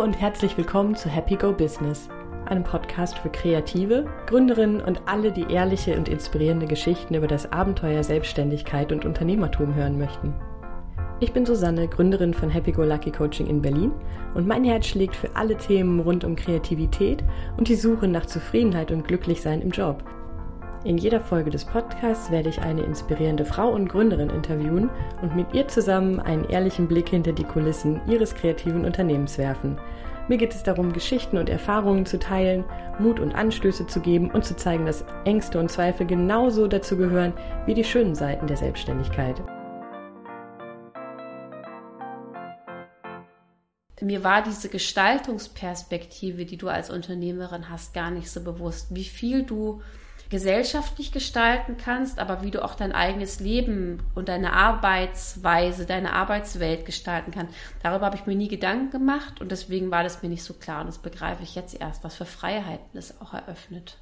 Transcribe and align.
Und 0.00 0.18
herzlich 0.18 0.56
willkommen 0.56 0.94
zu 0.94 1.10
Happy 1.10 1.36
Go 1.36 1.52
Business, 1.52 2.08
einem 2.46 2.64
Podcast 2.64 3.18
für 3.18 3.28
Kreative, 3.28 4.06
Gründerinnen 4.28 4.80
und 4.80 5.02
alle, 5.04 5.30
die 5.30 5.52
ehrliche 5.52 5.94
und 5.94 6.08
inspirierende 6.08 6.64
Geschichten 6.64 7.14
über 7.14 7.26
das 7.26 7.52
Abenteuer 7.52 8.02
Selbstständigkeit 8.02 8.92
und 8.92 9.04
Unternehmertum 9.04 9.74
hören 9.74 9.98
möchten. 9.98 10.32
Ich 11.20 11.34
bin 11.34 11.44
Susanne, 11.44 11.86
Gründerin 11.86 12.32
von 12.32 12.48
Happy 12.48 12.72
Go 12.72 12.82
Lucky 12.82 13.10
Coaching 13.10 13.46
in 13.46 13.60
Berlin 13.60 13.92
und 14.32 14.46
mein 14.46 14.64
Herz 14.64 14.86
schlägt 14.86 15.14
für 15.14 15.36
alle 15.36 15.58
Themen 15.58 16.00
rund 16.00 16.24
um 16.24 16.34
Kreativität 16.34 17.22
und 17.58 17.68
die 17.68 17.76
Suche 17.76 18.08
nach 18.08 18.24
Zufriedenheit 18.24 18.90
und 18.92 19.06
Glücklichsein 19.06 19.60
im 19.60 19.70
Job. 19.70 20.02
In 20.82 20.96
jeder 20.96 21.20
Folge 21.20 21.50
des 21.50 21.66
Podcasts 21.66 22.30
werde 22.30 22.48
ich 22.48 22.62
eine 22.62 22.82
inspirierende 22.82 23.44
Frau 23.44 23.68
und 23.68 23.88
Gründerin 23.88 24.30
interviewen 24.30 24.88
und 25.20 25.36
mit 25.36 25.52
ihr 25.52 25.68
zusammen 25.68 26.20
einen 26.20 26.48
ehrlichen 26.48 26.88
Blick 26.88 27.10
hinter 27.10 27.32
die 27.32 27.44
Kulissen 27.44 28.00
ihres 28.08 28.34
kreativen 28.34 28.86
Unternehmens 28.86 29.36
werfen. 29.36 29.78
Mir 30.28 30.38
geht 30.38 30.54
es 30.54 30.62
darum, 30.62 30.94
Geschichten 30.94 31.36
und 31.36 31.50
Erfahrungen 31.50 32.06
zu 32.06 32.18
teilen, 32.18 32.64
Mut 32.98 33.20
und 33.20 33.34
Anstöße 33.34 33.88
zu 33.88 34.00
geben 34.00 34.30
und 34.30 34.46
zu 34.46 34.56
zeigen, 34.56 34.86
dass 34.86 35.04
Ängste 35.26 35.58
und 35.58 35.70
Zweifel 35.70 36.06
genauso 36.06 36.66
dazu 36.66 36.96
gehören 36.96 37.34
wie 37.66 37.74
die 37.74 37.84
schönen 37.84 38.14
Seiten 38.14 38.46
der 38.46 38.56
Selbstständigkeit. 38.56 39.42
mir 44.00 44.24
war 44.24 44.42
diese 44.42 44.70
Gestaltungsperspektive, 44.70 46.46
die 46.46 46.56
du 46.56 46.68
als 46.68 46.88
Unternehmerin 46.90 47.68
hast, 47.68 47.92
gar 47.92 48.10
nicht 48.10 48.30
so 48.30 48.42
bewusst, 48.42 48.94
wie 48.94 49.04
viel 49.04 49.44
du 49.44 49.82
gesellschaftlich 50.30 51.10
gestalten 51.10 51.76
kannst, 51.76 52.20
aber 52.20 52.42
wie 52.42 52.52
du 52.52 52.64
auch 52.64 52.76
dein 52.76 52.92
eigenes 52.92 53.40
Leben 53.40 53.98
und 54.14 54.28
deine 54.28 54.52
Arbeitsweise, 54.52 55.86
deine 55.86 56.12
Arbeitswelt 56.12 56.86
gestalten 56.86 57.32
kannst. 57.32 57.54
Darüber 57.82 58.06
habe 58.06 58.16
ich 58.16 58.26
mir 58.26 58.36
nie 58.36 58.48
Gedanken 58.48 58.90
gemacht 58.90 59.40
und 59.40 59.50
deswegen 59.50 59.90
war 59.90 60.04
das 60.04 60.22
mir 60.22 60.28
nicht 60.28 60.44
so 60.44 60.54
klar 60.54 60.80
und 60.80 60.86
das 60.86 60.98
begreife 60.98 61.42
ich 61.42 61.56
jetzt 61.56 61.78
erst, 61.78 62.04
was 62.04 62.14
für 62.14 62.24
Freiheiten 62.24 62.96
es 62.96 63.20
auch 63.20 63.34
eröffnet. 63.34 63.98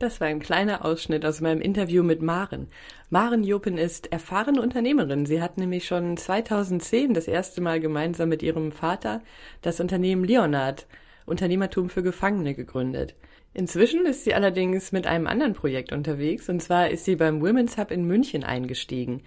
Das 0.00 0.20
war 0.20 0.26
ein 0.26 0.40
kleiner 0.40 0.84
Ausschnitt 0.84 1.24
aus 1.24 1.40
meinem 1.40 1.60
Interview 1.60 2.02
mit 2.02 2.22
Maren. 2.22 2.66
Maren 3.08 3.44
Jopen 3.44 3.78
ist 3.78 4.10
erfahrene 4.10 4.60
Unternehmerin. 4.60 5.26
Sie 5.26 5.40
hat 5.40 5.58
nämlich 5.58 5.86
schon 5.86 6.16
2010 6.16 7.14
das 7.14 7.28
erste 7.28 7.60
Mal 7.60 7.78
gemeinsam 7.78 8.28
mit 8.28 8.42
ihrem 8.42 8.72
Vater 8.72 9.22
das 9.60 9.78
Unternehmen 9.78 10.24
Leonard 10.24 10.88
Unternehmertum 11.24 11.88
für 11.88 12.02
Gefangene 12.02 12.54
gegründet. 12.54 13.14
Inzwischen 13.54 14.06
ist 14.06 14.24
sie 14.24 14.34
allerdings 14.34 14.92
mit 14.92 15.06
einem 15.06 15.26
anderen 15.26 15.52
Projekt 15.52 15.92
unterwegs, 15.92 16.48
und 16.48 16.62
zwar 16.62 16.88
ist 16.88 17.04
sie 17.04 17.16
beim 17.16 17.42
Women's 17.42 17.76
Hub 17.76 17.90
in 17.90 18.06
München 18.06 18.44
eingestiegen. 18.44 19.22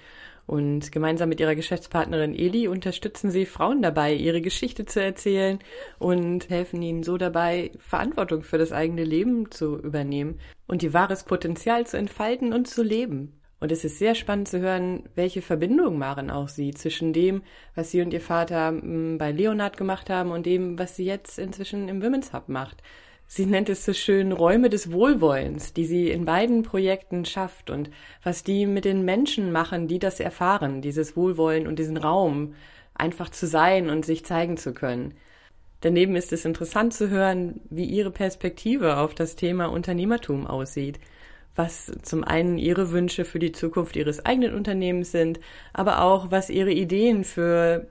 Und 0.48 0.92
gemeinsam 0.92 1.30
mit 1.30 1.40
ihrer 1.40 1.56
Geschäftspartnerin 1.56 2.36
Eli 2.36 2.68
unterstützen 2.68 3.32
sie 3.32 3.46
Frauen 3.46 3.82
dabei, 3.82 4.14
ihre 4.14 4.42
Geschichte 4.42 4.86
zu 4.86 5.02
erzählen 5.02 5.60
und 5.98 6.50
helfen 6.50 6.82
ihnen 6.82 7.04
so 7.04 7.18
dabei, 7.18 7.72
Verantwortung 7.80 8.44
für 8.44 8.60
das 8.60 8.72
eigene 8.72 9.04
Leben 9.04 9.50
zu 9.52 9.78
übernehmen 9.80 10.40
und 10.68 10.84
ihr 10.84 10.94
wahres 10.94 11.24
Potenzial 11.24 11.88
zu 11.88 11.98
entfalten 11.98 12.54
und 12.54 12.68
zu 12.68 12.84
leben. 12.84 13.40
Und 13.60 13.72
es 13.72 13.84
ist 13.84 13.98
sehr 13.98 14.14
spannend 14.14 14.48
zu 14.48 14.60
hören, 14.60 15.04
welche 15.16 15.42
Verbindung 15.42 15.98
Maren 15.98 16.30
auch 16.30 16.50
sieht 16.50 16.78
zwischen 16.78 17.14
dem, 17.14 17.42
was 17.74 17.90
sie 17.90 18.02
und 18.02 18.14
ihr 18.14 18.22
Vater 18.22 18.68
hm, 18.68 19.18
bei 19.18 19.32
Leonard 19.32 19.78
gemacht 19.78 20.10
haben 20.10 20.32
und 20.32 20.46
dem, 20.46 20.78
was 20.78 20.96
sie 20.96 21.06
jetzt 21.06 21.40
inzwischen 21.40 21.90
im 21.90 22.04
Women's 22.04 22.34
Hub 22.34 22.50
macht. 22.50 22.84
Sie 23.28 23.46
nennt 23.46 23.70
es 23.70 23.84
so 23.84 23.94
schön 23.94 24.32
Räume 24.32 24.70
des 24.70 24.92
Wohlwollens, 24.92 25.74
die 25.74 25.86
sie 25.86 26.10
in 26.10 26.26
beiden 26.26 26.62
Projekten 26.62 27.26
schafft 27.26 27.70
und 27.70 27.90
was 28.24 28.44
die 28.44 28.66
mit 28.66 28.86
den 28.86 29.04
Menschen 29.04 29.52
machen, 29.52 29.88
die 29.88 30.00
das 30.00 30.20
erfahren, 30.20 30.82
dieses 30.82 31.18
Wohlwollen 31.18 31.68
und 31.68 31.80
diesen 31.80 31.98
Raum, 31.98 32.54
einfach 32.94 33.30
zu 33.30 33.48
sein 33.48 33.90
und 33.90 34.06
sich 34.06 34.26
zeigen 34.26 34.58
zu 34.58 34.74
können. 34.74 35.16
Daneben 35.82 36.16
ist 36.16 36.32
es 36.34 36.46
interessant 36.46 36.94
zu 36.94 37.10
hören, 37.10 37.62
wie 37.70 37.86
ihre 37.86 38.12
Perspektive 38.12 38.98
auf 38.98 39.14
das 39.14 39.36
Thema 39.36 39.66
Unternehmertum 39.66 40.48
aussieht, 40.48 41.00
was 41.56 41.92
zum 42.02 42.24
einen 42.24 42.58
ihre 42.58 42.92
Wünsche 42.92 43.26
für 43.26 43.40
die 43.40 43.52
Zukunft 43.52 43.96
ihres 43.96 44.26
eigenen 44.26 44.56
Unternehmens 44.56 45.12
sind, 45.12 45.40
aber 45.74 46.02
auch 46.02 46.32
was 46.32 46.50
ihre 46.50 46.72
Ideen 46.72 47.24
für 47.24 47.88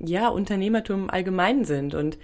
ja, 0.00 0.28
Unternehmertum 0.28 1.10
allgemein 1.10 1.64
sind 1.64 1.94
und 1.94 2.18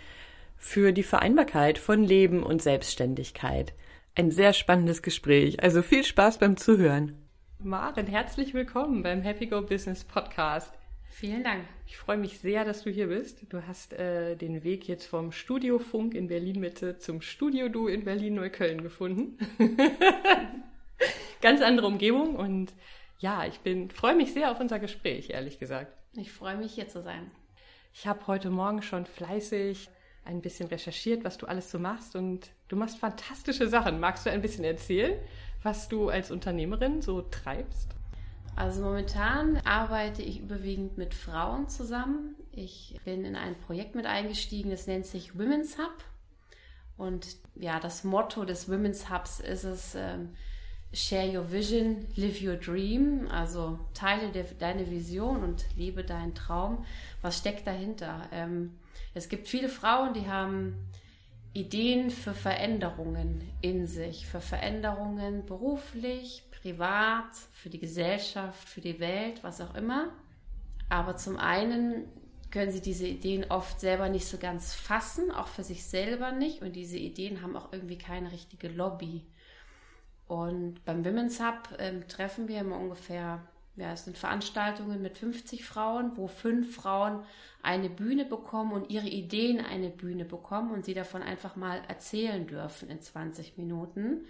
für 0.64 0.92
die 0.92 1.02
Vereinbarkeit 1.02 1.78
von 1.78 2.02
Leben 2.02 2.42
und 2.42 2.62
Selbstständigkeit. 2.62 3.74
Ein 4.14 4.30
sehr 4.30 4.54
spannendes 4.54 5.02
Gespräch, 5.02 5.62
also 5.62 5.82
viel 5.82 6.04
Spaß 6.04 6.38
beim 6.38 6.56
Zuhören. 6.56 7.16
Maren, 7.58 8.06
herzlich 8.06 8.54
willkommen 8.54 9.02
beim 9.02 9.20
Happy 9.20 9.46
Go 9.46 9.60
Business 9.60 10.02
Podcast. 10.04 10.72
Vielen 11.10 11.44
Dank. 11.44 11.64
Ich 11.86 11.98
freue 11.98 12.16
mich 12.16 12.40
sehr, 12.40 12.64
dass 12.64 12.82
du 12.82 12.90
hier 12.90 13.08
bist. 13.08 13.44
Du 13.50 13.64
hast 13.66 13.92
äh, 13.92 14.36
den 14.36 14.64
Weg 14.64 14.88
jetzt 14.88 15.04
vom 15.04 15.32
Studio 15.32 15.78
Funk 15.78 16.14
in 16.14 16.28
Berlin 16.28 16.58
Mitte 16.58 16.98
zum 16.98 17.20
Studio 17.20 17.68
Du 17.68 17.86
in 17.86 18.04
Berlin 18.04 18.34
Neukölln 18.34 18.82
gefunden. 18.82 19.36
Ganz 21.42 21.60
andere 21.60 21.86
Umgebung 21.86 22.36
und 22.36 22.72
ja, 23.18 23.44
ich 23.44 23.60
bin 23.60 23.90
freue 23.90 24.16
mich 24.16 24.32
sehr 24.32 24.50
auf 24.50 24.58
unser 24.58 24.78
Gespräch, 24.78 25.28
ehrlich 25.28 25.58
gesagt. 25.58 25.92
Ich 26.14 26.32
freue 26.32 26.56
mich 26.56 26.72
hier 26.72 26.88
zu 26.88 27.02
sein. 27.02 27.30
Ich 27.92 28.06
habe 28.06 28.26
heute 28.26 28.50
Morgen 28.50 28.82
schon 28.82 29.04
fleißig 29.04 29.88
ein 30.24 30.40
bisschen 30.40 30.68
recherchiert, 30.68 31.24
was 31.24 31.38
du 31.38 31.46
alles 31.46 31.70
so 31.70 31.78
machst 31.78 32.16
und 32.16 32.50
du 32.68 32.76
machst 32.76 32.98
fantastische 32.98 33.68
Sachen. 33.68 34.00
Magst 34.00 34.26
du 34.26 34.30
ein 34.30 34.42
bisschen 34.42 34.64
erzählen, 34.64 35.18
was 35.62 35.88
du 35.88 36.08
als 36.08 36.30
Unternehmerin 36.30 37.02
so 37.02 37.22
treibst? 37.22 37.90
Also 38.56 38.82
momentan 38.82 39.56
arbeite 39.64 40.22
ich 40.22 40.40
überwiegend 40.40 40.96
mit 40.96 41.14
Frauen 41.14 41.68
zusammen. 41.68 42.36
Ich 42.52 43.00
bin 43.04 43.24
in 43.24 43.34
ein 43.34 43.56
Projekt 43.56 43.94
mit 43.94 44.06
eingestiegen, 44.06 44.70
das 44.70 44.86
nennt 44.86 45.06
sich 45.06 45.36
Women's 45.36 45.76
Hub. 45.78 46.04
Und 46.96 47.36
ja, 47.56 47.80
das 47.80 48.04
Motto 48.04 48.44
des 48.44 48.68
Women's 48.68 49.10
Hubs 49.10 49.40
ist 49.40 49.64
es, 49.64 49.94
ähm, 49.96 50.36
Share 50.94 51.26
your 51.26 51.50
vision, 51.50 52.06
live 52.14 52.40
your 52.40 52.56
dream. 52.56 53.26
Also 53.28 53.80
teile 53.94 54.30
deine 54.58 54.88
Vision 54.88 55.42
und 55.42 55.64
lebe 55.76 56.04
deinen 56.04 56.34
Traum. 56.34 56.84
Was 57.20 57.38
steckt 57.38 57.66
dahinter? 57.66 58.28
Ähm, 58.32 58.78
es 59.12 59.28
gibt 59.28 59.48
viele 59.48 59.68
Frauen, 59.68 60.14
die 60.14 60.28
haben 60.28 60.76
Ideen 61.52 62.10
für 62.10 62.32
Veränderungen 62.32 63.42
in 63.60 63.86
sich, 63.86 64.26
für 64.26 64.40
Veränderungen 64.40 65.44
beruflich, 65.46 66.42
privat, 66.62 67.34
für 67.52 67.70
die 67.70 67.78
Gesellschaft, 67.78 68.68
für 68.68 68.80
die 68.80 69.00
Welt, 69.00 69.42
was 69.42 69.60
auch 69.60 69.74
immer. 69.74 70.12
Aber 70.88 71.16
zum 71.16 71.36
einen 71.36 72.04
können 72.50 72.70
sie 72.70 72.80
diese 72.80 73.06
Ideen 73.06 73.50
oft 73.50 73.80
selber 73.80 74.08
nicht 74.08 74.26
so 74.26 74.38
ganz 74.38 74.74
fassen, 74.74 75.32
auch 75.32 75.48
für 75.48 75.64
sich 75.64 75.84
selber 75.84 76.30
nicht. 76.30 76.62
Und 76.62 76.76
diese 76.76 76.98
Ideen 76.98 77.42
haben 77.42 77.56
auch 77.56 77.72
irgendwie 77.72 77.98
keine 77.98 78.30
richtige 78.30 78.68
Lobby. 78.68 79.24
Und 80.26 80.84
beim 80.84 81.04
Women's 81.04 81.40
Hub 81.40 81.68
ähm, 81.78 82.06
treffen 82.08 82.48
wir 82.48 82.60
immer 82.60 82.78
ungefähr 82.78 83.40
ja, 83.76 83.92
es 83.92 84.04
sind 84.04 84.16
Veranstaltungen 84.16 85.02
mit 85.02 85.18
50 85.18 85.64
Frauen, 85.64 86.12
wo 86.16 86.28
fünf 86.28 86.76
Frauen 86.76 87.24
eine 87.62 87.90
Bühne 87.90 88.24
bekommen 88.24 88.72
und 88.72 88.90
ihre 88.90 89.08
Ideen 89.08 89.60
eine 89.60 89.90
Bühne 89.90 90.24
bekommen 90.24 90.70
und 90.70 90.84
sie 90.84 90.94
davon 90.94 91.22
einfach 91.22 91.56
mal 91.56 91.82
erzählen 91.88 92.46
dürfen 92.46 92.88
in 92.88 93.00
20 93.00 93.58
Minuten, 93.58 94.26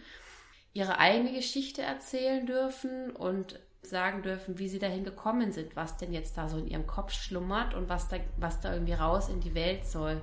ihre 0.73 0.99
eigene 0.99 1.33
Geschichte 1.33 1.83
erzählen 1.83 2.47
dürfen 2.47 3.11
und 3.11 3.61
sagen 3.83 4.23
dürfen, 4.23 4.59
wie 4.59 4.69
sie 4.69 4.79
dahin 4.79 5.05
gekommen 5.05 5.53
sind, 5.53 5.77
was 5.77 5.99
denn 5.99 6.15
jetzt 6.15 6.39
da 6.39 6.49
so 6.49 6.57
in 6.57 6.67
ihrem 6.67 6.87
Kopf 6.87 7.13
schlummert 7.13 7.75
und 7.75 7.91
was 7.91 8.09
da, 8.09 8.17
was 8.39 8.61
da 8.61 8.73
irgendwie 8.73 8.95
raus 8.95 9.29
in 9.29 9.41
die 9.41 9.55
Welt 9.55 9.85
soll. 9.87 10.23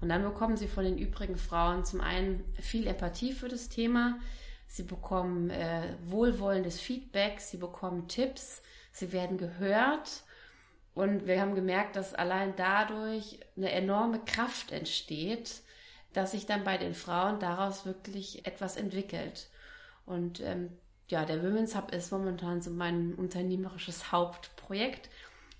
Und 0.00 0.08
dann 0.08 0.24
bekommen 0.24 0.56
sie 0.56 0.66
von 0.66 0.82
den 0.82 0.98
übrigen 0.98 1.36
Frauen 1.36 1.84
zum 1.84 2.00
einen 2.00 2.42
viel 2.60 2.88
Empathie 2.88 3.32
für 3.32 3.48
das 3.48 3.68
Thema, 3.68 4.18
sie 4.70 4.84
bekommen 4.84 5.50
äh, 5.50 5.96
wohlwollendes 6.04 6.78
Feedback, 6.78 7.40
sie 7.40 7.56
bekommen 7.56 8.06
Tipps, 8.06 8.62
sie 8.92 9.12
werden 9.12 9.36
gehört. 9.36 10.22
Und 10.94 11.26
wir 11.26 11.40
haben 11.40 11.56
gemerkt, 11.56 11.96
dass 11.96 12.14
allein 12.14 12.54
dadurch 12.54 13.40
eine 13.56 13.72
enorme 13.72 14.20
Kraft 14.20 14.70
entsteht, 14.70 15.62
dass 16.12 16.30
sich 16.32 16.46
dann 16.46 16.62
bei 16.62 16.78
den 16.78 16.94
Frauen 16.94 17.40
daraus 17.40 17.84
wirklich 17.84 18.46
etwas 18.46 18.76
entwickelt. 18.76 19.48
Und 20.06 20.40
ähm, 20.40 20.70
ja, 21.08 21.24
der 21.24 21.42
Women's 21.42 21.74
Hub 21.74 21.92
ist 21.92 22.12
momentan 22.12 22.62
so 22.62 22.70
mein 22.70 23.14
unternehmerisches 23.14 24.12
Hauptprojekt, 24.12 25.10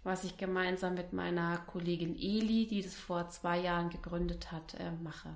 was 0.04 0.22
ich 0.22 0.36
gemeinsam 0.36 0.94
mit 0.94 1.12
meiner 1.12 1.58
Kollegin 1.58 2.14
Eli, 2.14 2.68
die 2.68 2.82
das 2.82 2.94
vor 2.94 3.28
zwei 3.28 3.58
Jahren 3.58 3.90
gegründet 3.90 4.52
hat, 4.52 4.74
äh, 4.74 4.92
mache. 5.02 5.34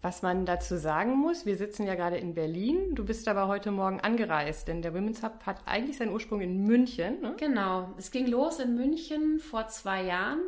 Was 0.00 0.22
man 0.22 0.46
dazu 0.46 0.76
sagen 0.76 1.16
muss, 1.16 1.44
wir 1.44 1.56
sitzen 1.56 1.84
ja 1.84 1.96
gerade 1.96 2.18
in 2.18 2.34
Berlin, 2.34 2.94
du 2.94 3.04
bist 3.04 3.26
aber 3.26 3.48
heute 3.48 3.72
Morgen 3.72 4.00
angereist, 4.00 4.68
denn 4.68 4.80
der 4.80 4.94
Women's 4.94 5.24
Hub 5.24 5.44
hat 5.44 5.66
eigentlich 5.66 5.96
seinen 5.96 6.12
Ursprung 6.12 6.40
in 6.40 6.62
München. 6.64 7.20
Ne? 7.20 7.34
Genau, 7.36 7.92
es 7.98 8.12
ging 8.12 8.28
los 8.28 8.60
in 8.60 8.76
München 8.76 9.40
vor 9.40 9.66
zwei 9.66 10.04
Jahren 10.04 10.40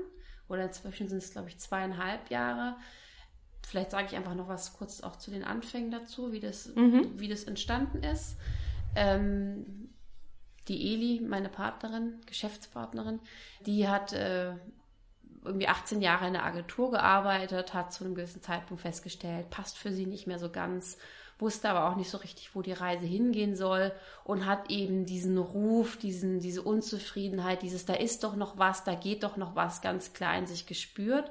oder 0.49 0.64
inzwischen 0.64 1.08
sind 1.08 1.19
es, 1.19 1.32
glaube 1.32 1.49
ich, 1.49 1.58
zweieinhalb 1.58 2.31
Jahre. 2.31 2.76
Vielleicht 3.67 3.91
sage 3.91 4.06
ich 4.08 4.17
einfach 4.17 4.37
noch 4.37 4.49
was 4.49 4.73
kurz 4.75 5.00
auch 5.00 5.17
zu 5.17 5.32
den 5.32 5.43
Anfängen 5.43 5.91
dazu, 5.91 6.31
wie 6.31 6.41
das, 6.41 6.73
mhm. 6.75 7.19
wie 7.19 7.29
das 7.29 7.43
entstanden 7.43 8.05
ist. 8.05 8.37
Ähm, 8.94 9.91
die 10.69 10.93
Eli, 10.93 11.20
meine 11.20 11.49
Partnerin, 11.49 12.20
Geschäftspartnerin, 12.26 13.19
die 13.67 13.88
hat 13.88 14.12
äh, 14.12 14.52
irgendwie 15.44 15.69
18 15.69 16.02
Jahre 16.02 16.26
in 16.26 16.34
der 16.34 16.44
Agentur 16.44 16.90
gearbeitet, 16.90 17.72
hat 17.75 17.92
zu 17.92 18.04
einem 18.04 18.14
gewissen 18.14 18.42
Zeitpunkt 18.42 18.82
festgestellt, 18.82 19.50
passt 19.50 19.78
für 19.78 19.92
sie 19.92 20.06
nicht 20.06 20.26
mehr 20.26 20.38
so 20.38 20.50
ganz, 20.50 20.98
wusste 21.38 21.70
aber 21.70 21.88
auch 21.88 21.96
nicht 21.96 22.10
so 22.10 22.19
richtig, 22.19 22.54
wo 22.54 22.62
die 22.62 22.72
Reise 22.72 23.06
hingehen 23.06 23.56
soll 23.56 23.92
und 24.25 24.44
hat 24.44 24.70
eben 24.70 25.06
diesen 25.06 25.38
Ruf, 25.38 25.96
diesen, 25.96 26.40
diese 26.40 26.62
Unzufriedenheit, 26.62 27.62
dieses, 27.62 27.87
da 27.87 27.94
ist 27.94 28.25
doch 28.25 28.37
noch 28.37 28.58
was, 28.58 28.84
da 28.84 28.94
geht 28.94 29.22
doch 29.22 29.37
noch 29.37 29.54
was 29.54 29.81
ganz 29.81 30.12
klar 30.12 30.37
in 30.37 30.46
sich 30.46 30.66
gespürt 30.66 31.31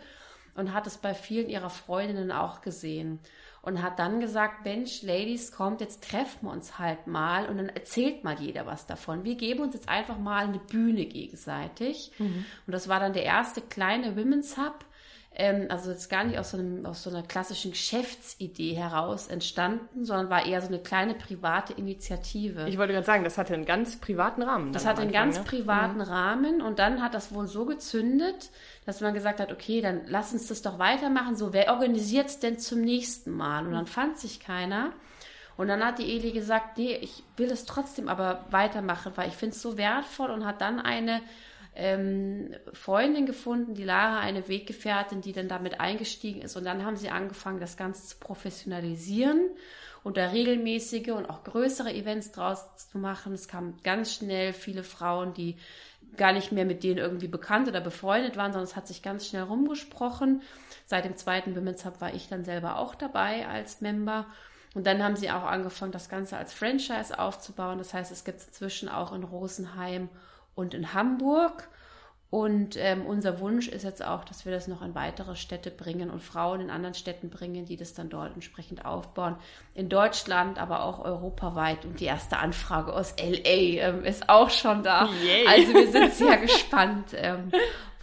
und 0.55 0.73
hat 0.73 0.87
es 0.87 0.97
bei 0.97 1.13
vielen 1.13 1.49
ihrer 1.49 1.69
Freundinnen 1.69 2.31
auch 2.31 2.61
gesehen 2.61 3.19
und 3.61 3.81
hat 3.81 3.99
dann 3.99 4.19
gesagt, 4.19 4.65
Mensch, 4.65 5.01
Ladies, 5.01 5.51
kommt, 5.51 5.81
jetzt 5.81 6.09
treffen 6.09 6.47
wir 6.47 6.51
uns 6.51 6.79
halt 6.79 7.07
mal 7.07 7.47
und 7.47 7.57
dann 7.57 7.69
erzählt 7.69 8.23
mal 8.23 8.39
jeder 8.39 8.65
was 8.65 8.85
davon. 8.85 9.23
Wir 9.23 9.35
geben 9.35 9.61
uns 9.61 9.73
jetzt 9.73 9.89
einfach 9.89 10.17
mal 10.17 10.45
eine 10.45 10.59
Bühne 10.59 11.05
gegenseitig. 11.05 12.11
Mhm. 12.19 12.45
Und 12.65 12.73
das 12.73 12.87
war 12.87 12.99
dann 12.99 13.13
der 13.13 13.23
erste 13.23 13.61
kleine 13.61 14.15
Women's 14.15 14.57
Hub, 14.57 14.85
ähm, 15.35 15.67
also 15.69 15.91
jetzt 15.91 16.09
gar 16.09 16.23
nicht 16.23 16.39
aus 16.39 16.51
so, 16.51 16.57
einem, 16.57 16.85
aus 16.85 17.03
so 17.03 17.09
einer 17.09 17.23
klassischen 17.23 17.71
Geschäftsidee 17.71 18.73
heraus 18.73 19.27
entstanden, 19.27 20.03
sondern 20.03 20.29
war 20.29 20.45
eher 20.45 20.59
so 20.61 20.67
eine 20.67 20.79
kleine 20.79 21.13
private 21.13 21.73
Initiative. 21.73 22.67
Ich 22.67 22.77
wollte 22.77 22.93
gerade 22.93 23.05
sagen, 23.05 23.23
das 23.23 23.37
hatte 23.37 23.53
einen 23.53 23.65
ganz 23.65 23.97
privaten 23.97 24.41
Rahmen. 24.41 24.73
Das 24.73 24.85
hatte 24.85 25.01
einen 25.01 25.11
ganz 25.11 25.37
ne? 25.37 25.43
privaten 25.43 25.99
mhm. 25.99 26.01
Rahmen 26.01 26.61
und 26.61 26.79
dann 26.79 27.01
hat 27.01 27.13
das 27.13 27.33
wohl 27.33 27.47
so 27.47 27.65
gezündet, 27.65 28.49
dass 28.85 29.01
man 29.01 29.13
gesagt 29.13 29.39
hat, 29.39 29.51
okay, 29.51 29.81
dann 29.81 30.01
lass 30.07 30.33
uns 30.33 30.47
das 30.47 30.61
doch 30.61 30.79
weitermachen. 30.79 31.35
So, 31.35 31.53
wer 31.53 31.71
organisiert 31.71 32.27
es 32.27 32.39
denn 32.39 32.57
zum 32.57 32.81
nächsten 32.81 33.31
Mal? 33.31 33.65
Und 33.65 33.73
dann 33.73 33.87
fand 33.87 34.17
sich 34.17 34.39
keiner. 34.39 34.93
Und 35.57 35.67
dann 35.67 35.83
hat 35.83 35.99
die 35.99 36.15
Eli 36.15 36.31
gesagt, 36.31 36.77
nee, 36.77 36.95
ich 36.95 37.23
will 37.37 37.51
es 37.51 37.65
trotzdem 37.65 38.07
aber 38.07 38.45
weitermachen, 38.49 39.11
weil 39.15 39.27
ich 39.27 39.35
finde 39.35 39.55
es 39.55 39.61
so 39.61 39.77
wertvoll 39.77 40.31
und 40.31 40.45
hat 40.45 40.61
dann 40.61 40.79
eine 40.79 41.21
ähm, 41.79 42.53
Freundin 42.73 43.25
gefunden, 43.25 43.73
die 43.73 43.83
Lara, 43.83 44.19
eine 44.19 44.47
Weggefährtin, 44.47 45.21
die 45.21 45.31
dann 45.31 45.47
damit 45.47 45.79
eingestiegen 45.79 46.41
ist. 46.41 46.57
Und 46.57 46.65
dann 46.65 46.85
haben 46.85 46.97
sie 46.97 47.09
angefangen, 47.09 47.59
das 47.59 47.77
Ganze 47.77 48.05
zu 48.05 48.17
professionalisieren 48.17 49.49
und 50.03 50.17
da 50.17 50.27
regelmäßige 50.27 51.09
und 51.09 51.29
auch 51.29 51.43
größere 51.43 51.93
Events 51.93 52.31
draus 52.31 52.65
zu 52.91 52.97
machen. 52.97 53.33
Es 53.33 53.47
kamen 53.47 53.77
ganz 53.83 54.13
schnell 54.13 54.53
viele 54.53 54.83
Frauen, 54.83 55.33
die 55.33 55.55
gar 56.17 56.33
nicht 56.33 56.51
mehr 56.51 56.65
mit 56.65 56.83
denen 56.83 56.97
irgendwie 56.97 57.27
bekannt 57.27 57.67
oder 57.67 57.81
befreundet 57.81 58.35
waren, 58.35 58.51
sondern 58.51 58.67
es 58.67 58.75
hat 58.75 58.87
sich 58.87 59.01
ganz 59.01 59.27
schnell 59.27 59.43
rumgesprochen. 59.43 60.41
Seit 60.85 61.05
dem 61.05 61.15
zweiten 61.15 61.55
Women's 61.55 61.85
Hub 61.85 62.01
war 62.01 62.13
ich 62.13 62.27
dann 62.27 62.43
selber 62.43 62.77
auch 62.77 62.95
dabei 62.95 63.47
als 63.47 63.79
Member. 63.81 64.25
Und 64.73 64.85
dann 64.85 65.01
haben 65.03 65.15
sie 65.15 65.31
auch 65.31 65.43
angefangen, 65.43 65.91
das 65.91 66.09
Ganze 66.09 66.37
als 66.37 66.53
Franchise 66.53 67.17
aufzubauen. 67.17 67.77
Das 67.77 67.93
heißt, 67.93 68.11
es 68.11 68.23
gibt 68.23 68.41
inzwischen 68.43 68.89
auch 68.89 69.13
in 69.13 69.23
Rosenheim 69.23 70.09
und 70.59 70.73
in 70.73 70.93
Hamburg. 70.93 71.69
Und 72.31 72.77
ähm, 72.77 73.07
unser 73.07 73.39
Wunsch 73.39 73.67
ist 73.67 73.83
jetzt 73.83 74.05
auch, 74.05 74.23
dass 74.23 74.45
wir 74.45 74.51
das 74.51 74.67
noch 74.67 74.83
in 74.83 74.93
weitere 74.93 75.35
Städte 75.35 75.71
bringen 75.71 76.11
und 76.11 76.21
Frauen 76.21 76.61
in 76.61 76.69
anderen 76.69 76.93
Städten 76.93 77.31
bringen, 77.31 77.65
die 77.65 77.75
das 77.75 77.95
dann 77.95 78.09
dort 78.09 78.35
entsprechend 78.35 78.85
aufbauen. 78.85 79.35
In 79.73 79.89
Deutschland, 79.89 80.59
aber 80.59 80.83
auch 80.83 81.03
europaweit. 81.03 81.85
Und 81.85 81.99
die 81.99 82.05
erste 82.05 82.37
Anfrage 82.37 82.93
aus 82.93 83.15
LA 83.19 83.79
ähm, 83.81 84.03
ist 84.03 84.29
auch 84.29 84.51
schon 84.51 84.83
da. 84.83 85.09
Yay. 85.23 85.47
Also 85.47 85.73
wir 85.73 85.91
sind 85.91 86.13
sehr 86.13 86.37
gespannt, 86.41 87.15
ähm, 87.15 87.51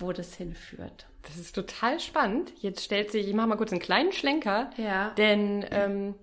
wo 0.00 0.12
das 0.12 0.34
hinführt. 0.34 1.06
Das 1.22 1.36
ist 1.36 1.54
total 1.54 2.00
spannend. 2.00 2.52
Jetzt 2.58 2.84
stellt 2.84 3.12
sich, 3.12 3.28
ich 3.28 3.34
mache 3.34 3.46
mal 3.46 3.56
kurz 3.56 3.70
einen 3.70 3.80
kleinen 3.80 4.10
Schlenker. 4.10 4.70
Ja. 4.76 5.10
Denn 5.10 5.64
ähm, 5.70 6.14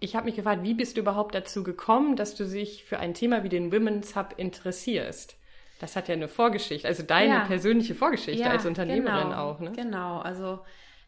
ich 0.00 0.16
habe 0.16 0.26
mich 0.26 0.36
gefragt, 0.36 0.64
wie 0.64 0.74
bist 0.74 0.98
du 0.98 1.00
überhaupt 1.00 1.34
dazu 1.34 1.62
gekommen, 1.62 2.16
dass 2.16 2.34
du 2.34 2.44
dich 2.44 2.84
für 2.84 2.98
ein 2.98 3.14
Thema 3.14 3.42
wie 3.42 3.48
den 3.48 3.72
Women's 3.72 4.16
Hub 4.16 4.34
interessierst? 4.36 5.38
Das 5.82 5.96
hat 5.96 6.06
ja 6.06 6.14
eine 6.14 6.28
Vorgeschichte, 6.28 6.86
also 6.86 7.02
deine 7.02 7.34
ja. 7.34 7.44
persönliche 7.44 7.96
Vorgeschichte 7.96 8.44
ja, 8.44 8.50
als 8.50 8.66
Unternehmerin 8.66 9.30
genau, 9.30 9.36
auch, 9.36 9.58
ne? 9.58 9.72
Genau, 9.72 10.20
also 10.20 10.60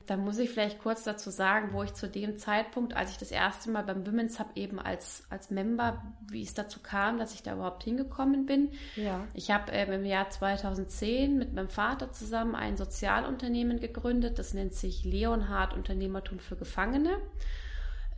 da 0.07 0.17
muss 0.17 0.37
ich 0.39 0.51
vielleicht 0.51 0.81
kurz 0.81 1.05
dazu 1.05 1.31
sagen, 1.31 1.69
wo 1.71 1.85
ich 1.85 1.95
zu 1.95 2.09
dem 2.09 2.39
Zeitpunkt, 2.39 2.97
als 2.97 3.13
ich 3.13 3.19
das 3.19 3.31
erste 3.31 3.71
Mal 3.71 3.85
beim 3.85 4.05
Women's 4.05 4.41
Hub 4.41 4.49
eben 4.57 4.81
als, 4.81 5.29
als 5.31 5.53
Member, 5.53 6.03
wie 6.29 6.43
es 6.43 6.55
dazu 6.55 6.81
kam, 6.83 7.19
dass 7.19 7.35
ich 7.35 7.45
da 7.45 7.55
überhaupt 7.55 7.85
hingekommen 7.85 8.47
bin. 8.47 8.73
Ja. 8.97 9.25
Ich 9.33 9.53
habe 9.53 9.71
ähm, 9.71 9.93
im 9.93 10.05
Jahr 10.05 10.29
2010 10.29 11.39
mit 11.39 11.55
meinem 11.55 11.69
Vater 11.69 12.11
zusammen 12.11 12.57
ein 12.57 12.77
Sozialunternehmen 12.77 13.79
gegründet. 13.79 14.41
Das 14.41 14.55
nennt 14.55 14.75
sich 14.75 15.05
Leonhard 15.05 15.73
Unternehmertum 15.73 16.41
für 16.41 16.57
Gefangene. 16.57 17.19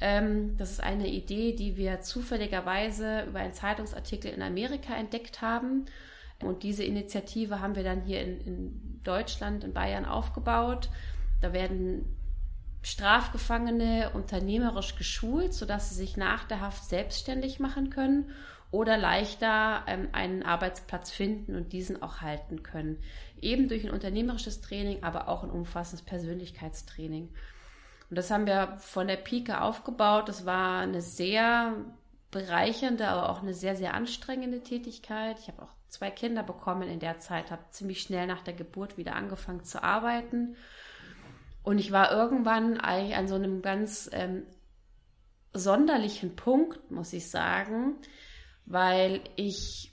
Ähm, 0.01 0.57
das 0.57 0.71
ist 0.71 0.83
eine 0.83 1.09
Idee, 1.09 1.55
die 1.55 1.77
wir 1.77 2.01
zufälligerweise 2.01 3.25
über 3.29 3.41
einen 3.41 3.53
Zeitungsartikel 3.53 4.31
in 4.33 4.41
Amerika 4.41 4.95
entdeckt 4.95 5.43
haben 5.43 5.85
und 6.43 6.63
diese 6.63 6.85
Initiative 6.85 7.61
haben 7.61 7.77
wir 7.77 7.85
dann 7.85 8.03
hier 8.03 8.21
in, 8.21 8.41
in 8.41 9.01
Deutschland, 9.05 9.65
in 9.65 9.73
Bayern 9.73 10.05
aufgebaut. 10.05 10.91
Da 11.41 11.53
werden 11.53 12.05
Strafgefangene 12.83 14.11
unternehmerisch 14.15 14.97
geschult, 14.97 15.55
sodass 15.55 15.89
sie 15.89 15.97
sich 15.97 16.17
nach 16.17 16.45
der 16.45 16.61
Haft 16.61 16.85
selbstständig 16.85 17.59
machen 17.59 17.91
können 17.91 18.31
oder 18.71 18.97
leichter 18.97 19.83
ähm, 19.87 20.09
einen 20.13 20.43
Arbeitsplatz 20.43 21.11
finden 21.11 21.57
und 21.57 21.73
diesen 21.73 22.03
auch 22.03 22.21
halten 22.21 22.63
können. 22.63 22.99
Eben 23.41 23.69
durch 23.69 23.85
ein 23.85 23.91
unternehmerisches 23.91 24.61
Training, 24.61 25.03
aber 25.03 25.29
auch 25.29 25.43
ein 25.43 25.51
umfassendes 25.51 26.05
Persönlichkeitstraining. 26.05 27.29
Und 28.09 28.17
das 28.17 28.31
haben 28.31 28.47
wir 28.47 28.77
von 28.79 29.09
der 29.09 29.17
Pike 29.17 29.61
aufgebaut. 29.61 30.29
Das 30.29 30.47
war 30.47 30.81
eine 30.81 31.01
sehr 31.01 31.73
bereichernde, 32.31 33.09
aber 33.09 33.31
auch 33.31 33.43
eine 33.43 33.55
sehr, 33.55 33.77
sehr 33.77 33.95
anstrengende 33.95 34.63
Tätigkeit. 34.63 35.39
Ich 35.41 35.49
habe 35.49 35.63
auch 35.63 35.76
zwei 35.89 36.11
Kinder 36.11 36.43
bekommen 36.43 36.89
in 36.89 37.01
der 37.01 37.19
Zeit, 37.19 37.51
habe 37.51 37.63
ziemlich 37.71 38.03
schnell 38.03 38.27
nach 38.27 38.43
der 38.43 38.55
Geburt 38.55 38.97
wieder 38.97 39.15
angefangen 39.15 39.65
zu 39.65 39.83
arbeiten. 39.83 40.57
Und 41.63 41.79
ich 41.79 41.93
war 41.93 42.13
irgendwann 42.13 42.79
eigentlich 42.79 43.17
an 43.17 43.29
so 43.29 43.35
einem 43.35 43.63
ganz 43.63 44.09
ähm, 44.13 44.45
sonderlichen 45.53 46.37
Punkt, 46.37 46.91
muss 46.91 47.13
ich 47.13 47.31
sagen, 47.31 47.97
weil 48.67 49.21
ich 49.37 49.93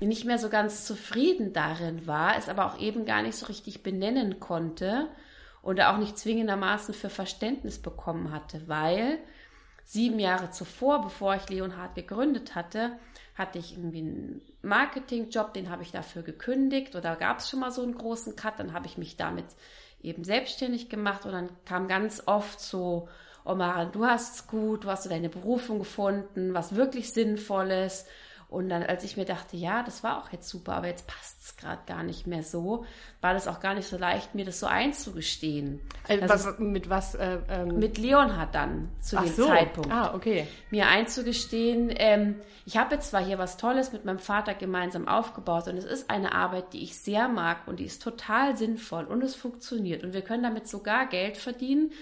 nicht 0.00 0.24
mehr 0.24 0.38
so 0.38 0.48
ganz 0.48 0.86
zufrieden 0.86 1.52
darin 1.52 2.06
war, 2.06 2.36
es 2.36 2.48
aber 2.48 2.66
auch 2.66 2.78
eben 2.78 3.04
gar 3.04 3.22
nicht 3.22 3.36
so 3.36 3.46
richtig 3.46 3.82
benennen 3.82 4.40
konnte 4.40 5.08
oder 5.62 5.92
auch 5.92 5.98
nicht 5.98 6.18
zwingendermaßen 6.18 6.94
für 6.94 7.10
Verständnis 7.10 7.80
bekommen 7.80 8.32
hatte, 8.32 8.66
weil 8.66 9.18
sieben 9.84 10.18
Jahre 10.18 10.50
zuvor, 10.50 11.02
bevor 11.02 11.36
ich 11.36 11.48
Leonhard 11.48 11.94
gegründet 11.94 12.54
hatte, 12.54 12.98
hatte 13.34 13.58
ich 13.58 13.76
irgendwie 13.76 14.00
einen 14.00 14.42
Marketingjob, 14.64 15.52
den 15.54 15.70
habe 15.70 15.82
ich 15.82 15.92
dafür 15.92 16.22
gekündigt 16.22 16.96
oder 16.96 17.16
gab 17.16 17.38
es 17.38 17.50
schon 17.50 17.60
mal 17.60 17.70
so 17.70 17.82
einen 17.82 17.96
großen 17.96 18.36
Cut, 18.36 18.58
dann 18.58 18.72
habe 18.72 18.86
ich 18.86 18.98
mich 18.98 19.16
damit 19.16 19.46
eben 20.02 20.24
selbstständig 20.24 20.88
gemacht 20.88 21.24
und 21.24 21.32
dann 21.32 21.50
kam 21.64 21.88
ganz 21.88 22.22
oft 22.26 22.60
so, 22.60 23.08
oh 23.44 23.54
Maren, 23.54 23.92
du 23.92 24.06
hast 24.06 24.34
es 24.34 24.46
gut, 24.46 24.84
du 24.84 24.88
hast 24.88 25.10
deine 25.10 25.28
Berufung 25.28 25.78
gefunden, 25.78 26.54
was 26.54 26.76
wirklich 26.76 27.12
Sinnvolles 27.12 28.06
und 28.48 28.68
dann, 28.68 28.82
als 28.82 29.04
ich 29.04 29.16
mir 29.16 29.24
dachte, 29.24 29.56
ja, 29.56 29.82
das 29.82 30.04
war 30.04 30.18
auch 30.22 30.32
jetzt 30.32 30.48
super, 30.48 30.74
aber 30.74 30.86
jetzt 30.86 31.06
passt 31.06 31.42
es 31.42 31.56
gerade 31.56 31.82
gar 31.86 32.02
nicht 32.02 32.26
mehr 32.26 32.42
so, 32.42 32.84
war 33.20 33.34
das 33.34 33.48
auch 33.48 33.60
gar 33.60 33.74
nicht 33.74 33.88
so 33.88 33.98
leicht, 33.98 34.34
mir 34.34 34.44
das 34.44 34.60
so 34.60 34.66
einzugestehen. 34.66 35.80
Also, 36.08 36.28
was, 36.28 36.58
mit 36.58 36.88
was? 36.88 37.14
Äh, 37.14 37.38
ähm 37.48 37.78
mit 37.78 37.98
Leon 37.98 38.36
hat 38.36 38.54
dann 38.54 38.90
zu 39.00 39.16
dem 39.16 39.32
so. 39.32 39.46
Zeitpunkt. 39.46 39.90
Ah, 39.90 40.14
okay. 40.14 40.46
Mir 40.70 40.88
einzugestehen, 40.88 41.92
ähm, 41.96 42.36
ich 42.66 42.76
habe 42.76 42.94
jetzt 42.94 43.10
zwar 43.10 43.24
hier 43.24 43.38
was 43.38 43.56
Tolles 43.56 43.92
mit 43.92 44.04
meinem 44.04 44.18
Vater 44.18 44.54
gemeinsam 44.54 45.08
aufgebaut 45.08 45.68
und 45.68 45.76
es 45.76 45.84
ist 45.84 46.10
eine 46.10 46.32
Arbeit, 46.32 46.72
die 46.72 46.82
ich 46.82 46.98
sehr 46.98 47.28
mag 47.28 47.66
und 47.66 47.80
die 47.80 47.84
ist 47.84 48.02
total 48.02 48.56
sinnvoll 48.56 49.04
und 49.04 49.22
es 49.22 49.34
funktioniert 49.34 50.04
und 50.04 50.14
wir 50.14 50.22
können 50.22 50.42
damit 50.42 50.68
sogar 50.68 51.06
Geld 51.06 51.36
verdienen. 51.36 51.92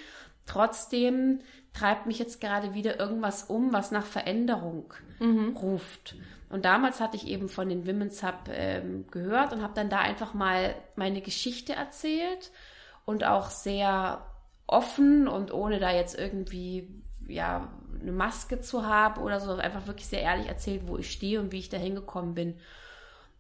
Trotzdem 0.47 1.41
treibt 1.73 2.07
mich 2.07 2.19
jetzt 2.19 2.41
gerade 2.41 2.75
wieder 2.75 2.99
irgendwas 2.99 3.45
um, 3.45 3.73
was 3.73 3.91
nach 3.91 4.05
Veränderung 4.05 4.93
mhm. 5.21 5.57
ruft. 5.57 6.17
Und 6.51 6.67
damals 6.67 7.01
hatte 7.01 7.17
ich 7.17 7.27
eben 7.27 7.49
von 7.49 7.69
den 7.69 7.87
Women's 7.87 8.23
Hub 8.23 8.51
ähm, 8.51 9.07
gehört 9.11 9.53
und 9.55 9.63
habe 9.63 9.73
dann 9.75 9.89
da 9.89 10.01
einfach 10.01 10.35
mal 10.35 10.75
meine 10.97 11.23
Geschichte 11.23 11.73
erzählt 11.73 12.51
und 13.07 13.25
auch 13.25 13.49
sehr 13.49 14.27
offen 14.67 15.29
und 15.29 15.53
ohne 15.53 15.79
da 15.79 15.91
jetzt 15.91 16.19
irgendwie 16.19 17.03
ja 17.27 17.73
eine 18.01 18.13
Maske 18.13 18.61
zu 18.61 18.87
haben 18.87 19.23
oder 19.23 19.41
so, 19.41 19.53
einfach 19.55 19.87
wirklich 19.87 20.07
sehr 20.07 20.23
ehrlich 20.23 20.49
erzählt, 20.49 20.83
wo 20.87 20.99
ich 20.99 21.11
stehe 21.11 21.41
und 21.41 21.53
wie 21.53 21.59
ich 21.59 21.69
da 21.69 21.79
hingekommen 21.79 22.35
bin. 22.35 22.59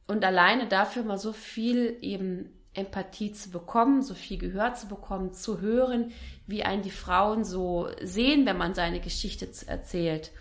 Und 0.06 0.24
alleine 0.24 0.66
dafür 0.66 1.04
mal 1.04 1.18
so 1.18 1.32
viel 1.32 1.98
eben 2.00 2.50
Empathie 2.75 3.33
zu 3.33 3.50
bekommen, 3.50 4.02
so 4.02 4.14
viel 4.14 4.38
Gehör 4.38 4.75
zu 4.75 4.88
bekommen, 4.88 5.33
zu 5.33 5.61
hören, 5.61 6.12
wie 6.47 6.62
einen 6.62 6.83
die 6.83 6.91
Frauen 6.91 7.45
so 7.45 7.88
sehen, 8.02 8.47
wenn 8.47 8.57
man 8.57 8.75
seine 8.75 9.00
Geschichte 9.00 9.49
erzählt 9.67 10.33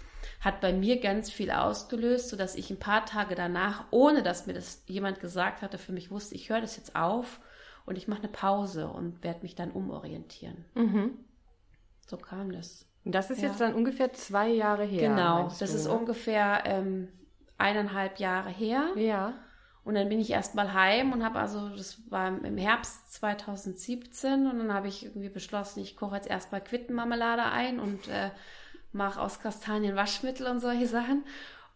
hat 0.41 0.59
bei 0.59 0.73
mir 0.73 0.99
ganz 0.99 1.29
viel 1.31 1.51
ausgelöst, 1.51 2.29
sodass 2.29 2.55
ich 2.55 2.69
ein 2.71 2.79
paar 2.79 3.05
Tage 3.05 3.35
danach, 3.35 3.85
ohne 3.91 4.23
dass 4.23 4.47
mir 4.47 4.53
das 4.53 4.83
jemand 4.87 5.19
gesagt 5.19 5.61
hatte, 5.61 5.77
für 5.77 5.91
mich 5.91 6.11
wusste, 6.11 6.35
ich 6.35 6.49
höre 6.49 6.61
das 6.61 6.77
jetzt 6.77 6.95
auf 6.95 7.39
und 7.85 7.97
ich 7.97 8.07
mache 8.07 8.23
eine 8.23 8.31
Pause 8.31 8.87
und 8.87 9.23
werde 9.23 9.41
mich 9.43 9.55
dann 9.55 9.71
umorientieren. 9.71 10.65
Mhm. 10.73 11.11
So 12.07 12.17
kam 12.17 12.51
das. 12.51 12.87
Das 13.05 13.29
ist 13.29 13.41
ja. 13.41 13.49
jetzt 13.49 13.61
dann 13.61 13.73
ungefähr 13.73 14.13
zwei 14.13 14.49
Jahre 14.49 14.83
her. 14.83 15.09
Genau, 15.09 15.43
das 15.43 15.59
du, 15.59 15.65
ist 15.65 15.87
ungefähr 15.87 16.63
ähm, 16.65 17.07
eineinhalb 17.57 18.19
Jahre 18.19 18.49
her. 18.49 18.89
Ja. 18.95 19.33
Und 19.83 19.95
dann 19.95 20.09
bin 20.09 20.19
ich 20.19 20.29
erstmal 20.29 20.73
heim 20.73 21.11
und 21.11 21.23
habe 21.23 21.39
also, 21.39 21.69
das 21.69 21.99
war 22.09 22.27
im 22.27 22.57
Herbst 22.57 23.13
2017 23.13 24.45
und 24.45 24.59
dann 24.59 24.73
habe 24.73 24.87
ich 24.87 25.05
irgendwie 25.05 25.29
beschlossen, 25.29 25.79
ich 25.79 25.95
koche 25.95 26.17
jetzt 26.17 26.29
erstmal 26.29 26.61
Quittenmarmelade 26.61 27.43
ein 27.43 27.79
und 27.79 28.07
äh, 28.07 28.29
mache 28.93 29.19
aus 29.19 29.39
Kastanien 29.39 29.95
Waschmittel 29.95 30.45
und 30.45 30.59
solche 30.59 30.87
Sachen. 30.87 31.23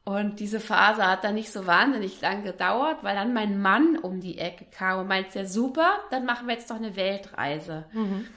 Und 0.04 0.40
diese 0.40 0.60
Phase 0.60 1.08
hat 1.08 1.24
dann 1.24 1.34
nicht 1.34 1.52
so 1.52 1.66
wahnsinnig 1.66 2.22
lang 2.22 2.44
gedauert, 2.44 3.04
weil 3.04 3.16
dann 3.16 3.34
mein 3.34 3.60
Mann 3.60 3.98
um 3.98 4.22
die 4.22 4.38
Ecke 4.38 4.66
kam 4.70 5.00
und 5.00 5.08
meinte, 5.08 5.40
ja 5.40 5.46
super, 5.46 5.98
dann 6.12 6.26
machen 6.26 6.48
wir 6.48 6.54
jetzt 6.54 6.70
doch 6.70 6.76
eine 6.76 6.96
Weltreise. 6.96 7.86
Mhm. 7.92 8.28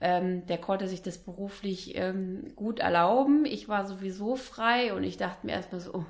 Ähm, 0.00 0.46
der 0.46 0.58
konnte 0.58 0.88
sich 0.88 1.00
das 1.00 1.18
beruflich 1.18 1.96
ähm, 1.96 2.52
gut 2.56 2.80
erlauben. 2.80 3.44
Ich 3.44 3.68
war 3.68 3.86
sowieso 3.86 4.34
frei 4.34 4.92
und 4.94 5.04
ich 5.04 5.16
dachte 5.16 5.46
mir 5.46 5.52
erstmal 5.52 5.80
so, 5.80 5.94
oh, 5.94 6.04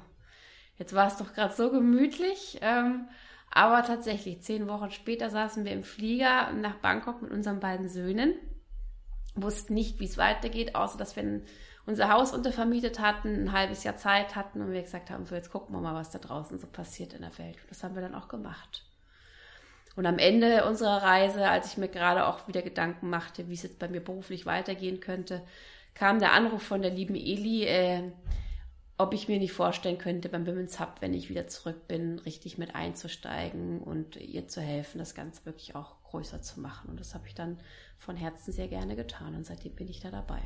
jetzt 0.79 0.95
war 0.95 1.07
es 1.07 1.17
doch 1.17 1.33
gerade 1.35 1.55
so 1.55 1.71
gemütlich. 1.71 2.59
Ähm, 2.63 3.09
aber 3.51 3.83
tatsächlich, 3.85 4.41
zehn 4.41 4.67
Wochen 4.67 4.91
später 4.91 5.29
saßen 5.29 5.65
wir 5.65 5.73
im 5.73 5.85
Flieger 5.85 6.53
nach 6.53 6.77
Bangkok 6.77 7.21
mit 7.21 7.31
unseren 7.31 7.61
beiden 7.61 7.89
Söhnen, 7.89 8.35
wussten 9.35 9.75
nicht, 9.75 10.01
wie 10.01 10.07
es 10.07 10.17
weitergeht, 10.17 10.75
außer 10.75 10.97
dass 10.97 11.17
wir 11.17 11.43
unser 11.85 12.11
Haus 12.11 12.33
untervermietet 12.33 13.01
hatten, 13.01 13.45
ein 13.45 13.53
halbes 13.53 13.85
Jahr 13.85 13.97
Zeit 13.97 14.37
hatten 14.37 14.63
und 14.63 14.73
wir 14.73 14.83
gesagt 14.83 15.11
haben, 15.11 15.27
so 15.27 15.35
jetzt 15.35 15.51
gucken 15.51 15.75
wir 15.75 15.81
mal, 15.81 15.95
was 15.95 16.11
da 16.11 16.19
draußen 16.19 16.59
so 16.59 16.67
passiert 16.67 17.13
in 17.13 17.23
der 17.23 17.37
Welt. 17.39 17.57
Das 17.69 17.83
haben 17.83 17.95
wir 17.95 18.03
dann 18.03 18.15
auch 18.15 18.29
gemacht. 18.29 18.85
Und 19.95 20.07
am 20.07 20.19
Ende 20.19 20.65
unserer 20.65 21.03
Reise, 21.03 21.49
als 21.49 21.73
ich 21.73 21.77
mir 21.77 21.89
gerade 21.89 22.27
auch 22.27 22.49
wieder 22.49 22.63
Gedanken 22.63 23.11
machte, 23.11 23.49
wie 23.49 23.55
es 23.55 23.63
jetzt 23.63 23.79
bei 23.79 23.89
mir 23.89 24.03
beruflich 24.03 24.47
weitergehen 24.47 25.01
könnte, 25.01 25.43
kam 25.95 26.19
der 26.19 26.33
Anruf 26.33 26.63
von 26.63 26.81
der 26.81 26.93
lieben 26.93 27.15
Eli, 27.15 27.65
äh, 27.65 28.13
ob 29.03 29.15
ich 29.15 29.29
mir 29.29 29.39
nicht 29.39 29.53
vorstellen 29.53 29.99
könnte, 29.99 30.29
beim 30.29 30.47
Women's 30.47 30.81
Hub, 30.81 30.97
wenn 31.01 31.15
ich 31.15 31.29
wieder 31.29 31.49
zurück 31.49 31.89
bin, 31.89 32.19
richtig 32.21 32.59
mit 32.59 32.75
einzusteigen 32.75 33.81
und 33.81 34.17
ihr 34.17 34.49
zu 34.49 34.61
helfen, 34.61 34.99
das 34.99 35.15
Ganze 35.15 35.45
wirklich 35.47 35.75
auch 35.75 36.03
größer 36.05 36.43
zu 36.43 36.61
machen. 36.61 36.91
Und 36.91 37.01
das 37.01 37.15
habe 37.15 37.27
ich 37.27 37.35
dann 37.35 37.59
von 37.99 38.17
Herzen 38.17 38.53
sehr 38.53 38.69
gerne 38.69 38.97
getan 38.97 39.35
und 39.35 39.47
seitdem 39.47 39.75
bin 39.75 39.89
ich 39.89 40.01
da 40.01 40.11
dabei. 40.11 40.41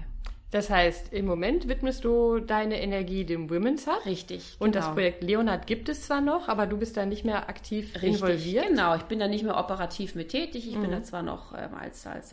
Das 0.51 0.71
heißt, 0.71 1.13
im 1.13 1.27
Moment 1.27 1.69
widmest 1.69 2.05
du 2.05 2.39
deine 2.39 2.81
Energie 2.81 3.25
dem 3.25 3.51
Women's 3.51 3.87
Hub. 3.87 4.07
Richtig. 4.07 4.57
Und 4.59 4.73
genau. 4.73 4.87
das 4.87 4.95
Projekt 4.95 5.25
Leonard 5.25 5.67
gibt 5.67 5.89
es 5.89 6.03
zwar 6.03 6.21
noch, 6.21 6.49
aber 6.49 6.67
du 6.67 6.77
bist 6.77 6.97
da 6.97 7.05
nicht 7.05 7.25
mehr 7.25 7.49
aktiv 7.49 7.95
Richtig, 7.97 8.15
involviert. 8.15 8.69
Genau, 8.69 8.95
ich 8.95 9.03
bin 9.03 9.19
da 9.19 9.27
nicht 9.27 9.45
mehr 9.45 9.59
operativ 9.59 10.15
mit 10.15 10.29
tätig. 10.29 10.69
Ich 10.69 10.77
mhm. 10.77 10.83
bin 10.83 10.91
da 10.93 11.03
zwar 11.03 11.23
noch 11.23 11.53
ähm, 11.53 11.75
als, 11.75 12.07
als 12.07 12.33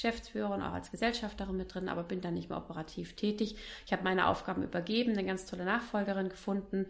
Geschäftsführerin, 0.00 0.62
auch 0.62 0.72
als 0.72 0.90
Gesellschafterin 0.90 1.58
mit 1.58 1.74
drin, 1.74 1.90
aber 1.90 2.02
bin 2.02 2.22
da 2.22 2.30
nicht 2.30 2.48
mehr 2.48 2.56
operativ 2.56 3.16
tätig. 3.16 3.56
Ich 3.84 3.92
habe 3.92 4.02
meine 4.02 4.28
Aufgaben 4.28 4.62
übergeben, 4.62 5.12
eine 5.12 5.26
ganz 5.26 5.44
tolle 5.44 5.66
Nachfolgerin 5.66 6.30
gefunden. 6.30 6.86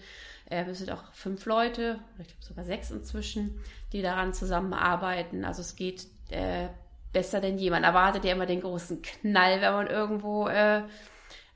Äh, 0.48 0.66
wir 0.66 0.76
sind 0.76 0.92
auch 0.92 1.02
fünf 1.12 1.44
Leute, 1.44 1.98
ich 2.20 2.28
glaube 2.28 2.44
sogar 2.44 2.64
sechs 2.64 2.92
inzwischen, 2.92 3.60
die 3.92 4.00
daran 4.00 4.32
zusammenarbeiten. 4.32 5.44
Also 5.44 5.60
es 5.60 5.74
geht 5.74 6.06
äh, 6.30 6.68
besser 7.12 7.40
denn 7.40 7.58
je. 7.58 7.70
Man 7.70 7.82
erwartet 7.82 8.24
ja 8.24 8.32
immer 8.32 8.46
den 8.46 8.60
großen 8.60 9.02
Knall, 9.02 9.60
wenn 9.60 9.72
man 9.72 9.86
irgendwo 9.88 10.46
äh, 10.46 10.84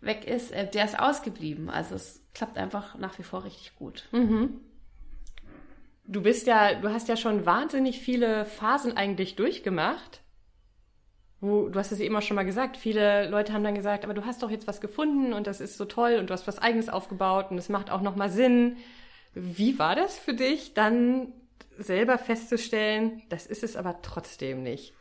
weg 0.01 0.25
ist. 0.25 0.51
Äh, 0.51 0.69
der 0.69 0.87
ist 0.87 0.99
ausgeblieben. 0.99 1.71
Also 1.71 1.95
es 1.95 2.21
klappt 2.35 2.59
einfach 2.59 2.99
nach 2.99 3.17
wie 3.21 3.23
vor 3.23 3.45
richtig 3.45 3.77
gut. 3.77 4.09
Mhm. 4.11 4.61
Du 6.05 6.21
bist 6.21 6.49
ja, 6.49 6.75
du 6.75 6.91
hast 6.91 7.09
ja 7.09 7.17
schon 7.17 7.47
wahnsinnig 7.47 8.01
viele 8.01 8.45
Phasen 8.45 8.97
eigentlich 8.97 9.37
durchgemacht. 9.37 10.21
Wo, 11.45 11.69
du 11.69 11.79
hast 11.79 11.93
es 11.93 12.01
eben 12.01 12.17
auch 12.17 12.23
schon 12.23 12.37
mal 12.37 12.47
gesagt, 12.47 12.79
viele 12.79 13.29
Leute 13.29 13.53
haben 13.53 13.65
dann 13.65 13.75
gesagt, 13.75 14.03
aber 14.05 14.15
du 14.15 14.25
hast 14.25 14.43
doch 14.43 14.51
jetzt 14.51 14.67
was 14.67 14.81
gefunden 14.81 15.35
und 15.35 15.47
das 15.47 15.61
ist 15.61 15.77
so 15.77 15.85
toll 15.85 16.17
und 16.19 16.31
du 16.31 16.33
hast 16.33 16.47
was 16.47 16.59
eigenes 16.59 16.89
aufgebaut 16.89 17.51
und 17.51 17.59
es 17.59 17.69
macht 17.69 17.91
auch 17.91 18.01
nochmal 18.01 18.31
Sinn. 18.31 18.79
Wie 19.35 19.79
war 19.79 19.95
das 19.95 20.19
für 20.19 20.33
dich, 20.33 20.73
dann 20.73 21.35
selber 21.77 22.17
festzustellen, 22.17 23.23
das 23.29 23.47
ist 23.47 23.63
es 23.63 23.77
aber 23.77 24.01
trotzdem 24.01 24.63
nicht? 24.63 24.95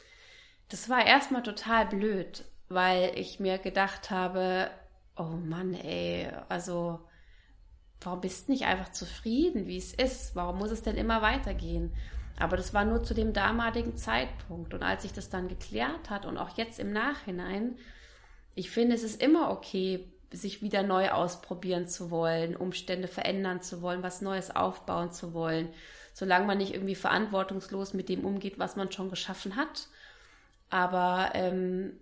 Das 0.68 0.90
war 0.90 1.06
erstmal 1.06 1.44
total 1.44 1.86
blöd, 1.86 2.44
weil 2.68 3.12
ich 3.16 3.40
mir 3.40 3.58
gedacht 3.58 4.12
habe, 4.12 4.70
oh 5.16 5.38
Mann, 5.46 5.74
ey, 5.74 6.28
also 6.50 7.00
warum 8.02 8.20
bist 8.20 8.48
du 8.48 8.52
nicht 8.52 8.66
einfach 8.66 8.92
zufrieden, 8.92 9.68
wie 9.68 9.78
es 9.78 9.94
ist? 9.94 10.36
Warum 10.36 10.58
muss 10.58 10.72
es 10.72 10.82
denn 10.82 10.98
immer 10.98 11.22
weitergehen? 11.22 11.94
Aber 12.40 12.58
das 12.58 12.74
war 12.74 12.86
nur 12.86 13.04
zu 13.04 13.14
dem 13.14 13.34
damaligen 13.34 13.96
Zeitpunkt. 13.96 14.74
Und 14.74 14.84
als 14.84 15.04
sich 15.04 15.14
das 15.14 15.30
dann 15.30 15.48
geklärt 15.48 16.10
hat 16.10 16.26
und 16.26 16.38
auch 16.38 16.58
jetzt 16.58 16.80
im 16.80 16.92
Nachhinein, 16.92 17.78
ich 18.56 18.70
finde, 18.70 18.96
es 18.96 19.04
ist 19.04 19.22
immer 19.22 19.52
okay, 19.52 20.08
sich 20.32 20.62
wieder 20.62 20.84
neu 20.84 21.12
ausprobieren 21.12 21.88
zu 21.88 22.10
wollen, 22.10 22.56
Umstände 22.56 23.08
verändern 23.08 23.62
zu 23.62 23.82
wollen, 23.82 24.02
was 24.02 24.22
Neues 24.22 24.56
aufbauen 24.56 25.12
zu 25.12 25.34
wollen, 25.34 25.70
solange 26.14 26.46
man 26.46 26.58
nicht 26.58 26.74
irgendwie 26.74 26.96
verantwortungslos 26.96 27.94
mit 27.94 28.10
dem 28.10 28.26
umgeht, 28.26 28.58
was 28.58 28.76
man 28.76 28.92
schon 28.92 29.10
geschaffen 29.10 29.56
hat 29.56 29.88
aber 30.74 31.30
ähm, 31.36 32.00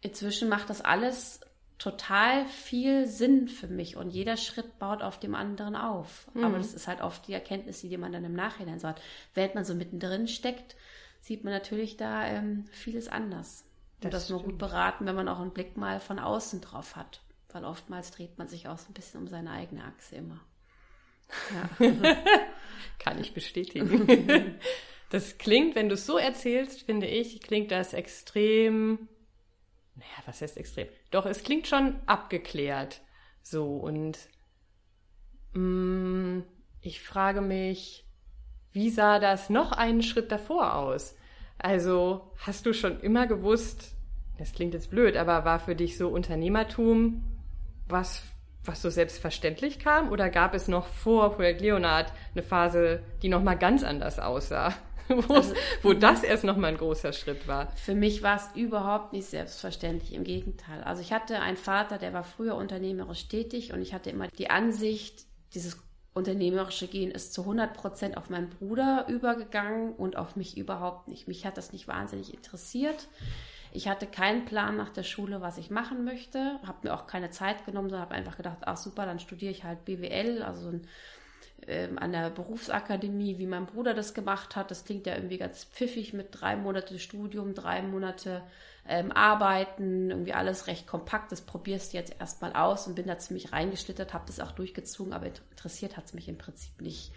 inzwischen 0.00 0.48
macht 0.48 0.70
das 0.70 0.80
alles 0.80 1.40
total 1.84 2.46
viel 2.46 3.06
Sinn 3.06 3.46
für 3.46 3.66
mich 3.66 3.96
und 3.96 4.08
jeder 4.08 4.38
Schritt 4.38 4.78
baut 4.78 5.02
auf 5.02 5.20
dem 5.20 5.34
anderen 5.34 5.76
auf. 5.76 6.26
Mhm. 6.32 6.44
Aber 6.44 6.56
das 6.56 6.72
ist 6.72 6.88
halt 6.88 7.02
oft 7.02 7.28
die 7.28 7.34
Erkenntnis, 7.34 7.82
die 7.82 7.94
man 7.98 8.10
dann 8.10 8.24
im 8.24 8.32
Nachhinein 8.32 8.78
so 8.78 8.88
hat. 8.88 9.02
Während 9.34 9.54
man 9.54 9.66
so 9.66 9.74
mittendrin 9.74 10.26
steckt, 10.26 10.76
sieht 11.20 11.44
man 11.44 11.52
natürlich 11.52 11.98
da 11.98 12.26
ähm, 12.26 12.64
vieles 12.70 13.08
anders. 13.08 13.66
Das 14.00 14.06
und 14.06 14.14
das 14.14 14.24
stimmt. 14.24 14.40
nur 14.40 14.50
gut 14.50 14.58
beraten, 14.58 15.04
wenn 15.04 15.14
man 15.14 15.28
auch 15.28 15.40
einen 15.40 15.52
Blick 15.52 15.76
mal 15.76 16.00
von 16.00 16.18
außen 16.18 16.62
drauf 16.62 16.96
hat. 16.96 17.20
Weil 17.52 17.66
oftmals 17.66 18.12
dreht 18.12 18.38
man 18.38 18.48
sich 18.48 18.66
auch 18.66 18.78
so 18.78 18.88
ein 18.88 18.94
bisschen 18.94 19.20
um 19.20 19.28
seine 19.28 19.50
eigene 19.50 19.84
Achse 19.84 20.16
immer. 20.16 20.40
Ja. 21.78 21.86
Kann 22.98 23.20
ich 23.20 23.34
bestätigen. 23.34 24.58
Das 25.10 25.38
klingt, 25.38 25.76
wenn 25.76 25.88
du 25.88 25.94
es 25.94 26.06
so 26.06 26.18
erzählst, 26.18 26.82
finde 26.82 27.06
ich, 27.06 27.40
klingt 27.40 27.70
das 27.70 27.92
extrem. 27.92 29.06
Naja, 29.96 30.08
was 30.26 30.40
heißt 30.40 30.56
extrem? 30.56 30.88
Doch, 31.10 31.26
es 31.26 31.42
klingt 31.42 31.66
schon 31.66 31.96
abgeklärt. 32.06 33.00
So, 33.42 33.76
und 33.76 34.18
mh, 35.52 35.60
mm, 35.60 36.44
ich 36.80 37.02
frage 37.02 37.40
mich, 37.40 38.04
wie 38.72 38.90
sah 38.90 39.18
das 39.18 39.50
noch 39.50 39.72
einen 39.72 40.02
Schritt 40.02 40.32
davor 40.32 40.74
aus? 40.74 41.16
Also, 41.58 42.32
hast 42.38 42.66
du 42.66 42.72
schon 42.72 43.00
immer 43.00 43.26
gewusst, 43.26 43.94
das 44.38 44.52
klingt 44.52 44.74
jetzt 44.74 44.90
blöd, 44.90 45.16
aber 45.16 45.44
war 45.44 45.60
für 45.60 45.76
dich 45.76 45.96
so 45.96 46.08
Unternehmertum 46.08 47.22
was, 47.88 48.22
was 48.64 48.82
so 48.82 48.90
selbstverständlich 48.90 49.78
kam? 49.78 50.10
Oder 50.10 50.30
gab 50.30 50.54
es 50.54 50.68
noch 50.68 50.86
vor 50.86 51.34
Projekt 51.36 51.60
Leonard 51.60 52.12
eine 52.34 52.42
Phase, 52.42 53.02
die 53.22 53.28
nochmal 53.28 53.58
ganz 53.58 53.84
anders 53.84 54.18
aussah? 54.18 54.74
wo, 55.28 55.34
also, 55.34 55.54
wo 55.82 55.92
das 55.92 56.22
erst 56.22 56.44
nochmal 56.44 56.70
ein 56.72 56.78
großer 56.78 57.12
Schritt 57.12 57.46
war. 57.46 57.70
Für 57.76 57.94
mich 57.94 58.22
war 58.22 58.36
es 58.36 58.48
überhaupt 58.54 59.12
nicht 59.12 59.26
selbstverständlich, 59.26 60.14
im 60.14 60.24
Gegenteil. 60.24 60.82
Also 60.82 61.02
ich 61.02 61.12
hatte 61.12 61.40
einen 61.40 61.56
Vater, 61.56 61.98
der 61.98 62.12
war 62.12 62.24
früher 62.24 62.54
unternehmerisch 62.54 63.28
tätig 63.28 63.72
und 63.72 63.82
ich 63.82 63.92
hatte 63.92 64.10
immer 64.10 64.28
die 64.28 64.50
Ansicht, 64.50 65.26
dieses 65.54 65.78
unternehmerische 66.14 66.86
Gehen 66.86 67.10
ist 67.10 67.34
zu 67.34 67.42
100 67.42 67.74
Prozent 67.74 68.16
auf 68.16 68.30
meinen 68.30 68.48
Bruder 68.48 69.06
übergegangen 69.08 69.92
und 69.94 70.16
auf 70.16 70.36
mich 70.36 70.56
überhaupt 70.56 71.08
nicht. 71.08 71.28
Mich 71.28 71.44
hat 71.44 71.58
das 71.58 71.72
nicht 71.72 71.88
wahnsinnig 71.88 72.32
interessiert. 72.32 73.08
Ich 73.72 73.88
hatte 73.88 74.06
keinen 74.06 74.44
Plan 74.44 74.76
nach 74.76 74.90
der 74.90 75.02
Schule, 75.02 75.40
was 75.40 75.58
ich 75.58 75.68
machen 75.68 76.04
möchte, 76.04 76.60
habe 76.64 76.78
mir 76.86 76.94
auch 76.94 77.08
keine 77.08 77.30
Zeit 77.30 77.66
genommen, 77.66 77.88
sondern 77.88 78.06
habe 78.06 78.14
einfach 78.14 78.36
gedacht, 78.36 78.58
ach 78.60 78.76
super, 78.76 79.04
dann 79.04 79.18
studiere 79.18 79.50
ich 79.50 79.64
halt 79.64 79.84
BWL, 79.84 80.42
also 80.42 80.62
so 80.62 80.68
ein 80.68 80.86
ähm, 81.68 81.98
an 81.98 82.12
der 82.12 82.30
Berufsakademie, 82.30 83.38
wie 83.38 83.46
mein 83.46 83.66
Bruder 83.66 83.94
das 83.94 84.14
gemacht 84.14 84.56
hat. 84.56 84.70
Das 84.70 84.84
klingt 84.84 85.06
ja 85.06 85.14
irgendwie 85.14 85.38
ganz 85.38 85.64
pfiffig 85.64 86.12
mit 86.12 86.28
drei 86.30 86.56
Monate 86.56 86.98
Studium, 86.98 87.54
drei 87.54 87.82
Monate 87.82 88.42
ähm, 88.88 89.12
Arbeiten, 89.12 90.10
irgendwie 90.10 90.32
alles 90.32 90.66
recht 90.66 90.86
kompakt. 90.86 91.32
Das 91.32 91.40
probierst 91.40 91.92
du 91.92 91.96
jetzt 91.96 92.14
erstmal 92.20 92.52
aus 92.52 92.86
und 92.86 92.94
bin 92.94 93.06
da 93.06 93.18
ziemlich 93.18 93.52
reingeschlittert, 93.52 94.14
habe 94.14 94.24
das 94.26 94.40
auch 94.40 94.52
durchgezogen, 94.52 95.12
aber 95.12 95.26
interessiert 95.26 95.96
hat 95.96 96.06
es 96.06 96.14
mich 96.14 96.28
im 96.28 96.38
Prinzip 96.38 96.80
nicht. 96.80 97.12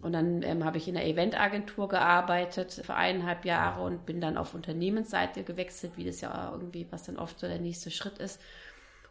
Und 0.00 0.14
dann 0.14 0.42
ähm, 0.42 0.64
habe 0.64 0.78
ich 0.78 0.88
in 0.88 0.94
der 0.94 1.06
Eventagentur 1.06 1.88
gearbeitet 1.88 2.72
für 2.84 2.94
eineinhalb 2.94 3.44
Jahre 3.44 3.84
und 3.84 4.04
bin 4.04 4.20
dann 4.20 4.36
auf 4.36 4.52
Unternehmensseite 4.52 5.44
gewechselt, 5.44 5.92
wie 5.96 6.04
das 6.04 6.20
ja 6.20 6.50
irgendwie, 6.52 6.88
was 6.90 7.04
dann 7.04 7.18
oft 7.18 7.38
so 7.38 7.46
der 7.46 7.60
nächste 7.60 7.90
Schritt 7.90 8.18
ist 8.18 8.40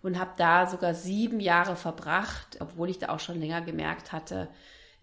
und 0.03 0.19
habe 0.19 0.31
da 0.37 0.67
sogar 0.67 0.93
sieben 0.93 1.39
Jahre 1.39 1.75
verbracht, 1.75 2.57
obwohl 2.59 2.89
ich 2.89 2.99
da 2.99 3.09
auch 3.09 3.19
schon 3.19 3.39
länger 3.39 3.61
gemerkt 3.61 4.11
hatte, 4.11 4.49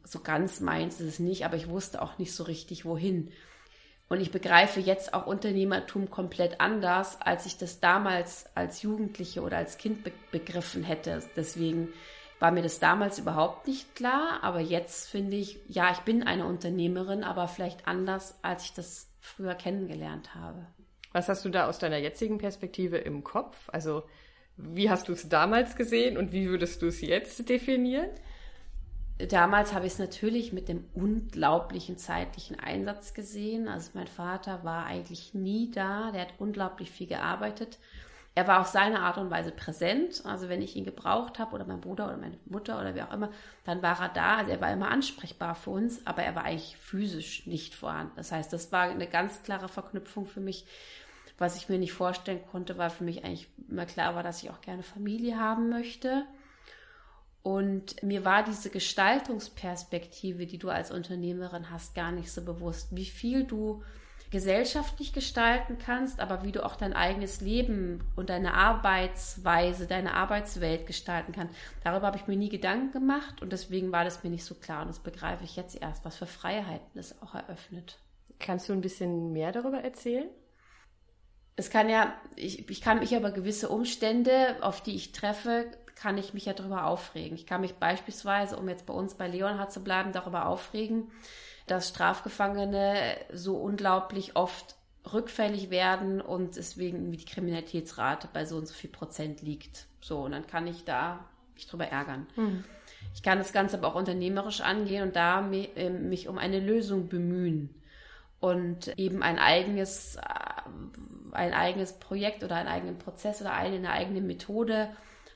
so 0.05 0.21
ganz 0.21 0.61
meins 0.61 1.01
ist 1.01 1.07
es 1.07 1.19
nicht, 1.19 1.45
aber 1.45 1.57
ich 1.57 1.69
wusste 1.69 2.03
auch 2.03 2.19
nicht 2.19 2.35
so 2.35 2.45
richtig, 2.45 2.85
wohin. 2.85 3.31
Und 4.09 4.21
ich 4.21 4.31
begreife 4.31 4.81
jetzt 4.81 5.13
auch 5.13 5.27
Unternehmertum 5.27 6.11
komplett 6.11 6.61
anders, 6.61 7.21
als 7.21 7.45
ich 7.45 7.59
das 7.59 7.79
damals 7.81 8.47
als 8.55 8.81
Jugendliche 8.81 9.43
oder 9.43 9.59
als 9.59 9.77
Kind 9.77 10.03
be 10.03 10.13
begriffen 10.31 10.83
hätte. 10.83 11.23
Deswegen 11.37 11.89
war 12.39 12.51
mir 12.51 12.63
das 12.63 12.79
damals 12.79 13.19
überhaupt 13.19 13.67
nicht 13.67 13.95
klar, 13.95 14.39
aber 14.43 14.61
jetzt 14.61 15.09
finde 15.09 15.37
ich, 15.37 15.61
ja, 15.69 15.91
ich 15.93 15.99
bin 16.01 16.23
eine 16.23 16.47
Unternehmerin, 16.47 17.23
aber 17.23 17.49
vielleicht 17.49 17.87
anders, 17.87 18.39
als 18.43 18.65
ich 18.65 18.73
das 18.73 19.11
früher 19.21 19.55
kennengelernt 19.55 20.35
habe. 20.35 20.67
Was 21.13 21.29
hast 21.29 21.45
du 21.45 21.51
da 21.51 21.69
aus 21.69 21.79
deiner 21.79 21.99
jetzigen 21.99 22.39
Perspektive 22.39 22.97
im 22.97 23.25
Kopf? 23.25 23.69
Also 23.73 24.05
wie 24.59 24.91
hast 24.91 25.09
du 25.09 25.13
es 25.13 25.29
damals 25.29 25.77
gesehen 25.77 26.19
und 26.19 26.33
wie 26.33 26.49
würdest 26.49 26.83
du 26.83 26.87
es 26.87 27.01
jetzt 27.01 27.49
definieren? 27.49 28.11
damals 29.27 29.75
habe 29.75 29.87
ich 29.87 29.95
es 29.95 29.99
natürlich 29.99 30.53
mit 30.53 30.69
dem 30.69 30.85
unglaublichen 30.95 31.99
zeitlichen 31.99 32.59
Einsatz 32.59 33.15
gesehen. 33.15 33.67
Also 33.69 33.91
mein 33.95 34.07
Vater 34.07 34.63
war 34.63 34.87
eigentlich 34.87 35.35
nie 35.35 35.71
da, 35.73 36.13
der 36.13 36.23
hat 36.23 36.35
unglaublich 36.39 36.91
viel 36.91 37.09
gearbeitet. 37.09 37.79
Er 38.35 38.47
war 38.47 38.61
auf 38.61 38.69
seine 38.69 39.01
Art 39.01 39.19
und 39.19 39.31
Weise 39.31 39.51
präsent. 39.51 40.23
Also 40.25 40.49
wenn 40.49 40.63
ich 40.63 40.77
ihn 40.77 40.85
gebraucht 40.85 41.41
habe 41.41 41.57
oder 41.57 41.65
mein 41.65 41.81
Bruder 41.81 42.07
oder 42.07 42.17
meine 42.17 42.39
Mutter 42.47 42.81
oder 42.81 42.95
wer 42.95 43.09
auch 43.09 43.15
immer, 43.15 43.31
dann 43.65 43.83
war 43.83 44.01
er 44.01 44.11
da. 44.11 44.37
Also 44.37 44.53
er 44.53 44.61
war 44.61 44.73
immer 44.73 44.93
ansprechbar 44.93 45.57
für 45.57 45.71
uns, 45.71 46.07
aber 46.07 46.23
er 46.23 46.37
war 46.37 46.45
eigentlich 46.45 46.77
physisch 46.77 47.47
nicht 47.47 47.75
vorhanden. 47.75 48.13
Das 48.15 48.31
heißt, 48.31 48.53
das 48.53 48.71
war 48.71 48.83
eine 48.83 49.09
ganz 49.09 49.43
klare 49.43 49.69
Verknüpfung 49.69 50.27
für 50.27 50.41
mich. 50.41 50.65
Was 51.39 51.57
ich 51.57 51.69
mir 51.69 51.79
nicht 51.79 51.93
vorstellen 51.93 52.41
konnte, 52.51 52.77
weil 52.79 52.91
für 52.91 53.05
mich 53.05 53.25
eigentlich 53.25 53.49
immer 53.69 53.87
klar 53.87 54.15
war, 54.15 54.23
dass 54.23 54.43
ich 54.43 54.51
auch 54.51 54.61
gerne 54.61 54.83
Familie 54.83 55.39
haben 55.39 55.69
möchte. 55.71 56.27
Und 57.43 58.03
mir 58.03 58.25
war 58.25 58.43
diese 58.43 58.69
Gestaltungsperspektive, 58.69 60.47
die 60.47 60.59
du 60.59 60.69
als 60.69 60.91
Unternehmerin 60.91 61.71
hast, 61.71 61.95
gar 61.95 62.13
nicht 62.13 62.31
so 62.31 62.45
bewusst, 62.45 62.95
wie 62.95 63.07
viel 63.07 63.45
du 63.45 63.83
gesellschaftlich 64.31 65.13
gestalten 65.13 65.79
kannst, 65.79 66.21
aber 66.21 66.43
wie 66.43 66.53
du 66.53 66.65
auch 66.65 66.77
dein 66.77 66.93
eigenes 66.93 67.41
Leben 67.41 68.05
und 68.17 68.29
deine 68.29 68.55
Arbeitsweise, 68.55 69.87
deine 69.87 70.15
Arbeitswelt 70.15 70.87
gestalten 70.87 71.33
kannst. 71.33 71.55
Darüber 71.83 72.09
habe 72.09 72.19
ich 72.19 72.27
mir 72.27 72.37
nie 72.37 72.51
Gedanken 72.51 72.93
gemacht 72.93 73.41
und 73.41 73.53
deswegen 73.53 73.91
war 73.93 74.05
das 74.05 74.23
mir 74.25 74.31
nicht 74.31 74.45
so 74.45 74.55
klar 74.55 74.83
und 74.83 74.89
das 74.89 74.99
begreife 74.99 75.45
ich 75.45 75.57
jetzt 75.57 75.81
erst, 75.81 76.05
was 76.05 76.17
für 76.17 76.27
Freiheiten 76.27 76.99
es 76.99 77.21
auch 77.23 77.35
eröffnet. 77.35 77.99
Kannst 78.39 78.69
du 78.69 78.75
ein 78.75 78.83
bisschen 78.83 79.33
mehr 79.33 79.53
darüber 79.53 79.79
erzählen? 79.79 80.29
Es 81.59 81.71
kann 81.71 81.89
ja, 81.89 82.15
ich, 82.37 82.71
ich 82.71 82.81
kann 82.81 83.01
mich 83.01 83.17
aber 83.17 83.33
gewisse 83.33 83.69
Umstände, 83.69 84.55
auf 84.61 84.81
die 84.81 84.95
ich 84.95 85.11
treffe, 85.11 85.67
kann 85.97 86.17
ich 86.17 86.33
mich 86.33 86.45
ja 86.45 86.53
darüber 86.53 86.87
aufregen. 86.87 87.37
Ich 87.37 87.47
kann 87.47 87.63
mich 87.63 87.75
beispielsweise, 87.75 88.57
um 88.57 88.69
jetzt 88.69 88.87
bei 88.87 88.95
uns 88.95 89.15
bei 89.15 89.27
Leonhard 89.27 89.73
zu 89.73 89.83
bleiben, 89.83 90.13
darüber 90.13 90.47
aufregen, 90.47 91.11
dass 91.67 91.89
Strafgefangene 91.89 93.17
so 93.33 93.57
unglaublich 93.57 94.37
oft 94.37 94.77
rückfällig 95.13 95.69
werden 95.71 96.21
und 96.21 96.55
deswegen 96.55 97.11
die 97.11 97.25
Kriminalitätsrate 97.25 98.29
bei 98.33 98.45
so 98.45 98.57
und 98.57 98.69
so 98.69 98.75
viel 98.75 98.91
Prozent 98.91 99.43
liegt. 99.43 99.87
So, 100.01 100.21
und 100.21 100.31
dann 100.31 100.47
kann 100.47 100.69
ich 100.69 100.85
da 100.85 101.25
mich 101.57 101.67
drüber 101.67 101.89
ärgern. 101.89 102.29
Mhm. 102.37 102.63
Ich 103.15 103.25
kann 103.25 103.39
das 103.39 103.53
Ganze 103.53 103.79
aber 103.79 103.89
auch 103.89 103.97
unternehmerisch 103.97 104.61
angehen 104.61 105.03
und 105.03 105.17
da 105.17 105.41
mich, 105.41 105.77
äh, 105.77 105.91
mich 105.91 106.29
um 106.29 106.39
eine 106.39 106.61
Lösung 106.61 107.09
bemühen 107.09 107.75
und 108.41 108.97
eben 108.97 109.23
ein 109.23 109.39
eigenes, 109.39 110.17
äh, 110.17 110.21
ein 111.33 111.53
eigenes 111.53 111.93
Projekt 111.95 112.45
oder 112.45 112.57
einen 112.57 112.69
eigenen 112.69 112.99
Prozess 112.99 113.41
oder 113.41 113.53
eine, 113.53 113.77
eine 113.77 113.91
eigene 113.91 114.21
Methode 114.21 114.89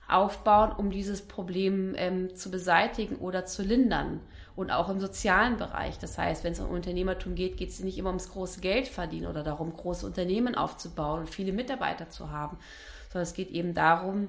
aufbauen, 0.09 0.73
um 0.73 0.91
dieses 0.91 1.23
Problem 1.23 1.95
ähm, 1.97 2.35
zu 2.35 2.51
beseitigen 2.51 3.17
oder 3.17 3.47
zu 3.47 3.63
lindern. 3.63 4.21
Und 4.55 4.71
auch 4.71 4.91
im 4.91 5.01
sozialen 5.01 5.57
Bereich. 5.57 5.99
Das 5.99 6.19
heißt, 6.19 6.45
wenn 6.45 6.53
es 6.53 6.61
um 6.61 6.69
Unternehmertum 6.69 7.35
geht, 7.35 7.57
geht 7.57 7.71
es 7.71 7.81
nicht 7.81 7.97
immer 7.97 8.11
ums 8.11 8.31
große 8.31 8.61
Geld 8.61 8.87
verdienen 8.87 9.27
oder 9.27 9.43
darum, 9.43 9.75
große 9.75 10.05
Unternehmen 10.05 10.55
aufzubauen 10.55 11.21
und 11.21 11.31
viele 11.31 11.53
Mitarbeiter 11.53 12.11
zu 12.11 12.31
haben, 12.31 12.59
sondern 13.11 13.23
es 13.23 13.33
geht 13.33 13.51
eben 13.51 13.73
darum, 13.73 14.29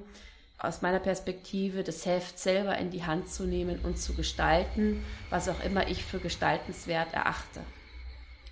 aus 0.57 0.81
meiner 0.81 0.99
Perspektive 0.99 1.83
das 1.83 2.05
Heft 2.05 2.39
selber 2.39 2.77
in 2.77 2.89
die 2.89 3.03
Hand 3.03 3.27
zu 3.27 3.43
nehmen 3.43 3.79
und 3.83 3.97
zu 3.97 4.13
gestalten, 4.13 5.03
was 5.29 5.49
auch 5.49 5.61
immer 5.61 5.89
ich 5.89 6.05
für 6.05 6.19
gestaltenswert 6.19 7.13
erachte. 7.13 7.59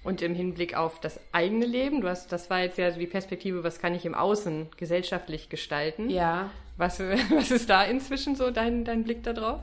Und 0.04 0.24
im 0.24 0.34
Hinblick 0.34 0.76
auf 0.76 1.00
das 1.00 1.20
eigene 1.32 1.66
Leben, 1.66 2.02
du 2.02 2.10
hast, 2.10 2.32
das 2.32 2.50
war 2.50 2.62
jetzt 2.62 2.78
ja 2.80 2.90
die 2.90 3.06
Perspektive, 3.06 3.64
was 3.64 3.80
kann 3.80 3.94
ich 3.94 4.06
im 4.06 4.16
Außen 4.16 4.70
gesellschaftlich 4.76 5.50
gestalten? 5.50 6.10
Ja. 6.10 6.50
Was, 6.78 7.00
was 7.30 7.52
ist 7.52 7.70
da 7.70 7.84
inzwischen 7.84 8.36
so 8.36 8.50
dein, 8.50 8.84
dein 8.84 9.04
Blick 9.04 9.22
darauf? 9.24 9.60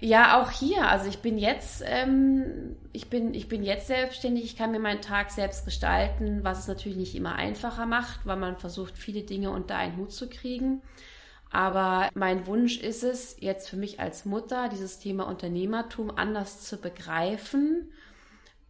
Ja, 0.00 0.40
auch 0.40 0.50
hier. 0.50 0.88
Also 0.88 1.08
ich 1.08 1.18
bin 1.18 1.38
jetzt, 1.38 1.82
ähm, 1.84 2.76
ich 2.92 3.10
bin, 3.10 3.34
ich 3.34 3.48
bin 3.48 3.62
jetzt 3.62 3.88
selbstständig. 3.88 4.44
Ich 4.44 4.56
kann 4.56 4.70
mir 4.70 4.78
meinen 4.78 5.02
Tag 5.02 5.32
selbst 5.32 5.64
gestalten, 5.64 6.40
was 6.44 6.60
es 6.60 6.68
natürlich 6.68 6.96
nicht 6.96 7.14
immer 7.14 7.34
einfacher 7.34 7.84
macht, 7.84 8.24
weil 8.24 8.36
man 8.36 8.56
versucht, 8.56 8.96
viele 8.96 9.22
Dinge 9.22 9.50
unter 9.50 9.76
einen 9.76 9.96
Hut 9.96 10.12
zu 10.12 10.30
kriegen. 10.30 10.80
Aber 11.50 12.08
mein 12.14 12.46
Wunsch 12.46 12.78
ist 12.78 13.02
es, 13.02 13.36
jetzt 13.40 13.68
für 13.68 13.76
mich 13.76 14.00
als 14.00 14.24
Mutter 14.24 14.68
dieses 14.68 14.98
Thema 14.98 15.26
Unternehmertum 15.26 16.10
anders 16.10 16.60
zu 16.60 16.78
begreifen 16.78 17.90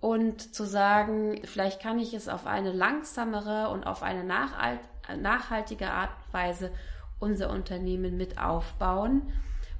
und 0.00 0.54
zu 0.54 0.64
sagen, 0.64 1.40
vielleicht 1.44 1.80
kann 1.80 1.98
ich 1.98 2.14
es 2.14 2.28
auf 2.28 2.46
eine 2.46 2.72
langsamere 2.72 3.70
und 3.70 3.84
auf 3.84 4.02
eine 4.02 4.24
nachhaltige 4.24 5.90
Art 5.90 6.10
und 6.26 6.34
Weise 6.34 6.70
unser 7.18 7.50
Unternehmen 7.50 8.16
mit 8.16 8.38
aufbauen 8.38 9.22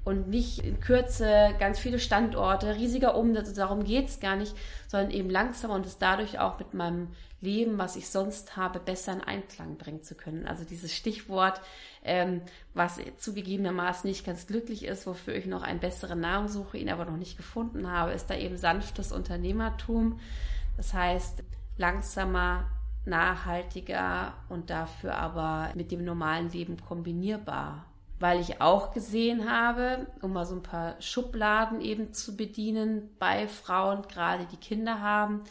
und 0.04 0.28
nicht 0.28 0.60
in 0.60 0.80
Kürze 0.80 1.54
ganz 1.58 1.78
viele 1.78 1.98
Standorte, 1.98 2.76
riesiger 2.76 3.14
Umsatz, 3.14 3.52
darum 3.52 3.84
geht 3.84 4.08
es 4.08 4.20
gar 4.20 4.36
nicht, 4.36 4.56
sondern 4.86 5.10
eben 5.10 5.30
langsamer 5.30 5.74
und 5.74 5.86
es 5.86 5.98
dadurch 5.98 6.38
auch 6.38 6.58
mit 6.58 6.74
meinem 6.74 7.08
Leben, 7.40 7.78
was 7.78 7.96
ich 7.96 8.08
sonst 8.08 8.56
habe, 8.56 8.80
besser 8.80 9.12
in 9.12 9.20
Einklang 9.20 9.76
bringen 9.76 10.02
zu 10.02 10.14
können. 10.14 10.46
Also 10.46 10.64
dieses 10.64 10.92
Stichwort, 10.92 11.60
ähm, 12.04 12.42
was 12.74 12.98
zugegebenermaßen 13.18 14.08
nicht 14.08 14.26
ganz 14.26 14.46
glücklich 14.46 14.84
ist, 14.84 15.06
wofür 15.06 15.34
ich 15.34 15.46
noch 15.46 15.62
einen 15.62 15.80
besseren 15.80 16.20
Namen 16.20 16.48
suche, 16.48 16.78
ihn 16.78 16.90
aber 16.90 17.04
noch 17.04 17.16
nicht 17.16 17.36
gefunden 17.36 17.90
habe, 17.90 18.12
ist 18.12 18.28
da 18.28 18.34
eben 18.34 18.56
sanftes 18.56 19.12
Unternehmertum. 19.12 20.18
Das 20.76 20.94
heißt, 20.94 21.42
langsamer, 21.76 22.66
nachhaltiger 23.04 24.34
und 24.48 24.70
dafür 24.70 25.14
aber 25.14 25.70
mit 25.74 25.92
dem 25.92 26.04
normalen 26.04 26.50
Leben 26.50 26.76
kombinierbar 26.76 27.86
weil 28.20 28.40
ich 28.40 28.60
auch 28.60 28.92
gesehen 28.92 29.48
habe, 29.50 30.06
um 30.22 30.32
mal 30.32 30.44
so 30.44 30.56
ein 30.56 30.62
paar 30.62 31.00
Schubladen 31.00 31.80
eben 31.80 32.12
zu 32.12 32.36
bedienen 32.36 33.10
bei 33.18 33.46
Frauen, 33.46 34.02
gerade 34.08 34.46
die 34.50 34.56
Kinder 34.56 35.00
haben. 35.00 35.42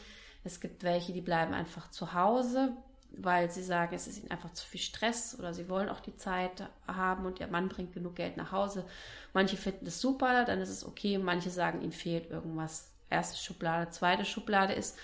Es 0.48 0.60
gibt 0.60 0.84
welche, 0.84 1.14
die 1.14 1.22
bleiben 1.22 1.54
einfach 1.54 1.92
zu 1.92 2.14
Hause, 2.14 2.74
weil 3.12 3.52
sie 3.52 3.64
sagen, 3.64 3.96
es 3.96 4.08
ist 4.08 4.20
ihnen 4.20 4.32
einfach 4.32 4.52
zu 4.54 4.66
viel 4.66 4.80
Stress 4.80 5.38
oder 5.38 5.54
sie 5.54 5.70
wollen 5.70 5.90
auch 5.90 6.00
die 6.00 6.16
Zeit 6.16 6.68
haben 6.88 7.26
und 7.26 7.40
ihr 7.40 7.48
Mann 7.48 7.70
bringt 7.70 7.94
genug 7.94 8.16
Geld 8.16 8.38
nach 8.38 8.52
Hause. 8.52 8.86
Manche 9.34 9.58
finden 9.58 9.86
das 9.86 10.02
super, 10.02 10.46
dann 10.46 10.60
ist 10.60 10.70
es 10.70 10.86
okay. 10.86 11.18
Manche 11.18 11.50
sagen, 11.50 11.82
ihnen 11.82 11.92
fehlt 11.92 12.30
irgendwas. 12.30 12.92
Erste 13.10 13.38
Schublade, 13.38 13.92
zweite 13.92 14.26
Schublade 14.26 14.74
ist 14.74 14.98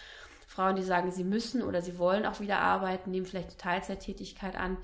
Frauen, 0.47 0.75
die 0.75 0.83
sagen, 0.83 1.11
sie 1.11 1.23
müssen 1.23 1.61
oder 1.61 1.81
sie 1.81 1.97
wollen 1.97 2.25
auch 2.25 2.39
wieder 2.39 2.59
arbeiten, 2.59 3.11
nehmen 3.11 3.25
vielleicht 3.25 3.49
eine 3.49 3.57
Teilzeittätigkeit 3.57 4.55
an 4.55 4.77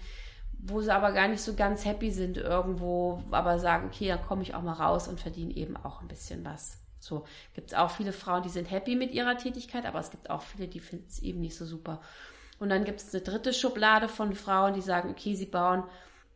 wo 0.59 0.81
sie 0.81 0.93
aber 0.93 1.13
gar 1.13 1.27
nicht 1.27 1.41
so 1.41 1.55
ganz 1.55 1.85
happy 1.85 2.11
sind 2.11 2.37
irgendwo, 2.37 3.23
aber 3.31 3.59
sagen, 3.59 3.87
okay, 3.87 4.09
dann 4.09 4.21
komme 4.25 4.41
ich 4.41 4.53
auch 4.53 4.61
mal 4.61 4.73
raus 4.73 5.07
und 5.07 5.19
verdiene 5.19 5.55
eben 5.55 5.77
auch 5.77 6.01
ein 6.01 6.07
bisschen 6.07 6.43
was. 6.43 6.77
So 6.99 7.25
gibt 7.53 7.71
es 7.71 7.77
auch 7.77 7.91
viele 7.91 8.11
Frauen, 8.11 8.43
die 8.43 8.49
sind 8.49 8.69
happy 8.69 8.95
mit 8.95 9.11
ihrer 9.11 9.37
Tätigkeit, 9.37 9.85
aber 9.85 9.99
es 9.99 10.11
gibt 10.11 10.29
auch 10.29 10.41
viele, 10.41 10.67
die 10.67 10.79
finden 10.79 11.07
es 11.07 11.19
eben 11.19 11.41
nicht 11.41 11.55
so 11.55 11.65
super. 11.65 12.01
Und 12.59 12.69
dann 12.69 12.83
gibt 12.83 12.99
es 12.99 13.13
eine 13.13 13.23
dritte 13.23 13.53
Schublade 13.53 14.09
von 14.09 14.33
Frauen, 14.35 14.73
die 14.73 14.81
sagen, 14.81 15.09
okay, 15.09 15.35
sie 15.35 15.45
bauen 15.45 15.83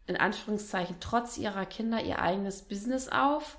in 0.07 0.17
Anführungszeichen 0.17 0.97
trotz 0.99 1.37
ihrer 1.37 1.65
Kinder 1.65 2.01
ihr 2.01 2.19
eigenes 2.19 2.61
Business 2.61 3.09
auf, 3.09 3.57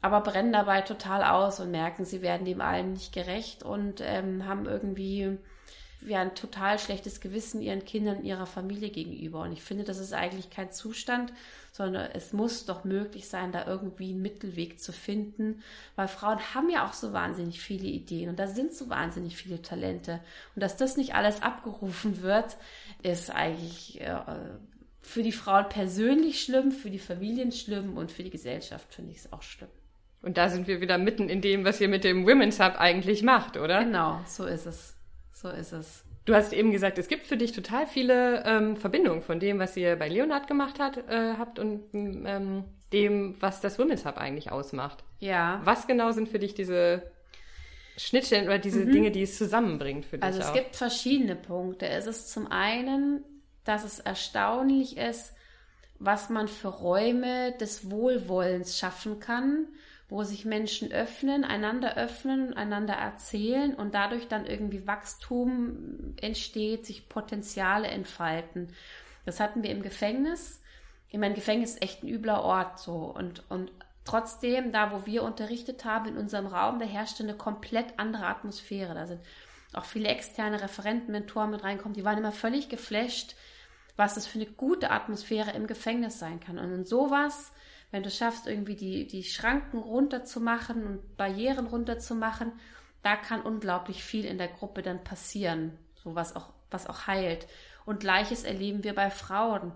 aber 0.00 0.20
brennen 0.20 0.52
dabei 0.52 0.82
total 0.82 1.24
aus 1.24 1.60
und 1.60 1.70
merken, 1.70 2.04
sie 2.04 2.22
werden 2.22 2.44
dem 2.44 2.60
allen 2.60 2.92
nicht 2.92 3.12
gerecht 3.12 3.62
und 3.62 4.00
ähm, 4.00 4.46
haben 4.46 4.66
irgendwie 4.66 5.38
ja 6.06 6.20
ein 6.20 6.34
total 6.34 6.78
schlechtes 6.78 7.20
Gewissen 7.20 7.60
ihren 7.60 7.84
Kindern, 7.84 8.24
ihrer 8.24 8.46
Familie 8.46 8.90
gegenüber. 8.90 9.42
Und 9.42 9.52
ich 9.52 9.62
finde, 9.62 9.84
das 9.84 9.98
ist 9.98 10.12
eigentlich 10.12 10.50
kein 10.50 10.70
Zustand, 10.70 11.32
sondern 11.72 12.10
es 12.12 12.32
muss 12.32 12.66
doch 12.66 12.84
möglich 12.84 13.28
sein, 13.28 13.52
da 13.52 13.66
irgendwie 13.66 14.10
einen 14.10 14.22
Mittelweg 14.22 14.80
zu 14.80 14.92
finden, 14.92 15.62
weil 15.96 16.08
Frauen 16.08 16.38
haben 16.54 16.70
ja 16.70 16.86
auch 16.86 16.92
so 16.92 17.12
wahnsinnig 17.12 17.60
viele 17.60 17.86
Ideen 17.86 18.30
und 18.30 18.38
da 18.38 18.46
sind 18.46 18.72
so 18.72 18.88
wahnsinnig 18.88 19.36
viele 19.36 19.62
Talente. 19.62 20.20
Und 20.54 20.62
dass 20.62 20.76
das 20.76 20.96
nicht 20.96 21.14
alles 21.14 21.42
abgerufen 21.42 22.22
wird, 22.22 22.56
ist 23.02 23.30
eigentlich 23.30 24.00
äh, 24.00 24.18
für 25.02 25.22
die 25.22 25.32
Frauen 25.32 25.68
persönlich 25.68 26.42
schlimm, 26.42 26.72
für 26.72 26.90
die 26.90 26.98
Familien 26.98 27.52
schlimm 27.52 27.96
und 27.96 28.12
für 28.12 28.22
die 28.22 28.30
Gesellschaft 28.30 28.92
finde 28.92 29.12
ich 29.12 29.18
es 29.18 29.32
auch 29.32 29.42
schlimm. 29.42 29.70
Und 30.20 30.36
da 30.36 30.48
sind 30.48 30.66
wir 30.66 30.80
wieder 30.80 30.98
mitten 30.98 31.28
in 31.28 31.40
dem, 31.40 31.64
was 31.64 31.80
ihr 31.80 31.88
mit 31.88 32.02
dem 32.02 32.26
Women's 32.26 32.58
Hub 32.58 32.74
eigentlich 32.78 33.22
macht, 33.22 33.56
oder? 33.56 33.84
Genau, 33.84 34.20
so 34.26 34.46
ist 34.46 34.66
es. 34.66 34.97
So 35.40 35.48
ist 35.50 35.72
es. 35.72 36.04
Du 36.24 36.34
hast 36.34 36.52
eben 36.52 36.72
gesagt, 36.72 36.98
es 36.98 37.08
gibt 37.08 37.26
für 37.26 37.36
dich 37.36 37.52
total 37.52 37.86
viele 37.86 38.44
ähm, 38.44 38.76
Verbindungen 38.76 39.22
von 39.22 39.38
dem, 39.38 39.58
was 39.58 39.76
ihr 39.76 39.96
bei 39.96 40.08
Leonhard 40.08 40.46
gemacht 40.48 40.78
hat, 40.78 40.98
äh, 41.08 41.34
habt 41.38 41.58
und 41.58 41.84
ähm, 41.94 42.64
dem, 42.92 43.36
was 43.40 43.60
das 43.60 43.78
Women's 43.78 44.04
Hub 44.04 44.18
eigentlich 44.18 44.50
ausmacht. 44.50 45.04
Ja. 45.20 45.60
Was 45.64 45.86
genau 45.86 46.10
sind 46.10 46.28
für 46.28 46.38
dich 46.38 46.54
diese 46.54 47.10
Schnittstellen 47.96 48.46
oder 48.46 48.58
diese 48.58 48.80
mhm. 48.80 48.92
Dinge, 48.92 49.10
die 49.10 49.22
es 49.22 49.38
zusammenbringt 49.38 50.06
für 50.06 50.18
dich? 50.18 50.24
Also 50.24 50.40
es 50.40 50.48
auch? 50.48 50.54
gibt 50.54 50.76
verschiedene 50.76 51.36
Punkte. 51.36 51.86
Es 51.86 52.06
ist 52.06 52.30
zum 52.30 52.50
einen, 52.50 53.22
dass 53.64 53.84
es 53.84 54.00
erstaunlich 54.00 54.96
ist, 54.96 55.34
was 56.00 56.30
man 56.30 56.48
für 56.48 56.68
Räume 56.68 57.52
des 57.58 57.90
Wohlwollens 57.90 58.76
schaffen 58.78 59.20
kann 59.20 59.68
wo 60.08 60.22
sich 60.24 60.44
Menschen 60.44 60.90
öffnen, 60.90 61.44
einander 61.44 61.96
öffnen, 61.96 62.54
einander 62.54 62.94
erzählen 62.94 63.74
und 63.74 63.94
dadurch 63.94 64.26
dann 64.26 64.46
irgendwie 64.46 64.86
Wachstum 64.86 66.14
entsteht, 66.20 66.86
sich 66.86 67.08
Potenziale 67.08 67.88
entfalten. 67.88 68.72
Das 69.26 69.38
hatten 69.38 69.62
wir 69.62 69.70
im 69.70 69.82
Gefängnis. 69.82 70.62
Ich 71.10 71.18
meine, 71.18 71.34
Gefängnis 71.34 71.72
ist 71.74 71.82
echt 71.82 72.02
ein 72.02 72.08
übler 72.08 72.42
Ort 72.42 72.78
so 72.78 72.94
und, 72.94 73.42
und 73.50 73.70
trotzdem, 74.04 74.72
da 74.72 74.92
wo 74.92 75.04
wir 75.04 75.22
unterrichtet 75.22 75.84
haben, 75.84 76.08
in 76.08 76.16
unserem 76.16 76.46
Raum, 76.46 76.78
da 76.78 76.86
herrschte 76.86 77.22
eine 77.22 77.34
komplett 77.34 77.98
andere 77.98 78.26
Atmosphäre. 78.26 78.94
Da 78.94 79.06
sind 79.06 79.20
auch 79.74 79.84
viele 79.84 80.08
externe 80.08 80.62
Referenten, 80.62 81.12
Mentoren 81.12 81.50
mit 81.50 81.62
reinkommen, 81.62 81.94
die 81.94 82.04
waren 82.04 82.16
immer 82.16 82.32
völlig 82.32 82.70
geflasht, 82.70 83.36
was 83.96 84.14
das 84.14 84.26
für 84.26 84.38
eine 84.38 84.46
gute 84.46 84.90
Atmosphäre 84.90 85.50
im 85.50 85.66
Gefängnis 85.66 86.18
sein 86.18 86.40
kann. 86.40 86.58
Und 86.58 86.72
in 86.72 86.84
sowas, 86.86 87.52
wenn 87.90 88.02
du 88.02 88.10
schaffst, 88.10 88.46
irgendwie 88.46 88.76
die, 88.76 89.06
die 89.06 89.24
Schranken 89.24 89.78
runterzumachen 89.78 90.86
und 90.86 91.16
Barrieren 91.16 91.66
runterzumachen, 91.66 92.52
da 93.02 93.16
kann 93.16 93.42
unglaublich 93.42 94.02
viel 94.04 94.24
in 94.24 94.38
der 94.38 94.48
Gruppe 94.48 94.82
dann 94.82 95.02
passieren, 95.04 95.78
so 95.94 96.14
was 96.14 96.36
auch, 96.36 96.50
was 96.70 96.86
auch 96.86 97.06
heilt. 97.06 97.46
Und 97.86 98.00
gleiches 98.00 98.44
erleben 98.44 98.84
wir 98.84 98.94
bei 98.94 99.10
Frauen. 99.10 99.72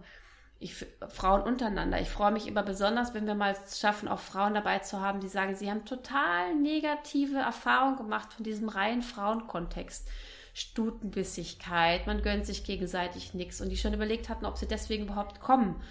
Ich, 0.58 0.86
Frauen 1.08 1.42
untereinander. 1.42 2.00
Ich 2.00 2.10
freue 2.10 2.30
mich 2.30 2.46
immer 2.46 2.62
besonders, 2.62 3.14
wenn 3.14 3.26
wir 3.26 3.34
mal 3.34 3.56
schaffen, 3.74 4.08
auch 4.08 4.20
Frauen 4.20 4.54
dabei 4.54 4.80
zu 4.80 5.00
haben, 5.00 5.20
die 5.20 5.28
sagen, 5.28 5.56
sie 5.56 5.70
haben 5.70 5.84
total 5.84 6.54
negative 6.54 7.38
Erfahrungen 7.38 7.96
gemacht 7.96 8.32
von 8.32 8.44
diesem 8.44 8.68
reinen 8.68 9.02
Frauenkontext. 9.02 10.08
Stutenbissigkeit, 10.54 12.06
man 12.06 12.22
gönnt 12.22 12.44
sich 12.44 12.64
gegenseitig 12.64 13.32
nichts 13.32 13.60
und 13.60 13.70
die 13.70 13.76
schon 13.78 13.94
überlegt 13.94 14.28
hatten, 14.28 14.44
ob 14.44 14.58
sie 14.58 14.68
deswegen 14.68 15.04
überhaupt 15.04 15.40
kommen. 15.40 15.82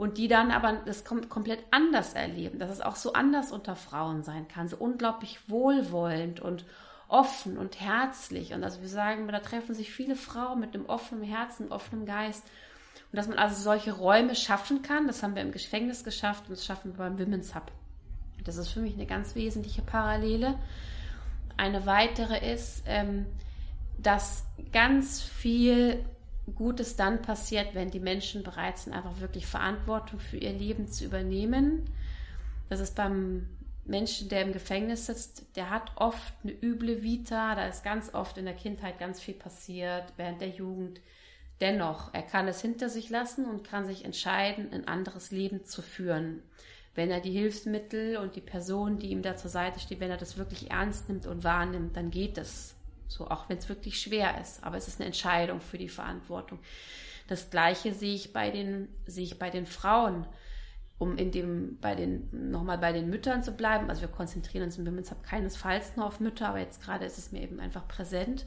Und 0.00 0.16
die 0.16 0.28
dann 0.28 0.50
aber 0.50 0.80
das 0.86 1.04
komplett 1.04 1.62
anders 1.70 2.14
erleben, 2.14 2.58
dass 2.58 2.70
es 2.70 2.80
auch 2.80 2.96
so 2.96 3.12
anders 3.12 3.52
unter 3.52 3.76
Frauen 3.76 4.22
sein 4.22 4.48
kann, 4.48 4.66
so 4.66 4.78
unglaublich 4.78 5.50
wohlwollend 5.50 6.40
und 6.40 6.64
offen 7.06 7.58
und 7.58 7.78
herzlich. 7.82 8.54
Und 8.54 8.64
also 8.64 8.80
wir 8.80 8.88
sagen, 8.88 9.28
da 9.28 9.40
treffen 9.40 9.74
sich 9.74 9.92
viele 9.92 10.16
Frauen 10.16 10.58
mit 10.58 10.74
einem 10.74 10.86
offenen 10.86 11.22
Herzen, 11.22 11.70
offenem 11.70 12.06
Geist. 12.06 12.42
Und 13.12 13.18
dass 13.18 13.28
man 13.28 13.36
also 13.36 13.60
solche 13.60 13.92
Räume 13.92 14.34
schaffen 14.34 14.80
kann, 14.80 15.06
das 15.06 15.22
haben 15.22 15.34
wir 15.34 15.42
im 15.42 15.52
Gefängnis 15.52 16.02
geschafft 16.02 16.44
und 16.44 16.52
das 16.52 16.64
schaffen 16.64 16.92
wir 16.92 17.04
beim 17.04 17.18
Women's 17.18 17.54
Hub. 17.54 17.70
Das 18.42 18.56
ist 18.56 18.68
für 18.68 18.80
mich 18.80 18.94
eine 18.94 19.04
ganz 19.04 19.34
wesentliche 19.34 19.82
Parallele. 19.82 20.54
Eine 21.58 21.84
weitere 21.84 22.54
ist, 22.54 22.84
ähm, 22.86 23.26
dass 23.98 24.46
ganz 24.72 25.20
viel 25.20 26.02
Gutes 26.54 26.96
dann 26.96 27.22
passiert, 27.22 27.74
wenn 27.74 27.90
die 27.90 28.00
Menschen 28.00 28.42
bereit 28.42 28.78
sind, 28.78 28.92
einfach 28.92 29.20
wirklich 29.20 29.46
Verantwortung 29.46 30.20
für 30.20 30.36
ihr 30.36 30.52
Leben 30.52 30.88
zu 30.88 31.04
übernehmen. 31.04 31.84
Das 32.68 32.80
ist 32.80 32.94
beim 32.94 33.48
Menschen, 33.84 34.28
der 34.28 34.42
im 34.42 34.52
Gefängnis 34.52 35.06
sitzt, 35.06 35.56
der 35.56 35.70
hat 35.70 35.90
oft 35.96 36.32
eine 36.42 36.52
üble 36.52 37.02
Vita, 37.02 37.54
da 37.54 37.66
ist 37.66 37.82
ganz 37.82 38.14
oft 38.14 38.38
in 38.38 38.44
der 38.44 38.54
Kindheit 38.54 38.98
ganz 38.98 39.20
viel 39.20 39.34
passiert, 39.34 40.04
während 40.16 40.40
der 40.40 40.50
Jugend. 40.50 41.00
Dennoch, 41.60 42.14
er 42.14 42.22
kann 42.22 42.48
es 42.48 42.62
hinter 42.62 42.88
sich 42.88 43.10
lassen 43.10 43.44
und 43.44 43.64
kann 43.64 43.84
sich 43.84 44.04
entscheiden, 44.04 44.72
ein 44.72 44.88
anderes 44.88 45.30
Leben 45.30 45.64
zu 45.64 45.82
führen. 45.82 46.42
Wenn 46.94 47.10
er 47.10 47.20
die 47.20 47.32
Hilfsmittel 47.32 48.16
und 48.16 48.34
die 48.36 48.40
Person, 48.40 48.98
die 48.98 49.10
ihm 49.10 49.22
da 49.22 49.36
zur 49.36 49.50
Seite 49.50 49.78
steht, 49.78 50.00
wenn 50.00 50.10
er 50.10 50.16
das 50.16 50.38
wirklich 50.38 50.70
ernst 50.70 51.08
nimmt 51.08 51.26
und 51.26 51.44
wahrnimmt, 51.44 51.96
dann 51.96 52.10
geht 52.10 52.38
es. 52.38 52.74
So, 53.10 53.28
auch 53.28 53.48
wenn 53.48 53.58
es 53.58 53.68
wirklich 53.68 54.00
schwer 54.00 54.40
ist. 54.40 54.62
Aber 54.62 54.76
es 54.76 54.86
ist 54.86 55.00
eine 55.00 55.06
Entscheidung 55.06 55.60
für 55.60 55.78
die 55.78 55.88
Verantwortung. 55.88 56.60
Das 57.26 57.50
Gleiche 57.50 57.92
sehe 57.92 58.14
ich 58.14 58.32
bei 58.32 58.50
den, 58.50 58.88
sehe 59.04 59.24
ich 59.24 59.38
bei 59.38 59.50
den 59.50 59.66
Frauen. 59.66 60.26
Um 60.98 61.16
in 61.16 61.32
dem, 61.32 61.78
bei 61.80 61.94
den, 61.94 62.50
nochmal 62.50 62.76
bei 62.76 62.92
den 62.92 63.08
Müttern 63.08 63.42
zu 63.42 63.52
bleiben. 63.52 63.88
Also 63.88 64.02
wir 64.02 64.08
konzentrieren 64.08 64.64
uns 64.64 64.76
im 64.76 64.86
Women's 64.86 65.10
Hub 65.10 65.22
keinesfalls 65.22 65.96
nur 65.96 66.04
auf 66.04 66.20
Mütter, 66.20 66.48
aber 66.48 66.58
jetzt 66.58 66.82
gerade 66.82 67.06
ist 67.06 67.16
es 67.16 67.32
mir 67.32 67.40
eben 67.40 67.58
einfach 67.58 67.88
präsent. 67.88 68.46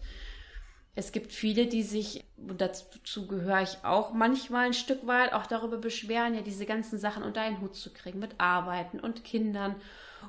Es 0.93 1.12
gibt 1.12 1.34
viele, 1.34 1.65
die 1.65 1.82
sich, 1.82 2.23
und 2.38 2.62
dazu 2.62 3.26
gehöre 3.28 3.63
ich 3.63 3.84
auch 3.84 4.13
manchmal 4.13 4.67
ein 4.67 4.73
Stück 4.73 5.08
weit, 5.08 5.34
auch 5.34 5.47
darüber 5.47 5.78
beschweren, 5.78 6.36
ja, 6.36 6.41
diese 6.41 6.67
ganzen 6.67 6.99
Sachen 6.99 7.23
unter 7.23 7.41
einen 7.41 7.60
Hut 7.60 7.76
zu 7.76 7.91
kriegen 7.91 8.19
mit 8.19 8.39
Arbeiten 8.39 8.99
und 8.99 9.23
Kindern. 9.23 9.76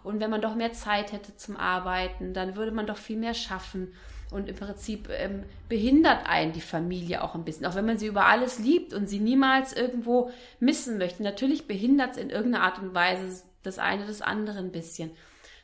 Und 0.03 0.20
wenn 0.20 0.31
man 0.31 0.40
doch 0.40 0.55
mehr 0.55 0.73
Zeit 0.73 1.12
hätte 1.12 1.37
zum 1.37 1.59
Arbeiten, 1.59 2.33
dann 2.33 2.57
würde 2.57 2.73
man 2.73 2.87
doch 2.87 2.97
viel 2.97 3.18
mehr 3.18 3.35
schaffen. 3.35 3.92
Und 4.30 4.48
im 4.48 4.56
Prinzip 4.56 5.08
ähm, 5.10 5.44
behindert 5.68 6.26
einen 6.26 6.52
die 6.52 6.60
Familie 6.60 7.22
auch 7.22 7.34
ein 7.34 7.44
bisschen, 7.44 7.66
auch 7.66 7.74
wenn 7.74 7.87
man 7.87 7.98
sie 7.98 8.06
über 8.06 8.26
alles 8.26 8.58
liebt 8.58 8.92
und 8.92 9.08
sie 9.08 9.20
niemals 9.20 9.72
irgendwo 9.72 10.30
missen 10.58 10.98
möchte. 10.98 11.22
Natürlich 11.22 11.66
behindert 11.66 12.12
es 12.12 12.16
in 12.16 12.30
irgendeiner 12.30 12.64
Art 12.64 12.78
und 12.78 12.94
Weise 12.94 13.42
das 13.62 13.78
eine 13.78 14.06
das 14.06 14.22
andere 14.22 14.58
ein 14.58 14.72
bisschen. 14.72 15.10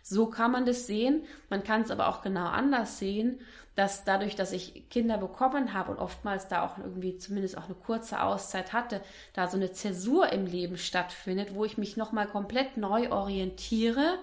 So 0.03 0.27
kann 0.27 0.53
man 0.53 0.67
das 0.67 0.87
sehen. 0.87 1.25
Man 1.49 1.63
kann 1.63 1.83
es 1.83 1.91
aber 1.91 2.09
auch 2.09 2.23
genau 2.23 2.47
anders 2.47 2.99
sehen, 2.99 3.41
dass 3.77 4.05
dadurch, 4.05 4.35
dass 4.35 4.53
ich 4.53 4.89
Kinder 4.91 5.19
bekommen 5.19 5.73
habe 5.73 5.93
und 5.93 5.99
oftmals 5.99 6.49
da 6.49 6.65
auch 6.65 6.79
irgendwie 6.79 7.17
zumindest 7.19 7.57
auch 7.57 7.67
eine 7.67 7.75
kurze 7.75 8.23
Auszeit 8.23 8.73
hatte, 8.73 9.01
da 9.33 9.47
so 9.47 9.57
eine 9.57 9.73
Zäsur 9.73 10.33
im 10.33 10.47
Leben 10.47 10.77
stattfindet, 10.77 11.55
wo 11.55 11.65
ich 11.65 11.79
mich 11.79 11.97
nochmal 11.97 12.27
komplett 12.27 12.77
neu 12.77 13.11
orientiere 13.11 14.19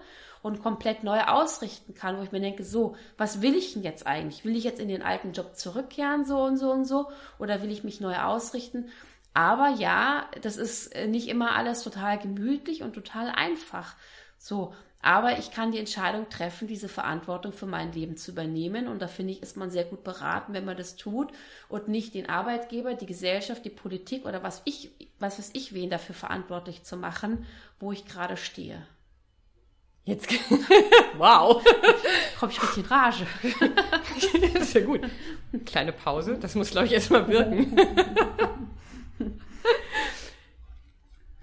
und 0.48 0.64
komplett 0.64 1.04
neu 1.04 1.20
ausrichten 1.22 1.94
kann, 1.94 2.18
wo 2.18 2.24
ich 2.24 2.32
mir 2.32 2.40
denke, 2.40 2.64
so, 2.64 2.96
was 3.18 3.42
will 3.42 3.56
ich 3.56 3.74
denn 3.74 3.84
jetzt 3.84 4.08
eigentlich? 4.08 4.44
Will 4.46 4.56
ich 4.56 4.64
jetzt 4.64 4.80
in 4.80 4.88
den 4.88 5.04
alten 5.04 5.34
Job 5.34 5.56
zurückkehren, 5.56 6.26
so 6.26 6.42
und 6.42 6.58
so 6.58 6.72
und 6.72 6.86
so, 6.86 7.10
oder 7.38 7.62
will 7.62 7.72
ich 7.72 7.84
mich 7.84 8.02
neu 8.02 8.18
ausrichten? 8.18 8.90
Aber 9.34 9.70
ja, 9.70 10.26
das 10.42 10.58
ist 10.58 10.88
äh, 10.96 11.08
nicht 11.08 11.28
immer 11.28 11.56
alles 11.56 11.84
total 11.84 12.18
gemütlich 12.18 12.82
und 12.82 12.94
total 12.94 13.30
einfach. 13.30 13.96
So, 14.40 14.74
aber 15.02 15.38
ich 15.38 15.52
kann 15.52 15.72
die 15.72 15.78
Entscheidung 15.78 16.28
treffen, 16.30 16.68
diese 16.68 16.90
Verantwortung 16.90 17.54
für 17.54 17.68
mein 17.68 17.94
Leben 17.94 18.18
zu 18.18 18.32
übernehmen. 18.32 18.88
Und 18.88 19.02
da 19.02 19.08
finde 19.08 19.34
ich, 19.34 19.44
ist 19.44 19.56
man 19.56 19.70
sehr 19.70 19.86
gut 19.86 20.04
beraten, 20.04 20.54
wenn 20.54 20.66
man 20.66 20.76
das 20.76 20.96
tut 20.96 21.32
und 21.70 21.88
nicht 21.88 22.14
den 22.14 22.30
Arbeitgeber, 22.30 22.96
die 22.96 23.06
Gesellschaft, 23.06 23.64
die 23.64 23.70
Politik 23.70 24.26
oder 24.26 24.44
was 24.44 24.62
ich, 24.66 24.92
was 25.20 25.38
weiß 25.38 25.52
ich, 25.54 25.74
wen 25.74 25.90
dafür 25.90 26.16
verantwortlich 26.16 26.84
zu 26.84 26.98
machen, 26.98 27.46
wo 27.80 27.92
ich 27.92 28.06
gerade 28.06 28.38
stehe. 28.38 28.86
Jetzt, 30.08 30.28
wow. 31.17 31.62
Komm 32.39 32.50
ich 32.50 32.63
richtig 32.63 32.86
in 32.86 32.89
Rage. 32.89 33.28
das 34.54 34.62
ist 34.62 34.74
ja 34.74 34.86
gut. 34.86 35.02
Kleine 35.65 35.91
Pause, 35.91 36.38
das 36.39 36.56
muss, 36.56 36.72
glaube 36.72 36.88
ich, 36.88 36.93
erstmal 36.93 37.28
wirken. 37.28 37.76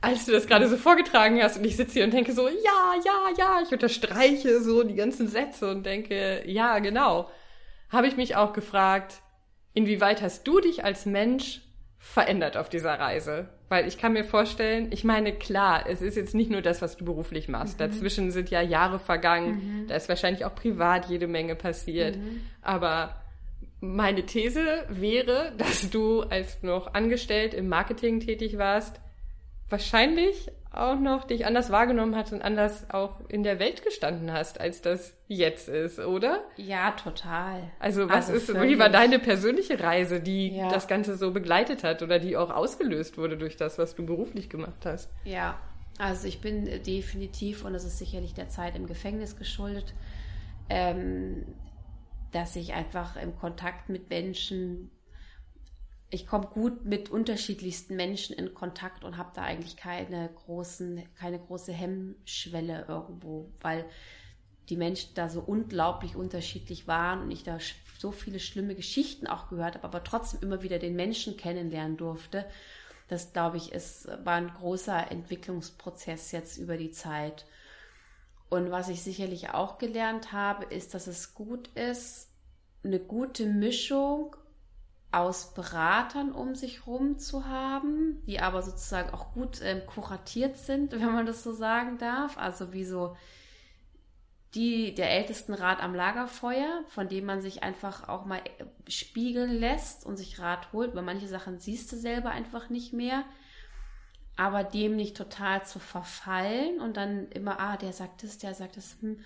Als 0.00 0.24
du 0.24 0.32
das 0.32 0.46
gerade 0.46 0.66
so 0.68 0.78
vorgetragen 0.78 1.42
hast 1.42 1.58
und 1.58 1.64
ich 1.64 1.76
sitze 1.76 1.92
hier 1.92 2.04
und 2.04 2.14
denke 2.14 2.32
so, 2.32 2.48
ja, 2.48 2.94
ja, 3.04 3.28
ja, 3.36 3.60
ich 3.62 3.70
unterstreiche 3.70 4.62
so 4.62 4.82
die 4.82 4.94
ganzen 4.94 5.28
Sätze 5.28 5.70
und 5.70 5.84
denke, 5.84 6.42
ja, 6.46 6.78
genau, 6.78 7.30
habe 7.90 8.06
ich 8.06 8.16
mich 8.16 8.34
auch 8.34 8.54
gefragt, 8.54 9.20
inwieweit 9.74 10.22
hast 10.22 10.46
du 10.46 10.60
dich 10.60 10.84
als 10.84 11.04
Mensch 11.04 11.60
verändert 11.98 12.56
auf 12.56 12.70
dieser 12.70 12.98
Reise? 12.98 13.50
Weil 13.68 13.88
ich 13.88 13.96
kann 13.98 14.12
mir 14.12 14.24
vorstellen, 14.24 14.88
ich 14.90 15.04
meine, 15.04 15.32
klar, 15.32 15.84
es 15.88 16.02
ist 16.02 16.16
jetzt 16.16 16.34
nicht 16.34 16.50
nur 16.50 16.60
das, 16.60 16.82
was 16.82 16.96
du 16.96 17.04
beruflich 17.04 17.48
machst. 17.48 17.78
Mhm. 17.78 17.84
Dazwischen 17.84 18.30
sind 18.30 18.50
ja 18.50 18.60
Jahre 18.60 18.98
vergangen. 18.98 19.82
Mhm. 19.82 19.86
Da 19.88 19.96
ist 19.96 20.08
wahrscheinlich 20.08 20.44
auch 20.44 20.54
privat 20.54 21.06
jede 21.08 21.26
Menge 21.26 21.54
passiert. 21.54 22.16
Mhm. 22.16 22.42
Aber 22.60 23.16
meine 23.80 24.24
These 24.26 24.84
wäre, 24.88 25.52
dass 25.56 25.90
du, 25.90 26.22
als 26.22 26.60
du 26.60 26.66
noch 26.66 26.94
angestellt 26.94 27.54
im 27.54 27.68
Marketing 27.68 28.20
tätig 28.20 28.58
warst, 28.58 29.00
wahrscheinlich 29.68 30.50
auch 30.70 30.98
noch 30.98 31.24
dich 31.24 31.46
anders 31.46 31.70
wahrgenommen 31.70 32.16
hast 32.16 32.32
und 32.32 32.42
anders 32.42 32.90
auch 32.90 33.20
in 33.28 33.42
der 33.42 33.58
Welt 33.58 33.84
gestanden 33.84 34.32
hast, 34.32 34.60
als 34.60 34.82
das 34.82 35.16
jetzt 35.28 35.68
ist, 35.68 36.00
oder? 36.00 36.42
Ja, 36.56 36.90
total. 36.92 37.70
Also 37.78 38.08
was 38.08 38.28
also 38.28 38.52
ist, 38.52 38.62
wie 38.62 38.78
war 38.78 38.88
deine 38.88 39.18
persönliche 39.18 39.78
Reise, 39.80 40.20
die 40.20 40.56
ja. 40.56 40.68
das 40.68 40.88
Ganze 40.88 41.16
so 41.16 41.30
begleitet 41.30 41.84
hat 41.84 42.02
oder 42.02 42.18
die 42.18 42.36
auch 42.36 42.50
ausgelöst 42.50 43.18
wurde 43.18 43.36
durch 43.36 43.56
das, 43.56 43.78
was 43.78 43.94
du 43.94 44.04
beruflich 44.04 44.50
gemacht 44.50 44.84
hast? 44.84 45.10
Ja, 45.24 45.58
also 45.98 46.26
ich 46.26 46.40
bin 46.40 46.64
definitiv, 46.82 47.64
und 47.64 47.72
das 47.72 47.84
ist 47.84 47.98
sicherlich 47.98 48.34
der 48.34 48.48
Zeit 48.48 48.74
im 48.74 48.86
Gefängnis 48.86 49.36
geschuldet, 49.36 49.94
ähm, 50.68 51.44
dass 52.32 52.56
ich 52.56 52.72
einfach 52.72 53.16
im 53.16 53.36
Kontakt 53.38 53.88
mit 53.88 54.10
Menschen 54.10 54.90
ich 56.10 56.26
komme 56.26 56.46
gut 56.46 56.84
mit 56.84 57.10
unterschiedlichsten 57.10 57.96
Menschen 57.96 58.36
in 58.36 58.54
Kontakt 58.54 59.04
und 59.04 59.16
habe 59.16 59.32
da 59.34 59.42
eigentlich 59.42 59.76
keine 59.76 60.30
großen, 60.46 61.02
keine 61.16 61.38
große 61.38 61.72
Hemmschwelle 61.72 62.84
irgendwo, 62.88 63.50
weil 63.60 63.84
die 64.68 64.76
Menschen 64.76 65.14
da 65.14 65.28
so 65.28 65.40
unglaublich 65.40 66.16
unterschiedlich 66.16 66.86
waren 66.86 67.22
und 67.22 67.30
ich 67.30 67.42
da 67.42 67.58
so 67.98 68.12
viele 68.12 68.40
schlimme 68.40 68.74
Geschichten 68.74 69.26
auch 69.26 69.48
gehört 69.48 69.74
habe, 69.74 69.84
aber 69.84 70.04
trotzdem 70.04 70.40
immer 70.42 70.62
wieder 70.62 70.78
den 70.78 70.96
Menschen 70.96 71.36
kennenlernen 71.36 71.96
durfte. 71.96 72.46
Das, 73.08 73.32
glaube 73.32 73.58
ich, 73.58 73.72
ist, 73.72 74.08
war 74.24 74.34
ein 74.34 74.52
großer 74.54 75.10
Entwicklungsprozess 75.10 76.32
jetzt 76.32 76.56
über 76.56 76.76
die 76.76 76.90
Zeit. 76.90 77.44
Und 78.48 78.70
was 78.70 78.88
ich 78.88 79.02
sicherlich 79.02 79.50
auch 79.50 79.78
gelernt 79.78 80.32
habe, 80.32 80.64
ist, 80.64 80.94
dass 80.94 81.06
es 81.06 81.34
gut 81.34 81.68
ist, 81.74 82.30
eine 82.82 83.00
gute 83.00 83.46
Mischung 83.46 84.36
aus 85.16 85.54
Beratern 85.54 86.32
um 86.32 86.54
sich 86.54 86.86
rum 86.86 87.18
zu 87.18 87.46
haben, 87.46 88.22
die 88.26 88.40
aber 88.40 88.62
sozusagen 88.62 89.10
auch 89.10 89.32
gut 89.32 89.60
ähm, 89.62 89.86
kuratiert 89.86 90.56
sind, 90.56 90.92
wenn 91.00 91.12
man 91.12 91.26
das 91.26 91.42
so 91.42 91.52
sagen 91.52 91.98
darf. 91.98 92.38
Also 92.38 92.72
wie 92.72 92.84
so 92.84 93.16
die 94.54 94.94
der 94.94 95.10
ältesten 95.10 95.52
Rat 95.52 95.82
am 95.82 95.94
Lagerfeuer, 95.94 96.84
von 96.88 97.08
dem 97.08 97.24
man 97.26 97.42
sich 97.42 97.62
einfach 97.62 98.08
auch 98.08 98.24
mal 98.24 98.38
äh, 98.38 98.90
spiegeln 98.90 99.50
lässt 99.50 100.06
und 100.06 100.16
sich 100.16 100.38
Rat 100.40 100.72
holt, 100.72 100.94
weil 100.94 101.02
manche 101.02 101.28
Sachen 101.28 101.58
siehst 101.58 101.90
du 101.92 101.96
selber 101.96 102.30
einfach 102.30 102.70
nicht 102.70 102.92
mehr. 102.92 103.24
aber 104.36 104.64
dem 104.64 104.96
nicht 104.96 105.16
total 105.16 105.64
zu 105.64 105.78
verfallen 105.78 106.80
und 106.80 106.96
dann 106.96 107.28
immer, 107.30 107.60
ah, 107.60 107.76
der 107.76 107.92
sagt 107.92 108.24
das, 108.24 108.38
der 108.38 108.54
sagt 108.54 108.76
das, 108.76 108.96
hm, 109.00 109.20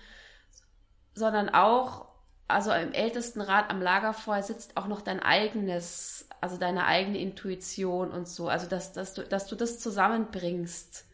sondern 1.15 1.49
auch, 1.49 2.08
also 2.49 2.71
im 2.71 2.93
ältesten 2.93 3.41
Rat 3.41 3.69
am 3.69 3.81
Lagerfeuer 3.81 4.41
sitzt 4.41 4.75
auch 4.75 4.87
noch 4.87 5.01
dein 5.01 5.19
eigenes, 5.19 6.27
also 6.41 6.57
deine 6.57 6.85
eigene 6.85 7.19
Intuition 7.19 8.11
und 8.11 8.27
so, 8.27 8.49
also 8.49 8.67
dass, 8.67 8.91
dass, 8.91 9.13
du, 9.13 9.23
dass 9.23 9.45
du 9.45 9.55
das 9.55 9.79
zusammenbringst, 9.79 11.05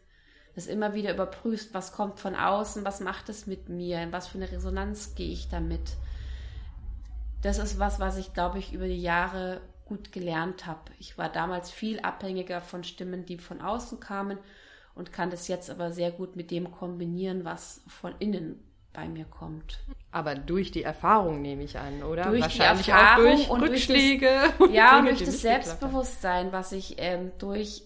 das 0.55 0.67
immer 0.67 0.93
wieder 0.93 1.13
überprüfst, 1.13 1.73
was 1.73 1.91
kommt 1.91 2.21
von 2.21 2.35
außen, 2.35 2.85
was 2.85 3.01
macht 3.01 3.27
es 3.27 3.47
mit 3.47 3.67
mir, 3.67 4.01
in 4.01 4.13
was 4.13 4.27
für 4.27 4.37
eine 4.37 4.49
Resonanz 4.49 5.15
gehe 5.15 5.31
ich 5.31 5.49
damit. 5.49 5.97
Das 7.41 7.59
ist 7.59 7.79
was, 7.79 7.99
was 7.99 8.17
ich, 8.17 8.33
glaube 8.33 8.59
ich, 8.59 8.71
über 8.71 8.87
die 8.87 9.01
Jahre 9.01 9.59
gut 9.83 10.13
gelernt 10.13 10.65
habe. 10.65 10.91
Ich 10.99 11.17
war 11.17 11.29
damals 11.29 11.69
viel 11.69 11.99
abhängiger 11.99 12.61
von 12.61 12.85
Stimmen, 12.85 13.25
die 13.25 13.37
von 13.37 13.61
außen 13.61 13.99
kamen 13.99 14.39
und 14.95 15.11
kann 15.11 15.29
das 15.29 15.49
jetzt 15.49 15.69
aber 15.69 15.91
sehr 15.91 16.11
gut 16.11 16.37
mit 16.37 16.49
dem 16.49 16.71
kombinieren, 16.71 17.43
was 17.43 17.81
von 17.87 18.15
innen 18.19 18.63
bei 18.95 19.07
mir 19.07 19.25
kommt. 19.25 19.79
Aber 20.11 20.35
durch 20.35 20.71
die 20.71 20.83
Erfahrung 20.83 21.41
nehme 21.41 21.63
ich 21.63 21.77
an, 21.77 22.03
oder? 22.03 22.25
Durch 22.25 22.41
Wahrscheinlich 22.41 22.85
die 22.85 22.91
Erfahrung 22.91 23.25
auch 23.25 23.35
durch 23.35 23.49
und 23.49 23.61
Rückschläge. 23.61 24.29
Durch 24.57 24.69
das, 24.69 24.75
ja, 24.75 24.99
und 24.99 25.05
durch 25.05 25.23
das 25.23 25.41
Selbstbewusstsein, 25.41 26.51
was 26.51 26.71
ich 26.71 26.95
ähm, 26.97 27.31
durch 27.37 27.83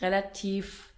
relativ 0.00 0.92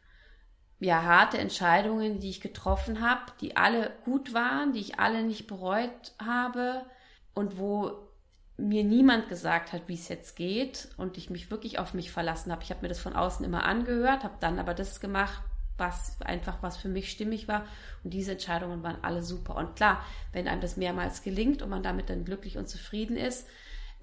ja, 0.81 1.03
harte 1.03 1.39
Entscheidungen, 1.39 2.21
die 2.21 2.31
ich 2.31 2.41
getroffen 2.41 3.01
habe, 3.03 3.33
die 3.41 3.57
alle 3.57 3.93
gut 4.05 4.33
waren, 4.33 4.73
die 4.73 4.81
ich 4.81 4.99
alle 4.99 5.23
nicht 5.23 5.47
bereut 5.47 6.15
habe 6.19 6.87
und 7.35 7.59
wo 7.59 8.09
mir 8.57 8.85
niemand 8.85 9.29
gesagt 9.29 9.73
hat, 9.73 9.83
wie 9.87 9.95
es 9.95 10.09
jetzt 10.09 10.37
geht 10.37 10.89
und 10.97 11.17
ich 11.17 11.31
mich 11.31 11.51
wirklich 11.51 11.79
auf 11.79 11.95
mich 11.95 12.11
verlassen 12.11 12.53
habe. 12.53 12.63
Ich 12.63 12.71
habe 12.71 12.83
mir 12.83 12.89
das 12.89 13.01
von 13.01 13.15
außen 13.15 13.45
immer 13.45 13.65
angehört, 13.65 14.25
habe 14.25 14.37
dann 14.41 14.59
aber 14.59 14.75
das 14.75 15.01
gemacht, 15.01 15.43
was 15.81 16.21
einfach 16.21 16.63
was 16.63 16.77
für 16.77 16.89
mich 16.89 17.11
stimmig 17.11 17.49
war 17.49 17.67
und 18.05 18.15
diese 18.15 18.33
Entscheidungen 18.33 18.85
waren 18.85 19.03
alle 19.03 19.23
super. 19.23 19.57
Und 19.57 19.75
klar, 19.75 20.05
wenn 20.33 20.47
einem 20.47 20.61
das 20.61 20.77
mehrmals 20.77 21.23
gelingt 21.23 21.63
und 21.63 21.71
man 21.71 21.83
damit 21.83 22.09
dann 22.09 22.25
glücklich 22.25 22.57
und 22.57 22.69
zufrieden 22.69 23.17
ist, 23.17 23.49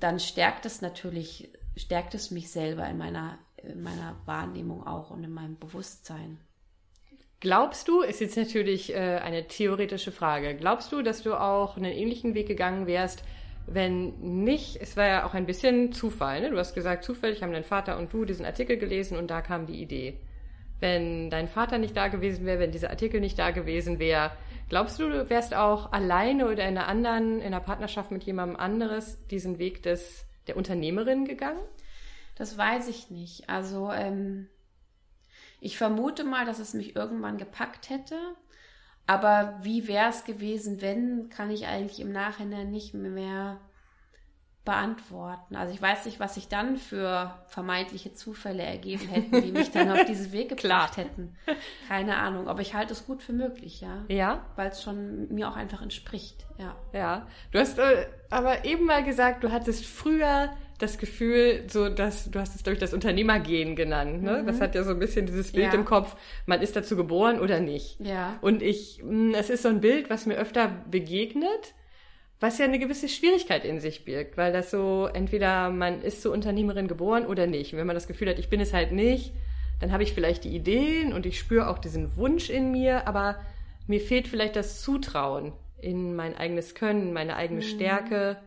dann 0.01 0.19
stärkt 0.19 0.65
es 0.65 0.81
natürlich, 0.81 1.49
stärkt 1.77 2.13
es 2.13 2.31
mich 2.31 2.51
selber 2.51 2.85
in 2.87 2.97
meiner, 2.97 3.39
in 3.57 3.81
meiner 3.81 4.17
Wahrnehmung 4.25 4.85
auch 4.85 5.11
und 5.11 5.23
in 5.23 5.31
meinem 5.31 5.57
Bewusstsein. 5.57 6.39
Glaubst 7.39 7.87
du, 7.87 8.01
ist 8.01 8.19
jetzt 8.19 8.35
natürlich 8.35 8.93
äh, 8.93 9.19
eine 9.19 9.47
theoretische 9.47 10.11
Frage, 10.11 10.55
glaubst 10.55 10.91
du, 10.91 11.03
dass 11.03 11.21
du 11.21 11.39
auch 11.39 11.77
einen 11.77 11.93
ähnlichen 11.93 12.33
Weg 12.33 12.47
gegangen 12.47 12.87
wärst, 12.87 13.23
wenn 13.67 14.43
nicht, 14.43 14.77
es 14.81 14.95
war 14.97 15.05
ja 15.05 15.25
auch 15.25 15.33
ein 15.33 15.45
bisschen 15.45 15.91
Zufall, 15.91 16.41
ne? 16.41 16.49
Du 16.49 16.57
hast 16.57 16.73
gesagt, 16.73 17.03
zufällig 17.03 17.43
haben 17.43 17.51
dein 17.51 17.65
Vater 17.65 17.97
und 17.97 18.11
du 18.13 18.23
diesen 18.23 18.45
Artikel 18.45 18.77
gelesen 18.77 19.17
und 19.17 19.27
da 19.27 19.41
kam 19.41 19.67
die 19.67 19.81
Idee. 19.81 20.17
Wenn 20.79 21.29
dein 21.29 21.47
Vater 21.47 21.77
nicht 21.77 21.97
da 21.97 22.07
gewesen 22.07 22.45
wäre, 22.45 22.59
wenn 22.59 22.71
dieser 22.71 22.91
Artikel 22.91 23.19
nicht 23.19 23.39
da 23.39 23.51
gewesen 23.51 23.99
wäre, 23.99 24.31
glaubst 24.69 24.99
du, 24.99 25.09
du 25.09 25.29
wärst 25.29 25.55
auch 25.55 25.91
alleine 25.91 26.45
oder 26.45 26.67
in 26.67 26.77
einer 26.77 26.87
anderen, 26.87 27.39
in 27.39 27.47
einer 27.47 27.59
Partnerschaft 27.59 28.11
mit 28.11 28.23
jemandem 28.23 28.57
anderes 28.57 29.25
diesen 29.27 29.57
Weg 29.57 29.83
des, 29.83 30.25
der 30.45 30.57
Unternehmerin 30.57 31.25
gegangen? 31.25 31.63
Das 32.35 32.57
weiß 32.57 32.87
ich 32.89 33.09
nicht. 33.09 33.49
Also, 33.49 33.91
ähm, 33.91 34.47
ich 35.59 35.77
vermute 35.77 36.23
mal, 36.23 36.45
dass 36.45 36.59
es 36.59 36.73
mich 36.73 36.95
irgendwann 36.95 37.37
gepackt 37.37 37.89
hätte. 37.89 38.15
Aber 39.07 39.57
wie 39.61 39.87
wäre 39.87 40.09
es 40.09 40.25
gewesen, 40.25 40.81
wenn, 40.81 41.29
kann 41.29 41.49
ich 41.49 41.65
eigentlich 41.65 41.99
im 41.99 42.11
Nachhinein 42.11 42.69
nicht 42.69 42.93
mehr 42.93 43.59
beantworten. 44.67 45.55
Also 45.55 45.73
ich 45.73 45.81
weiß 45.81 46.05
nicht, 46.05 46.19
was 46.19 46.35
sich 46.35 46.49
dann 46.49 46.75
für 46.75 47.33
vermeintliche 47.47 48.13
Zufälle 48.13 48.63
ergeben 48.63 49.07
hätten, 49.07 49.41
die 49.41 49.53
mich 49.53 49.71
dann 49.71 49.89
auf 49.89 50.03
diese 50.03 50.33
Wege 50.33 50.55
gebracht 50.61 50.97
hätten. 50.97 51.37
Keine 51.87 52.17
Ahnung, 52.17 52.49
aber 52.49 52.59
ich 52.59 52.73
halte 52.73 52.91
es 52.91 53.05
gut 53.05 53.23
für 53.23 53.31
möglich, 53.31 53.79
ja. 53.79 54.03
Ja. 54.09 54.45
Weil 54.57 54.67
es 54.67 54.83
schon 54.83 55.33
mir 55.33 55.47
auch 55.47 55.55
einfach 55.55 55.81
entspricht, 55.81 56.45
ja. 56.57 56.75
Ja. 56.91 57.27
Du 57.53 57.59
hast 57.59 57.79
äh, 57.79 58.07
aber 58.29 58.65
eben 58.65 58.83
mal 58.83 59.05
gesagt, 59.05 59.45
du 59.45 59.53
hattest 59.53 59.85
früher 59.85 60.49
das 60.79 60.97
Gefühl, 60.97 61.63
so 61.69 61.87
dass 61.87 62.29
du 62.29 62.37
hast 62.37 62.53
es 62.53 62.61
glaube 62.61 62.73
ich 62.73 62.81
das 62.81 62.93
Unternehmergehen 62.93 63.77
genannt, 63.77 64.21
ne? 64.21 64.41
Mhm. 64.41 64.47
Das 64.47 64.59
hat 64.59 64.75
ja 64.75 64.83
so 64.83 64.91
ein 64.91 64.99
bisschen 64.99 65.27
dieses 65.27 65.53
Bild 65.53 65.67
ja. 65.67 65.79
im 65.79 65.85
Kopf, 65.85 66.17
man 66.45 66.61
ist 66.61 66.75
dazu 66.75 66.97
geboren 66.97 67.39
oder 67.39 67.61
nicht. 67.61 68.01
Ja. 68.01 68.37
Und 68.41 68.61
ich, 68.61 68.99
hm, 68.99 69.33
es 69.33 69.49
ist 69.49 69.63
so 69.63 69.69
ein 69.69 69.79
Bild, 69.79 70.09
was 70.09 70.25
mir 70.25 70.35
öfter 70.35 70.67
begegnet, 70.91 71.73
was 72.39 72.57
ja 72.57 72.65
eine 72.65 72.79
gewisse 72.79 73.09
Schwierigkeit 73.09 73.65
in 73.65 73.79
sich 73.79 74.05
birgt, 74.05 74.37
weil 74.37 74.53
das 74.53 74.71
so 74.71 75.09
entweder 75.11 75.69
man 75.69 76.01
ist 76.01 76.21
zur 76.21 76.33
Unternehmerin 76.33 76.87
geboren 76.87 77.25
oder 77.25 77.47
nicht. 77.47 77.73
Und 77.73 77.79
wenn 77.79 77.87
man 77.87 77.95
das 77.95 78.07
Gefühl 78.07 78.29
hat, 78.29 78.39
ich 78.39 78.49
bin 78.49 78.59
es 78.59 78.73
halt 78.73 78.91
nicht, 78.91 79.33
dann 79.79 79.91
habe 79.91 80.03
ich 80.03 80.13
vielleicht 80.13 80.43
die 80.43 80.55
Ideen 80.55 81.13
und 81.13 81.25
ich 81.25 81.39
spüre 81.39 81.69
auch 81.69 81.79
diesen 81.79 82.15
Wunsch 82.15 82.49
in 82.49 82.71
mir, 82.71 83.07
aber 83.07 83.37
mir 83.87 84.01
fehlt 84.01 84.27
vielleicht 84.27 84.55
das 84.55 84.81
Zutrauen 84.81 85.53
in 85.79 86.15
mein 86.15 86.35
eigenes 86.35 86.75
Können, 86.75 87.13
meine 87.13 87.35
eigene 87.35 87.61
mhm. 87.61 87.65
Stärke 87.65 88.37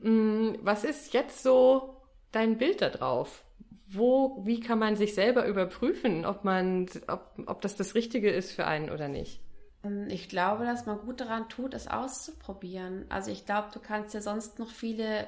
Mm, 0.00 0.54
was 0.62 0.84
ist 0.84 1.12
jetzt 1.12 1.42
so 1.42 1.96
dein 2.30 2.58
Bild 2.58 2.80
da 2.80 2.88
drauf? 2.88 3.44
Wo, 3.88 4.42
wie 4.46 4.60
kann 4.60 4.78
man 4.78 4.96
sich 4.96 5.14
selber 5.14 5.46
überprüfen, 5.46 6.24
ob 6.24 6.44
man, 6.44 6.86
ob, 7.08 7.34
ob 7.46 7.60
das 7.60 7.76
das 7.76 7.94
Richtige 7.94 8.30
ist 8.30 8.52
für 8.52 8.66
einen 8.66 8.90
oder 8.90 9.08
nicht? 9.08 9.40
Ähm, 9.84 10.08
ich 10.08 10.28
glaube, 10.28 10.64
dass 10.64 10.86
man 10.86 10.98
gut 11.00 11.20
daran 11.20 11.48
tut, 11.48 11.74
es 11.74 11.88
auszuprobieren. 11.88 13.06
Also 13.08 13.30
ich 13.30 13.46
glaube, 13.46 13.68
du 13.72 13.80
kannst 13.80 14.14
ja 14.14 14.20
sonst 14.20 14.58
noch 14.58 14.70
viele 14.70 15.26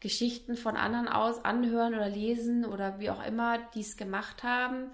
Geschichten 0.00 0.56
von 0.56 0.76
anderen 0.76 1.08
aus 1.08 1.44
anhören 1.44 1.94
oder 1.94 2.08
lesen 2.08 2.64
oder 2.64 2.98
wie 2.98 3.10
auch 3.10 3.24
immer, 3.24 3.58
die 3.74 3.80
es 3.80 3.96
gemacht 3.96 4.42
haben. 4.42 4.90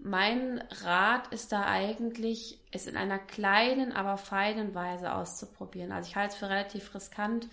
Mein 0.00 0.62
Rat 0.82 1.28
ist 1.28 1.52
da 1.52 1.64
eigentlich, 1.64 2.60
es 2.70 2.86
in 2.86 2.96
einer 2.96 3.18
kleinen, 3.18 3.92
aber 3.92 4.16
feinen 4.16 4.74
Weise 4.74 5.14
auszuprobieren. 5.14 5.92
Also 5.92 6.08
ich 6.08 6.16
halte 6.16 6.34
es 6.34 6.38
für 6.38 6.48
relativ 6.48 6.94
riskant, 6.94 7.48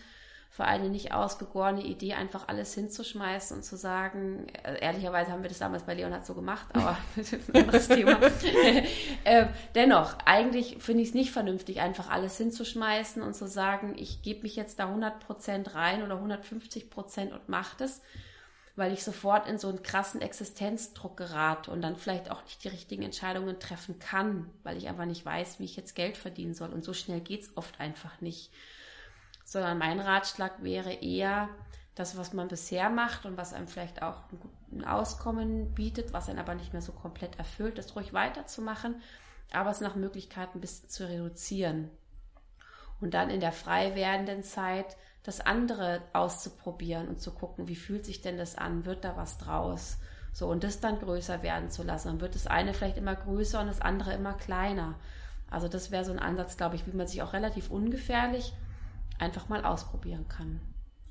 für 0.55 0.63
eine 0.63 0.87
nicht 0.87 1.11
ausgegorene 1.11 1.83
Idee 1.83 2.13
einfach 2.13 2.47
alles 2.47 2.73
hinzuschmeißen 2.73 3.57
und 3.57 3.63
zu 3.63 3.75
sagen, 3.75 4.47
äh, 4.63 4.79
ehrlicherweise 4.79 5.33
haben 5.33 5.41
wir 5.41 5.49
das 5.49 5.59
damals 5.59 5.83
bei 5.83 5.95
Leonhard 5.95 6.25
so 6.25 6.33
gemacht, 6.33 6.67
aber 6.71 6.97
ein 7.53 7.63
anderes 7.63 7.89
Thema. 7.89 8.17
äh, 9.25 9.47
dennoch, 9.75 10.15
eigentlich 10.23 10.77
finde 10.79 11.03
ich 11.03 11.09
es 11.09 11.13
nicht 11.13 11.31
vernünftig, 11.31 11.81
einfach 11.81 12.09
alles 12.09 12.37
hinzuschmeißen 12.37 13.21
und 13.21 13.35
zu 13.35 13.49
sagen, 13.49 13.95
ich 13.97 14.21
gebe 14.21 14.43
mich 14.43 14.55
jetzt 14.55 14.79
da 14.79 14.89
100% 14.89 15.75
rein 15.75 16.03
oder 16.03 16.15
150% 16.15 17.33
und 17.33 17.49
mache 17.49 17.75
das, 17.77 18.01
weil 18.77 18.93
ich 18.93 19.03
sofort 19.03 19.49
in 19.49 19.57
so 19.57 19.67
einen 19.67 19.83
krassen 19.83 20.21
Existenzdruck 20.21 21.17
gerate 21.17 21.69
und 21.69 21.81
dann 21.81 21.97
vielleicht 21.97 22.31
auch 22.31 22.41
nicht 22.45 22.63
die 22.63 22.69
richtigen 22.69 23.03
Entscheidungen 23.03 23.59
treffen 23.59 23.99
kann, 23.99 24.49
weil 24.63 24.77
ich 24.77 24.87
einfach 24.87 25.05
nicht 25.05 25.25
weiß, 25.25 25.59
wie 25.59 25.65
ich 25.65 25.75
jetzt 25.75 25.95
Geld 25.95 26.15
verdienen 26.15 26.53
soll. 26.53 26.69
Und 26.69 26.85
so 26.85 26.93
schnell 26.93 27.19
geht 27.19 27.41
es 27.41 27.57
oft 27.57 27.77
einfach 27.81 28.21
nicht 28.21 28.51
sondern 29.45 29.77
mein 29.77 30.01
Ratschlag 30.01 30.62
wäre 30.62 30.91
eher, 30.91 31.47
das, 31.95 32.17
was 32.17 32.34
man 32.34 32.49
bisher 32.49 32.89
macht 32.89 33.25
und 33.25 33.38
was 33.38 33.53
einem 33.53 33.69
vielleicht 33.69 34.01
auch 34.01 34.17
ein 34.71 34.84
Auskommen 34.84 35.73
bietet, 35.73 36.12
was 36.12 36.27
einen 36.27 36.39
aber 36.39 36.53
nicht 36.53 36.73
mehr 36.73 36.81
so 36.81 36.91
komplett 36.91 37.39
erfüllt, 37.39 37.77
das 37.77 37.95
ruhig 37.95 38.12
weiterzumachen, 38.12 39.01
aber 39.53 39.69
es 39.69 39.79
nach 39.79 39.95
Möglichkeit 39.95 40.53
ein 40.53 40.62
bisschen 40.62 40.89
zu 40.89 41.08
reduzieren. 41.08 41.89
Und 42.99 43.13
dann 43.13 43.29
in 43.29 43.39
der 43.39 43.53
frei 43.53 43.95
werdenden 43.95 44.43
Zeit 44.43 44.97
das 45.23 45.41
andere 45.41 46.01
auszuprobieren 46.13 47.08
und 47.08 47.21
zu 47.21 47.31
gucken, 47.31 47.67
wie 47.67 47.75
fühlt 47.75 48.05
sich 48.05 48.21
denn 48.21 48.38
das 48.38 48.58
an, 48.58 48.86
wird 48.86 49.05
da 49.05 49.15
was 49.15 49.38
draus? 49.38 49.97
So, 50.34 50.47
und 50.47 50.65
das 50.65 50.81
dann 50.81 50.99
größer 50.99 51.43
werden 51.43 51.69
zu 51.69 51.84
lassen. 51.84 52.10
Dann 52.10 52.21
wird 52.21 52.36
das 52.36 52.45
eine 52.45 52.73
vielleicht 52.73 52.97
immer 52.97 53.15
größer 53.15 53.62
und 53.62 53.67
das 53.67 53.79
andere 53.79 54.13
immer 54.13 54.34
kleiner. 54.34 54.95
Also 55.49 55.69
das 55.69 55.91
wäre 55.91 56.03
so 56.03 56.12
ein 56.12 56.19
Ansatz, 56.19 56.58
glaube 56.58 56.75
ich, 56.75 56.86
wie 56.86 56.95
man 56.95 57.08
sich 57.08 57.21
auch 57.21 57.31
relativ 57.31 57.71
ungefährlich 57.71 58.53
einfach 59.19 59.49
mal 59.49 59.63
ausprobieren 59.63 60.28
kann. 60.28 60.60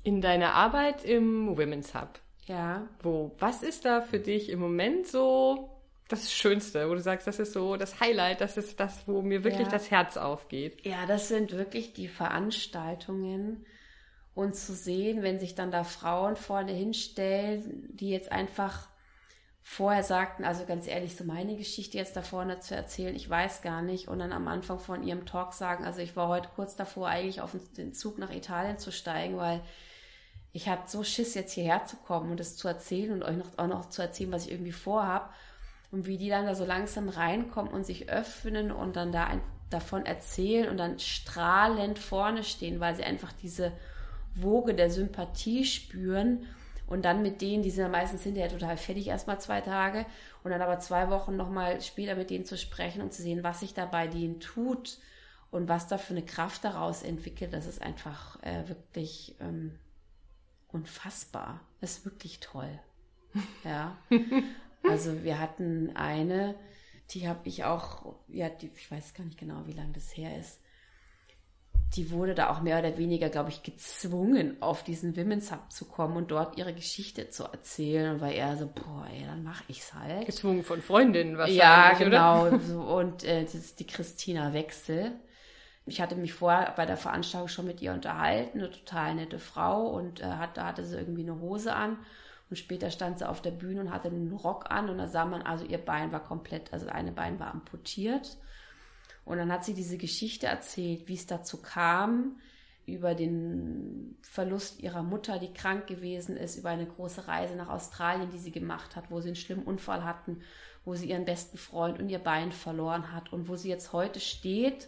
In 0.03 0.21
deiner 0.21 0.53
Arbeit 0.53 1.03
im 1.03 1.57
Women's 1.57 1.93
Hub. 1.95 2.19
Ja. 2.45 2.87
Wo, 3.01 3.31
was 3.39 3.63
ist 3.63 3.85
da 3.85 4.01
für 4.01 4.19
dich 4.19 4.49
im 4.49 4.59
Moment 4.59 5.07
so 5.07 5.69
das 6.07 6.31
Schönste, 6.31 6.87
wo 6.89 6.93
du 6.93 7.01
sagst, 7.01 7.25
das 7.25 7.39
ist 7.39 7.53
so 7.53 7.77
das 7.77 7.99
Highlight, 7.99 8.41
das 8.41 8.57
ist 8.57 8.79
das, 8.79 9.07
wo 9.07 9.21
mir 9.21 9.43
wirklich 9.43 9.67
ja. 9.67 9.71
das 9.71 9.89
Herz 9.89 10.17
aufgeht? 10.17 10.85
Ja, 10.85 11.05
das 11.07 11.27
sind 11.27 11.53
wirklich 11.53 11.93
die 11.93 12.07
Veranstaltungen 12.07 13.65
und 14.35 14.55
zu 14.55 14.73
sehen, 14.73 15.23
wenn 15.23 15.39
sich 15.39 15.55
dann 15.55 15.71
da 15.71 15.83
Frauen 15.83 16.35
vorne 16.35 16.73
hinstellen, 16.73 17.89
die 17.95 18.09
jetzt 18.09 18.31
einfach 18.31 18.87
vorher 19.67 20.03
sagten, 20.03 20.45
also 20.45 20.63
ganz 20.65 20.85
ehrlich, 20.87 21.15
so 21.15 21.23
meine 21.23 21.57
Geschichte 21.57 21.97
jetzt 21.97 22.15
da 22.15 22.21
vorne 22.21 22.59
zu 22.59 22.75
erzählen, 22.75 23.15
ich 23.15 23.27
weiß 23.27 23.63
gar 23.63 23.81
nicht. 23.81 24.07
Und 24.07 24.19
dann 24.19 24.31
am 24.31 24.47
Anfang 24.47 24.77
von 24.77 25.03
ihrem 25.03 25.25
Talk 25.25 25.53
sagen, 25.53 25.85
also 25.85 26.01
ich 26.01 26.15
war 26.15 26.27
heute 26.27 26.49
kurz 26.55 26.75
davor, 26.75 27.07
eigentlich 27.07 27.41
auf 27.41 27.55
den 27.75 27.91
Zug 27.91 28.19
nach 28.19 28.31
Italien 28.31 28.77
zu 28.77 28.91
steigen, 28.91 29.37
weil 29.37 29.61
ich 30.53 30.69
habe 30.69 30.83
so 30.85 31.03
Schiss, 31.03 31.33
jetzt 31.33 31.53
hierher 31.53 31.83
zu 31.85 31.97
kommen 31.97 32.29
und 32.29 32.39
es 32.39 32.55
zu 32.55 32.67
erzählen 32.67 33.11
und 33.11 33.23
euch 33.23 33.37
noch, 33.37 33.57
auch 33.57 33.67
noch 33.67 33.89
zu 33.89 34.03
erzählen, 34.03 34.31
was 34.31 34.45
ich 34.45 34.51
irgendwie 34.51 34.71
vorhab. 34.71 35.33
Und 35.91 36.05
wie 36.05 36.19
die 36.19 36.29
dann 36.29 36.45
da 36.45 36.53
so 36.53 36.63
langsam 36.63 37.09
reinkommen 37.09 37.73
und 37.73 37.87
sich 37.87 38.07
öffnen 38.07 38.71
und 38.71 38.95
dann 38.95 39.11
da 39.11 39.25
ein, 39.25 39.41
davon 39.71 40.05
erzählen 40.05 40.69
und 40.69 40.77
dann 40.77 40.99
strahlend 40.99 41.97
vorne 41.97 42.43
stehen, 42.43 42.79
weil 42.79 42.95
sie 42.95 43.03
einfach 43.03 43.33
diese 43.41 43.71
Woge 44.35 44.75
der 44.75 44.91
Sympathie 44.91 45.65
spüren 45.65 46.45
Und 46.87 47.03
dann 47.03 47.23
mit 47.23 47.41
denen, 47.41 47.63
die 47.63 47.71
sind 47.71 47.83
ja 47.83 47.89
meistens 47.89 48.23
hinterher 48.23 48.49
total 48.49 48.77
fertig, 48.77 49.07
erstmal 49.07 49.39
zwei 49.39 49.61
Tage. 49.61 50.05
Und 50.43 50.51
dann 50.51 50.61
aber 50.61 50.79
zwei 50.79 51.09
Wochen 51.09 51.35
nochmal 51.35 51.81
später 51.81 52.15
mit 52.15 52.29
denen 52.29 52.45
zu 52.45 52.57
sprechen 52.57 53.01
und 53.01 53.13
zu 53.13 53.23
sehen, 53.23 53.43
was 53.43 53.61
sich 53.61 53.73
da 53.73 53.85
bei 53.85 54.07
denen 54.07 54.39
tut 54.39 54.99
und 55.49 55.67
was 55.67 55.87
da 55.87 55.97
für 55.97 56.13
eine 56.13 56.25
Kraft 56.25 56.63
daraus 56.63 57.01
entwickelt, 57.01 57.53
das 57.53 57.65
ist 57.65 57.81
einfach 57.81 58.41
äh, 58.43 58.67
wirklich 58.67 59.35
ähm, 59.39 59.79
unfassbar. 60.67 61.61
Das 61.81 61.97
ist 61.97 62.05
wirklich 62.05 62.39
toll. 62.39 62.79
Ja. 63.65 63.97
Also 64.87 65.23
wir 65.25 65.39
hatten 65.39 65.93
eine, 65.95 66.55
die 67.09 67.27
habe 67.27 67.49
ich 67.49 67.65
auch, 67.65 68.15
ja, 68.29 68.47
die, 68.47 68.71
ich 68.73 68.89
weiß 68.89 69.13
gar 69.13 69.25
nicht 69.25 69.37
genau, 69.37 69.65
wie 69.65 69.73
lange 69.73 69.91
das 69.91 70.15
her 70.15 70.37
ist 70.37 70.61
die 71.95 72.11
wurde 72.11 72.35
da 72.35 72.49
auch 72.49 72.61
mehr 72.61 72.79
oder 72.79 72.97
weniger, 72.97 73.29
glaube 73.29 73.49
ich, 73.49 73.63
gezwungen, 73.63 74.61
auf 74.61 74.83
diesen 74.83 75.15
Women's 75.15 75.51
Hub 75.51 75.71
zu 75.71 75.85
kommen 75.85 76.17
und 76.17 76.31
dort 76.31 76.57
ihre 76.57 76.73
Geschichte 76.73 77.29
zu 77.29 77.43
erzählen. 77.43 78.15
Und 78.15 78.21
war 78.21 78.31
eher 78.31 78.57
so, 78.57 78.67
boah, 78.67 79.07
ey, 79.11 79.25
dann 79.25 79.43
mache 79.43 79.63
ich's 79.67 79.93
halt. 79.93 80.25
Gezwungen 80.25 80.63
von 80.63 80.81
Freundinnen 80.81 81.37
wahrscheinlich. 81.37 81.57
Ja, 81.57 81.93
genau. 81.93 82.47
Oder? 82.47 82.87
und 82.95 83.23
äh, 83.23 83.43
das 83.43 83.55
ist 83.55 83.79
die 83.79 83.87
Christina 83.87 84.53
Wechsel. 84.53 85.13
Ich 85.85 86.01
hatte 86.01 86.15
mich 86.15 86.33
vorher 86.33 86.73
bei 86.75 86.85
der 86.85 86.97
Veranstaltung 86.97 87.47
schon 87.47 87.67
mit 87.67 87.81
ihr 87.81 87.93
unterhalten, 87.93 88.59
eine 88.59 88.71
total 88.71 89.15
nette 89.15 89.39
Frau 89.39 89.87
und 89.87 90.19
äh, 90.19 90.25
hat, 90.25 90.57
da 90.57 90.65
hatte 90.65 90.83
sie 90.83 90.97
irgendwie 90.97 91.21
eine 91.21 91.39
Hose 91.39 91.73
an. 91.73 91.97
Und 92.49 92.57
später 92.57 92.91
stand 92.91 93.19
sie 93.19 93.27
auf 93.27 93.41
der 93.41 93.51
Bühne 93.51 93.81
und 93.81 93.91
hatte 93.91 94.09
einen 94.09 94.33
Rock 94.33 94.69
an 94.69 94.89
und 94.89 94.97
da 94.97 95.07
sah 95.07 95.25
man, 95.25 95.43
also 95.43 95.65
ihr 95.65 95.77
Bein 95.77 96.11
war 96.11 96.23
komplett, 96.23 96.73
also 96.73 96.87
eine 96.87 97.11
Bein 97.11 97.39
war 97.39 97.51
amputiert. 97.51 98.37
Und 99.25 99.37
dann 99.37 99.51
hat 99.51 99.65
sie 99.65 99.73
diese 99.73 99.97
Geschichte 99.97 100.47
erzählt, 100.47 101.07
wie 101.07 101.15
es 101.15 101.25
dazu 101.25 101.61
kam, 101.61 102.37
über 102.85 103.15
den 103.15 104.15
Verlust 104.21 104.79
ihrer 104.79 105.01
Mutter, 105.01 105.39
die 105.39 105.51
krank 105.51 105.87
gewesen 105.87 106.37
ist, 106.37 106.57
über 106.57 106.69
eine 106.69 106.85
große 106.85 107.27
Reise 107.27 107.55
nach 107.55 107.69
Australien, 107.69 108.29
die 108.29 108.37
sie 108.37 108.51
gemacht 108.51 108.95
hat, 108.95 109.09
wo 109.09 109.19
sie 109.19 109.29
einen 109.29 109.35
schlimmen 109.35 109.65
Unfall 109.65 110.03
hatten, 110.03 110.41
wo 110.83 110.93
sie 110.93 111.09
ihren 111.09 111.25
besten 111.25 111.57
Freund 111.57 111.99
und 111.99 112.09
ihr 112.09 112.19
Bein 112.19 112.51
verloren 112.51 113.11
hat 113.11 113.33
und 113.33 113.47
wo 113.47 113.55
sie 113.55 113.69
jetzt 113.69 113.91
heute 113.91 114.19
steht 114.19 114.87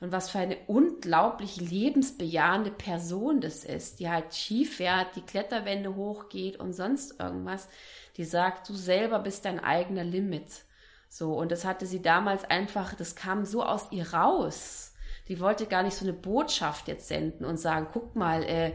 und 0.00 0.12
was 0.12 0.30
für 0.30 0.38
eine 0.38 0.56
unglaublich 0.66 1.60
lebensbejahende 1.60 2.70
Person 2.70 3.40
das 3.40 3.64
ist, 3.64 4.00
die 4.00 4.08
halt 4.08 4.34
schief 4.34 4.76
fährt, 4.76 5.14
die 5.16 5.22
Kletterwände 5.22 5.94
hochgeht 5.94 6.56
und 6.56 6.72
sonst 6.74 7.20
irgendwas, 7.20 7.68
die 8.16 8.24
sagt, 8.24 8.68
du 8.68 8.74
selber 8.74 9.18
bist 9.18 9.44
dein 9.44 9.60
eigener 9.60 10.04
Limit. 10.04 10.64
So, 11.12 11.34
und 11.34 11.50
das 11.50 11.64
hatte 11.64 11.86
sie 11.86 12.00
damals 12.00 12.44
einfach, 12.44 12.94
das 12.94 13.16
kam 13.16 13.44
so 13.44 13.64
aus 13.64 13.88
ihr 13.90 14.14
raus. 14.14 14.94
Die 15.26 15.40
wollte 15.40 15.66
gar 15.66 15.82
nicht 15.82 15.96
so 15.96 16.04
eine 16.04 16.12
Botschaft 16.12 16.86
jetzt 16.86 17.08
senden 17.08 17.44
und 17.44 17.58
sagen, 17.58 17.88
guck 17.92 18.14
mal, 18.14 18.44
äh, 18.44 18.72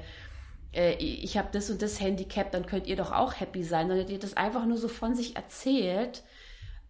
äh, 0.73 0.95
ich 0.95 1.37
habe 1.37 1.47
das 1.53 1.69
und 1.69 1.81
das 1.81 2.01
Handicap, 2.01 2.51
dann 2.51 2.65
könnt 2.65 2.87
ihr 2.87 2.97
doch 2.97 3.13
auch 3.13 3.39
happy 3.39 3.63
sein, 3.63 3.87
die 4.05 4.15
hat 4.15 4.23
das 4.23 4.35
einfach 4.35 4.65
nur 4.65 4.77
so 4.77 4.89
von 4.89 5.15
sich 5.15 5.37
erzählt. 5.37 6.23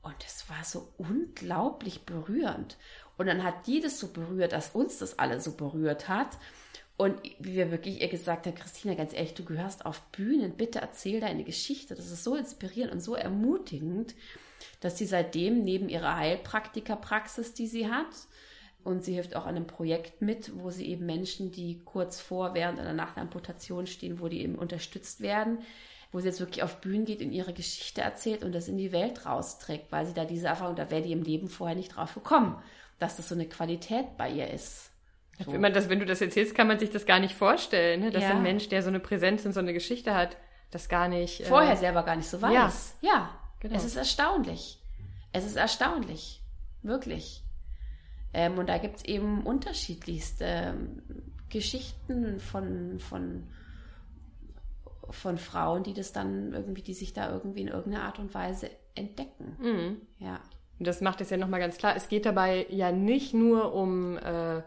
Und 0.02 0.16
es 0.26 0.50
war 0.50 0.64
so 0.64 0.90
unglaublich 0.98 2.06
berührend. 2.06 2.78
Und 3.18 3.28
dann 3.28 3.44
hat 3.44 3.68
die 3.68 3.82
das 3.82 4.00
so 4.00 4.08
berührt, 4.08 4.52
dass 4.52 4.70
uns 4.72 4.98
das 4.98 5.20
alle 5.20 5.40
so 5.40 5.52
berührt 5.52 6.10
hat. 6.10 6.38
Und 6.98 7.22
wie 7.40 7.54
wir 7.54 7.72
wirklich 7.72 8.02
ihr 8.02 8.08
gesagt 8.08 8.48
haben, 8.48 8.56
Christina, 8.56 8.96
ganz 8.96 9.14
ehrlich, 9.14 9.36
du 9.36 9.46
gehörst 9.46 9.86
auf 9.86 10.02
Bühnen, 10.12 10.58
bitte 10.58 10.80
erzähl 10.80 11.20
deine 11.20 11.44
Geschichte. 11.44 11.94
Das 11.94 12.10
ist 12.10 12.24
so 12.24 12.36
inspirierend 12.36 12.94
und 12.94 13.02
so 13.02 13.14
ermutigend 13.14 14.16
dass 14.86 15.00
sie 15.00 15.08
seitdem 15.08 15.64
neben 15.64 15.90
ihrer 15.90 16.16
Heilpraktikerpraxis, 16.16 17.56
die 17.56 17.66
sie 17.66 17.90
hat, 17.90 18.06
und 18.84 19.04
sie 19.04 19.16
hilft 19.16 19.36
auch 19.36 19.48
an 19.48 19.56
einem 19.56 19.66
Projekt 19.66 20.22
mit, 20.22 20.52
wo 20.60 20.70
sie 20.70 20.88
eben 20.88 21.08
Menschen, 21.08 21.52
die 21.52 21.82
kurz 21.84 22.22
vor, 22.22 22.54
während 22.54 22.80
oder 22.80 22.94
nach 22.94 23.16
der 23.16 23.24
Amputation 23.24 23.88
stehen, 23.88 24.20
wo 24.20 24.28
die 24.28 24.44
eben 24.44 24.54
unterstützt 24.54 25.22
werden, 25.22 25.58
wo 26.12 26.20
sie 26.20 26.28
jetzt 26.28 26.40
wirklich 26.40 26.62
auf 26.62 26.82
Bühnen 26.82 27.04
geht 27.04 27.22
und 27.22 27.32
ihre 27.32 27.52
Geschichte 27.52 28.02
erzählt 28.02 28.44
und 28.44 28.54
das 28.54 28.68
in 28.68 28.78
die 28.78 28.92
Welt 28.92 29.26
rausträgt, 29.26 29.92
weil 29.92 30.06
sie 30.06 30.14
da 30.14 30.24
diese 30.24 30.50
Erfahrung, 30.50 30.76
da 30.76 30.92
wäre 30.92 31.02
die 31.02 31.14
im 31.14 31.24
Leben 31.24 31.50
vorher 31.50 31.76
nicht 31.76 31.96
drauf 31.96 32.14
gekommen, 32.14 32.56
dass 33.00 33.18
das 33.18 33.28
so 33.28 33.34
eine 33.34 33.48
Qualität 33.48 34.18
bei 34.18 34.30
ihr 34.30 34.52
ist. 34.52 34.92
So. 35.44 35.52
Wenn, 35.52 35.62
man 35.62 35.74
das, 35.74 35.90
wenn 35.90 36.00
du 36.00 36.06
das 36.06 36.22
erzählst, 36.22 36.54
kann 36.54 36.68
man 36.68 36.78
sich 36.78 36.92
das 36.92 37.08
gar 37.08 37.20
nicht 37.20 37.34
vorstellen, 37.34 38.02
ne? 38.02 38.12
dass 38.12 38.22
ja. 38.22 38.30
ein 38.30 38.44
Mensch, 38.44 38.70
der 38.70 38.84
so 38.84 38.90
eine 38.90 39.00
Präsenz 39.00 39.48
und 39.48 39.54
so 39.54 39.62
eine 39.62 39.74
Geschichte 39.74 40.14
hat, 40.14 40.38
das 40.70 40.90
gar 40.90 41.08
nicht. 41.08 41.44
Vorher 41.48 41.74
äh, 41.74 41.78
selber 41.78 42.04
gar 42.04 42.16
nicht 42.18 42.30
so 42.30 42.40
weiß. 42.40 42.98
Ja. 43.02 43.10
ja. 43.10 43.40
Genau. 43.66 43.78
Es 43.78 43.84
ist 43.84 43.96
erstaunlich. 43.96 44.80
Es 45.32 45.44
ist 45.44 45.56
erstaunlich. 45.56 46.44
Wirklich. 46.84 47.44
Ähm, 48.32 48.60
und 48.60 48.70
da 48.70 48.78
gibt 48.78 48.98
es 48.98 49.06
eben 49.06 49.42
unterschiedlichste 49.44 50.46
ähm, 50.46 51.02
Geschichten 51.50 52.40
von, 52.40 53.00
von, 53.00 53.48
von 55.10 55.38
Frauen, 55.40 55.82
die 55.82 55.96
das 55.96 56.14
dann 56.14 56.54
irgendwie, 56.54 56.84
die 56.84 56.94
sich 56.94 57.14
da 57.14 57.32
irgendwie 57.32 57.62
in 57.62 57.70
irgendeiner 57.70 58.04
Art 58.04 58.20
und 58.20 58.36
Weise 58.36 58.70
entdecken. 58.94 59.58
Mhm. 59.60 60.02
Ja. 60.20 60.42
Und 60.78 60.86
das 60.86 61.02
macht 61.02 61.22
es 61.22 61.32
ja 61.32 61.38
nochmal 61.38 61.60
ganz 61.60 61.78
klar. 61.78 61.96
Es 61.96 62.08
geht 62.08 62.28
dabei 62.28 62.68
ja 62.70 62.92
nicht 62.92 63.34
nur 63.34 63.74
um 63.74 64.18
äh, 64.20 64.62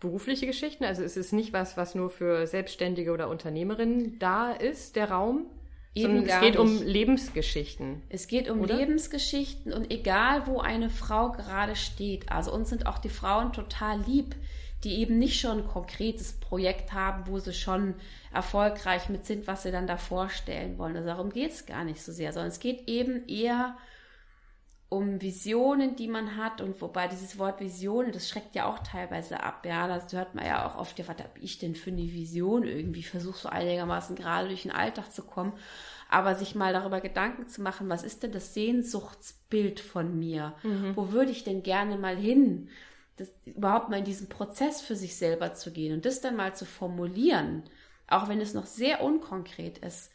berufliche 0.00 0.46
Geschichten. 0.46 0.84
Also 0.84 1.02
es 1.02 1.18
ist 1.18 1.34
nicht 1.34 1.52
was, 1.52 1.76
was 1.76 1.94
nur 1.94 2.08
für 2.08 2.46
Selbstständige 2.46 3.12
oder 3.12 3.28
Unternehmerinnen 3.28 4.18
da 4.18 4.52
ist, 4.52 4.96
der 4.96 5.10
Raum, 5.10 5.50
Eben 5.94 6.24
es 6.24 6.40
geht 6.40 6.42
nicht. 6.42 6.58
um 6.58 6.82
Lebensgeschichten. 6.82 8.02
Es 8.08 8.26
geht 8.26 8.48
um 8.48 8.60
oder? 8.60 8.76
Lebensgeschichten 8.76 9.72
und 9.72 9.90
egal, 9.90 10.46
wo 10.46 10.60
eine 10.60 10.88
Frau 10.88 11.32
gerade 11.32 11.76
steht. 11.76 12.32
Also 12.32 12.52
uns 12.52 12.70
sind 12.70 12.86
auch 12.86 12.98
die 12.98 13.10
Frauen 13.10 13.52
total 13.52 14.00
lieb, 14.02 14.34
die 14.84 15.00
eben 15.00 15.18
nicht 15.18 15.38
schon 15.38 15.58
ein 15.58 15.66
konkretes 15.66 16.32
Projekt 16.32 16.92
haben, 16.92 17.26
wo 17.26 17.38
sie 17.38 17.52
schon 17.52 17.94
erfolgreich 18.32 19.10
mit 19.10 19.26
sind, 19.26 19.46
was 19.46 19.64
sie 19.64 19.70
dann 19.70 19.86
da 19.86 19.98
vorstellen 19.98 20.78
wollen. 20.78 20.96
Also 20.96 21.08
darum 21.08 21.30
geht 21.30 21.52
es 21.52 21.66
gar 21.66 21.84
nicht 21.84 22.02
so 22.02 22.10
sehr, 22.10 22.32
sondern 22.32 22.50
es 22.50 22.58
geht 22.58 22.88
eben 22.88 23.28
eher 23.28 23.76
um 23.76 23.91
Visionen, 25.00 25.96
die 25.96 26.08
man 26.08 26.36
hat. 26.36 26.60
Und 26.60 26.80
wobei 26.80 27.08
dieses 27.08 27.38
Wort 27.38 27.60
Visionen, 27.60 28.12
das 28.12 28.28
schreckt 28.28 28.54
ja 28.54 28.66
auch 28.66 28.80
teilweise 28.80 29.42
ab, 29.42 29.64
ja, 29.64 29.88
das 29.88 30.12
hört 30.12 30.34
man 30.34 30.44
ja 30.44 30.66
auch 30.66 30.76
oft, 30.76 30.98
ja, 30.98 31.08
was 31.08 31.16
habe 31.18 31.38
ich 31.40 31.58
denn 31.58 31.74
für 31.74 31.90
eine 31.90 32.02
Vision? 32.02 32.64
Irgendwie, 32.64 33.02
versuche 33.02 33.38
so 33.38 33.48
einigermaßen 33.48 34.16
gerade 34.16 34.48
durch 34.48 34.62
den 34.62 34.70
Alltag 34.70 35.12
zu 35.12 35.22
kommen, 35.22 35.54
aber 36.10 36.34
sich 36.34 36.54
mal 36.54 36.72
darüber 36.72 37.00
Gedanken 37.00 37.48
zu 37.48 37.62
machen, 37.62 37.88
was 37.88 38.02
ist 38.02 38.22
denn 38.22 38.32
das 38.32 38.52
Sehnsuchtsbild 38.52 39.80
von 39.80 40.18
mir, 40.18 40.54
mhm. 40.62 40.94
wo 40.94 41.10
würde 41.10 41.30
ich 41.30 41.42
denn 41.42 41.62
gerne 41.62 41.96
mal 41.96 42.16
hin, 42.16 42.68
das, 43.16 43.32
überhaupt 43.46 43.88
mal 43.88 44.00
in 44.00 44.04
diesen 44.04 44.28
Prozess 44.28 44.82
für 44.82 44.96
sich 44.96 45.16
selber 45.16 45.54
zu 45.54 45.72
gehen 45.72 45.94
und 45.94 46.04
das 46.04 46.20
dann 46.20 46.36
mal 46.36 46.54
zu 46.54 46.66
formulieren, 46.66 47.62
auch 48.08 48.28
wenn 48.28 48.40
es 48.40 48.52
noch 48.52 48.66
sehr 48.66 49.02
unkonkret 49.02 49.78
ist. 49.78 50.12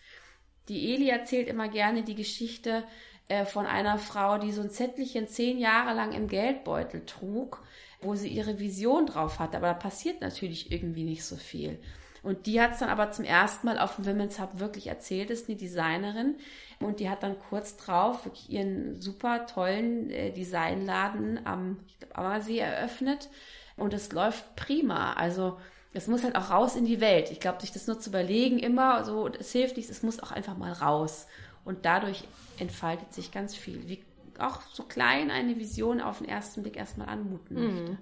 Die 0.69 0.93
Eli 0.93 1.09
erzählt 1.09 1.47
immer 1.47 1.69
gerne 1.69 2.03
die 2.03 2.15
Geschichte, 2.15 2.83
äh, 3.27 3.45
von 3.45 3.65
einer 3.65 3.97
Frau, 3.97 4.37
die 4.37 4.51
so 4.51 4.61
ein 4.61 4.69
Zettelchen 4.69 5.27
zehn 5.27 5.57
Jahre 5.57 5.93
lang 5.93 6.13
im 6.13 6.27
Geldbeutel 6.27 7.05
trug, 7.05 7.61
wo 8.01 8.15
sie 8.15 8.29
ihre 8.29 8.59
Vision 8.59 9.05
drauf 9.05 9.39
hatte. 9.39 9.57
Aber 9.57 9.67
da 9.67 9.73
passiert 9.73 10.21
natürlich 10.21 10.71
irgendwie 10.71 11.03
nicht 11.03 11.25
so 11.25 11.35
viel. 11.35 11.79
Und 12.23 12.45
die 12.45 12.61
hat 12.61 12.73
es 12.73 12.79
dann 12.79 12.89
aber 12.89 13.11
zum 13.11 13.25
ersten 13.25 13.67
Mal 13.67 13.79
auf 13.79 13.95
dem 13.95 14.05
Women's 14.05 14.39
Hub 14.39 14.59
wirklich 14.59 14.87
erzählt, 14.87 15.29
ist 15.29 15.47
eine 15.47 15.57
Designerin. 15.57 16.35
Und 16.79 16.99
die 16.99 17.09
hat 17.09 17.23
dann 17.23 17.39
kurz 17.39 17.77
drauf 17.77 18.25
wirklich 18.25 18.49
ihren 18.49 19.01
super 19.01 19.45
tollen 19.45 20.09
äh, 20.09 20.31
Designladen 20.31 21.45
am 21.45 21.79
Ammersee 22.13 22.59
eröffnet. 22.59 23.29
Und 23.77 23.93
es 23.93 24.11
läuft 24.11 24.55
prima. 24.55 25.13
Also 25.13 25.57
es 25.97 26.07
muss 26.07 26.23
halt 26.23 26.35
auch 26.35 26.51
raus 26.51 26.75
in 26.75 26.85
die 26.85 27.01
Welt. 27.01 27.31
Ich 27.31 27.39
glaube, 27.39 27.59
sich 27.59 27.71
das 27.71 27.87
nur 27.87 27.99
zu 27.99 28.09
überlegen 28.09 28.59
immer, 28.59 29.03
so, 29.03 29.27
es 29.27 29.51
hilft 29.51 29.77
nichts, 29.77 29.91
es 29.91 30.03
muss 30.03 30.21
auch 30.21 30.31
einfach 30.31 30.57
mal 30.57 30.71
raus. 30.71 31.27
Und 31.65 31.85
dadurch 31.85 32.23
entfaltet 32.59 33.13
sich 33.13 33.31
ganz 33.31 33.55
viel. 33.55 33.87
Wie 33.89 34.03
auch 34.37 34.61
so 34.61 34.83
klein 34.83 35.31
eine 35.31 35.57
Vision 35.57 35.99
auf 35.99 36.19
den 36.19 36.29
ersten 36.29 36.61
Blick 36.61 36.77
erstmal 36.77 37.09
anmuten 37.09 37.55
mhm. 37.55 37.73
möchte. 37.73 37.97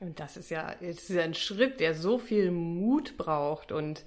Und 0.00 0.20
das 0.20 0.36
ist 0.36 0.50
ja, 0.50 0.74
das 0.80 0.80
ist 0.80 1.10
ja 1.10 1.22
ein 1.22 1.34
Schritt, 1.34 1.80
der 1.80 1.94
so 1.94 2.18
viel 2.18 2.50
Mut 2.50 3.16
braucht 3.16 3.72
und 3.72 4.04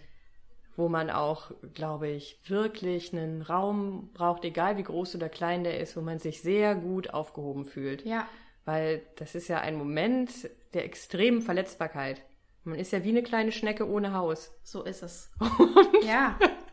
wo 0.75 0.89
man 0.89 1.09
auch, 1.09 1.51
glaube 1.73 2.09
ich, 2.09 2.39
wirklich 2.47 3.13
einen 3.13 3.43
Raum 3.43 4.09
braucht, 4.13 4.43
egal 4.43 4.77
wie 4.77 4.83
groß 4.83 5.15
oder 5.15 5.29
klein 5.29 5.63
der 5.63 5.79
ist, 5.79 5.95
wo 5.95 6.01
man 6.01 6.17
sich 6.19 6.41
sehr 6.41 6.73
gut 6.75 7.13
aufgehoben 7.13 7.65
fühlt. 7.65 8.05
Ja. 8.05 8.27
Weil 8.65 9.01
das 9.17 9.35
ist 9.35 9.47
ja 9.49 9.59
ein 9.59 9.75
Moment 9.75 10.31
der 10.73 10.85
extremen 10.85 11.41
Verletzbarkeit. 11.41 12.23
Man 12.63 12.79
ist 12.79 12.91
ja 12.91 13.03
wie 13.03 13.09
eine 13.09 13.23
kleine 13.23 13.51
Schnecke 13.51 13.89
ohne 13.89 14.13
Haus. 14.13 14.51
So 14.63 14.83
ist 14.83 15.03
es. 15.03 15.31
Und 15.39 16.03
ja 16.05 16.37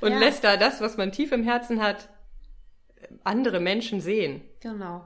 und 0.00 0.12
ja. 0.12 0.18
lässt 0.18 0.44
da 0.44 0.56
das, 0.56 0.80
was 0.80 0.96
man 0.96 1.12
tief 1.12 1.32
im 1.32 1.44
Herzen 1.44 1.82
hat, 1.82 2.08
andere 3.24 3.60
Menschen 3.60 4.00
sehen. 4.00 4.42
Genau. 4.60 5.04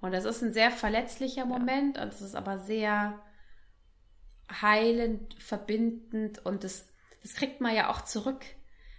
Und 0.00 0.12
das 0.12 0.24
ist 0.24 0.42
ein 0.42 0.52
sehr 0.52 0.70
verletzlicher 0.70 1.46
Moment 1.46 1.98
und 1.98 2.08
es 2.08 2.20
ist 2.20 2.34
aber 2.34 2.58
sehr 2.58 3.20
heilend, 4.50 5.34
verbindend 5.40 6.44
und 6.44 6.64
das, 6.64 6.88
das 7.22 7.34
kriegt 7.34 7.60
man 7.60 7.74
ja 7.74 7.90
auch 7.90 8.02
zurück. 8.02 8.44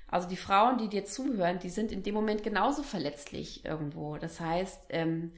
Also 0.08 0.30
die 0.30 0.38
Frauen, 0.38 0.78
die 0.78 0.90
dir 0.90 1.06
zuhören, 1.06 1.60
die 1.60 1.70
sind 1.70 1.92
in 1.92 2.04
dem 2.04 2.14
Moment 2.14 2.44
genauso 2.44 2.84
verletzlich 2.84 3.66
irgendwo. 3.66 4.18
Das 4.18 4.40
heißt, 4.40 4.86
ähm, 4.90 5.34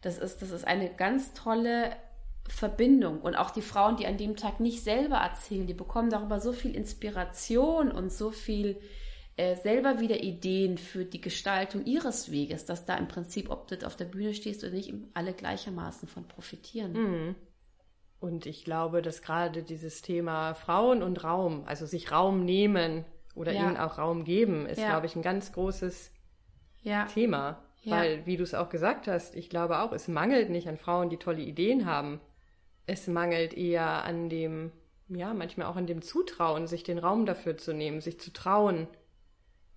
das 0.00 0.18
ist, 0.18 0.40
das 0.40 0.50
ist 0.50 0.66
eine 0.66 0.94
ganz 0.94 1.34
tolle 1.34 1.96
Verbindung. 2.48 3.20
Und 3.20 3.36
auch 3.36 3.50
die 3.50 3.62
Frauen, 3.62 3.96
die 3.96 4.06
an 4.06 4.18
dem 4.18 4.36
Tag 4.36 4.60
nicht 4.60 4.82
selber 4.82 5.16
erzählen, 5.16 5.66
die 5.66 5.74
bekommen 5.74 6.10
darüber 6.10 6.40
so 6.40 6.52
viel 6.52 6.74
Inspiration 6.74 7.90
und 7.90 8.12
so 8.12 8.30
viel 8.30 8.78
äh, 9.36 9.56
selber 9.56 10.00
wieder 10.00 10.22
Ideen 10.22 10.78
für 10.78 11.04
die 11.04 11.20
Gestaltung 11.20 11.84
ihres 11.84 12.30
Weges, 12.30 12.66
dass 12.66 12.84
da 12.84 12.96
im 12.96 13.08
Prinzip, 13.08 13.50
ob 13.50 13.66
du 13.66 13.84
auf 13.86 13.96
der 13.96 14.04
Bühne 14.04 14.34
stehst 14.34 14.62
oder 14.62 14.72
nicht, 14.72 14.92
alle 15.14 15.32
gleichermaßen 15.32 16.06
von 16.06 16.28
profitieren. 16.28 16.92
Mhm. 16.92 17.34
Und 18.20 18.46
ich 18.46 18.64
glaube, 18.64 19.02
dass 19.02 19.22
gerade 19.22 19.62
dieses 19.62 20.02
Thema 20.02 20.54
Frauen 20.54 21.02
und 21.02 21.24
Raum, 21.24 21.64
also 21.66 21.84
sich 21.84 22.12
Raum 22.12 22.44
nehmen 22.44 23.04
oder 23.34 23.52
ja. 23.52 23.62
ihnen 23.62 23.76
auch 23.76 23.98
Raum 23.98 24.24
geben, 24.24 24.66
ist, 24.66 24.80
ja. 24.80 24.88
glaube 24.88 25.06
ich, 25.06 25.16
ein 25.16 25.22
ganz 25.22 25.52
großes 25.52 26.12
ja. 26.82 27.06
Thema. 27.06 27.62
Weil, 27.86 28.24
wie 28.24 28.38
du 28.38 28.42
es 28.42 28.54
auch 28.54 28.70
gesagt 28.70 29.08
hast, 29.08 29.34
ich 29.34 29.50
glaube 29.50 29.80
auch, 29.80 29.92
es 29.92 30.08
mangelt 30.08 30.48
nicht 30.48 30.68
an 30.68 30.78
Frauen, 30.78 31.10
die 31.10 31.18
tolle 31.18 31.42
Ideen 31.42 31.84
haben. 31.84 32.18
Es 32.86 33.06
mangelt 33.06 33.54
eher 33.54 34.04
an 34.04 34.28
dem, 34.28 34.72
ja, 35.08 35.32
manchmal 35.34 35.66
auch 35.66 35.76
an 35.76 35.86
dem 35.86 36.02
Zutrauen, 36.02 36.66
sich 36.66 36.82
den 36.82 36.98
Raum 36.98 37.26
dafür 37.26 37.56
zu 37.56 37.72
nehmen, 37.72 38.00
sich 38.00 38.20
zu 38.20 38.32
trauen, 38.32 38.88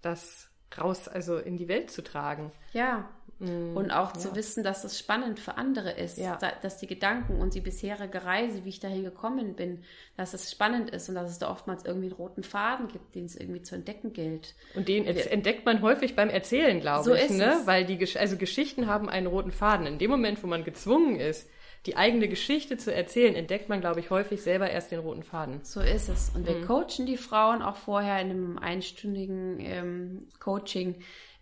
das 0.01 0.49
raus, 0.77 1.07
also 1.07 1.37
in 1.37 1.57
die 1.57 1.67
Welt 1.67 1.89
zu 1.89 2.03
tragen. 2.03 2.51
Ja, 2.73 3.09
Mm, 3.39 3.77
und 3.77 3.91
auch 3.91 4.15
ja. 4.15 4.19
zu 4.19 4.35
wissen, 4.35 4.63
dass 4.63 4.83
es 4.83 4.97
spannend 4.97 5.39
für 5.39 5.57
andere 5.57 5.91
ist, 5.91 6.17
ja. 6.17 6.37
dass 6.37 6.77
die 6.77 6.87
Gedanken 6.87 7.39
und 7.39 7.53
die 7.53 7.61
bisherige 7.61 8.25
Reise, 8.25 8.65
wie 8.65 8.69
ich 8.69 8.79
dahin 8.79 9.03
gekommen 9.03 9.55
bin, 9.55 9.83
dass 10.15 10.33
es 10.33 10.49
spannend 10.49 10.89
ist 10.89 11.07
und 11.09 11.15
dass 11.15 11.29
es 11.29 11.37
da 11.37 11.51
oftmals 11.51 11.85
irgendwie 11.85 12.07
einen 12.07 12.15
roten 12.15 12.43
Faden 12.43 12.87
gibt, 12.87 13.13
den 13.13 13.25
es 13.25 13.35
irgendwie 13.35 13.61
zu 13.61 13.75
entdecken 13.75 14.11
gilt. 14.13 14.55
Und 14.75 14.87
den 14.87 15.05
entdeckt 15.05 15.65
man 15.65 15.83
häufig 15.83 16.15
beim 16.15 16.29
Erzählen, 16.29 16.79
glaube 16.79 17.03
so 17.03 17.13
ich, 17.13 17.29
ne? 17.29 17.57
Es. 17.59 17.67
Weil 17.67 17.85
die 17.85 17.99
also 18.17 18.37
Geschichten 18.37 18.87
haben 18.87 19.07
einen 19.07 19.27
roten 19.27 19.51
Faden. 19.51 19.85
In 19.85 19.99
dem 19.99 20.09
Moment, 20.09 20.41
wo 20.41 20.47
man 20.47 20.63
gezwungen 20.63 21.19
ist, 21.19 21.47
die 21.87 21.95
eigene 21.95 22.27
Geschichte 22.27 22.77
zu 22.77 22.93
erzählen, 22.93 23.33
entdeckt 23.33 23.69
man, 23.69 23.79
glaube 23.79 24.01
ich, 24.01 24.09
häufig 24.09 24.41
selber 24.41 24.69
erst 24.69 24.91
den 24.91 24.99
roten 24.99 25.23
Faden. 25.23 25.61
So 25.63 25.79
ist 25.79 26.09
es. 26.09 26.31
Und 26.35 26.45
wir 26.45 26.57
mhm. 26.57 26.65
coachen 26.65 27.05
die 27.05 27.17
Frauen 27.17 27.61
auch 27.61 27.77
vorher 27.77 28.19
in 28.19 28.29
einem 28.29 28.57
einstündigen 28.59 29.59
ähm, 29.61 30.27
Coaching 30.39 30.95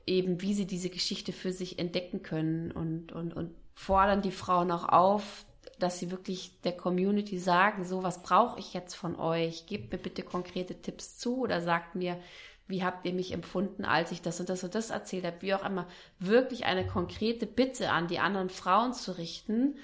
eben, 0.06 0.42
wie 0.42 0.54
sie 0.54 0.68
diese 0.68 0.92
Geschichte 0.92 1.34
für 1.34 1.52
sich 1.52 1.80
entdecken 1.80 2.22
können 2.22 2.72
und, 2.72 3.12
und, 3.12 3.34
und 3.36 3.56
fordern 3.74 4.22
die 4.22 4.32
Frauen 4.32 4.72
auch 4.72 4.88
auf, 4.88 5.46
dass 5.80 6.00
sie 6.00 6.12
wirklich 6.12 6.62
der 6.62 6.78
Community 6.78 7.40
sagen, 7.40 7.84
so 7.84 8.04
was 8.04 8.22
brauche 8.22 8.60
ich 8.60 8.76
jetzt 8.76 8.94
von 8.94 9.16
euch, 9.20 9.66
gebt 9.66 9.92
mir 9.92 9.98
bitte 9.98 10.22
konkrete 10.22 10.80
Tipps 10.80 11.18
zu 11.18 11.40
oder 11.40 11.60
sagt 11.60 11.96
mir, 11.96 12.20
wie 12.68 12.84
habt 12.84 13.06
ihr 13.06 13.14
mich 13.14 13.32
empfunden, 13.32 13.84
als 13.84 14.12
ich 14.12 14.22
das 14.22 14.40
und 14.40 14.50
das 14.50 14.64
und 14.64 14.76
das 14.76 14.92
erzählt 14.92 15.26
habe, 15.26 15.42
wie 15.42 15.56
auch 15.56 15.66
immer, 15.66 15.88
wirklich 16.20 16.66
eine 16.66 16.86
konkrete 16.86 17.48
Bitte 17.48 17.90
an 17.90 18.08
die 18.08 18.20
anderen 18.20 18.50
Frauen 18.50 18.94
zu 18.94 19.18
richten 19.18 19.76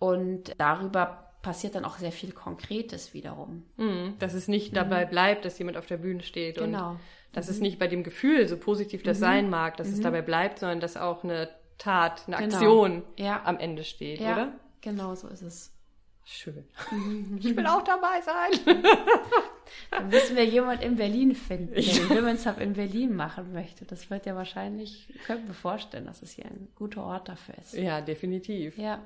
und 0.00 0.54
darüber 0.58 1.30
passiert 1.42 1.76
dann 1.76 1.84
auch 1.84 1.98
sehr 1.98 2.10
viel 2.10 2.32
Konkretes 2.32 3.14
wiederum. 3.14 3.64
Mhm, 3.76 4.14
dass 4.18 4.34
es 4.34 4.48
nicht 4.48 4.76
dabei 4.76 5.06
mhm. 5.06 5.10
bleibt, 5.10 5.44
dass 5.44 5.58
jemand 5.58 5.76
auf 5.76 5.86
der 5.86 5.98
Bühne 5.98 6.22
steht 6.22 6.58
genau. 6.58 6.90
und 6.90 7.00
dass 7.32 7.46
mhm. 7.46 7.52
es 7.52 7.60
nicht 7.60 7.78
bei 7.78 7.86
dem 7.86 8.02
Gefühl, 8.02 8.48
so 8.48 8.56
positiv 8.56 9.02
das 9.02 9.18
mhm. 9.18 9.22
sein 9.22 9.50
mag, 9.50 9.76
dass 9.76 9.88
es 9.88 9.98
mhm. 9.98 10.02
dabei 10.02 10.22
bleibt, 10.22 10.58
sondern 10.58 10.80
dass 10.80 10.96
auch 10.96 11.22
eine 11.22 11.48
Tat, 11.78 12.24
eine 12.26 12.36
genau. 12.36 12.56
Aktion 12.56 13.02
ja. 13.16 13.42
am 13.44 13.58
Ende 13.58 13.84
steht, 13.84 14.20
ja, 14.20 14.32
oder? 14.32 14.52
Genau 14.80 15.14
so 15.14 15.28
ist 15.28 15.42
es. 15.42 15.72
Schön. 16.24 16.64
Ich 17.38 17.56
will 17.56 17.66
auch 17.66 17.82
dabei 17.82 18.20
sein. 18.20 18.76
Dann 19.90 20.08
müssen 20.08 20.36
wir 20.36 20.44
jemand 20.44 20.82
in 20.82 20.96
Berlin 20.96 21.34
finden, 21.34 21.74
der 21.74 21.82
den 21.82 22.10
Women's 22.10 22.46
Hub 22.46 22.60
in 22.60 22.74
Berlin 22.74 23.14
machen 23.14 23.52
möchte. 23.52 23.84
Das 23.84 24.10
wird 24.10 24.26
ja 24.26 24.34
wahrscheinlich, 24.34 25.12
können 25.26 25.46
wir 25.46 25.54
vorstellen, 25.54 26.06
dass 26.06 26.22
es 26.22 26.32
hier 26.32 26.44
ein 26.44 26.68
guter 26.74 27.02
Ort 27.04 27.28
dafür 27.28 27.54
ist. 27.58 27.74
Ja, 27.74 28.00
definitiv. 28.00 28.76
Ja. 28.78 29.00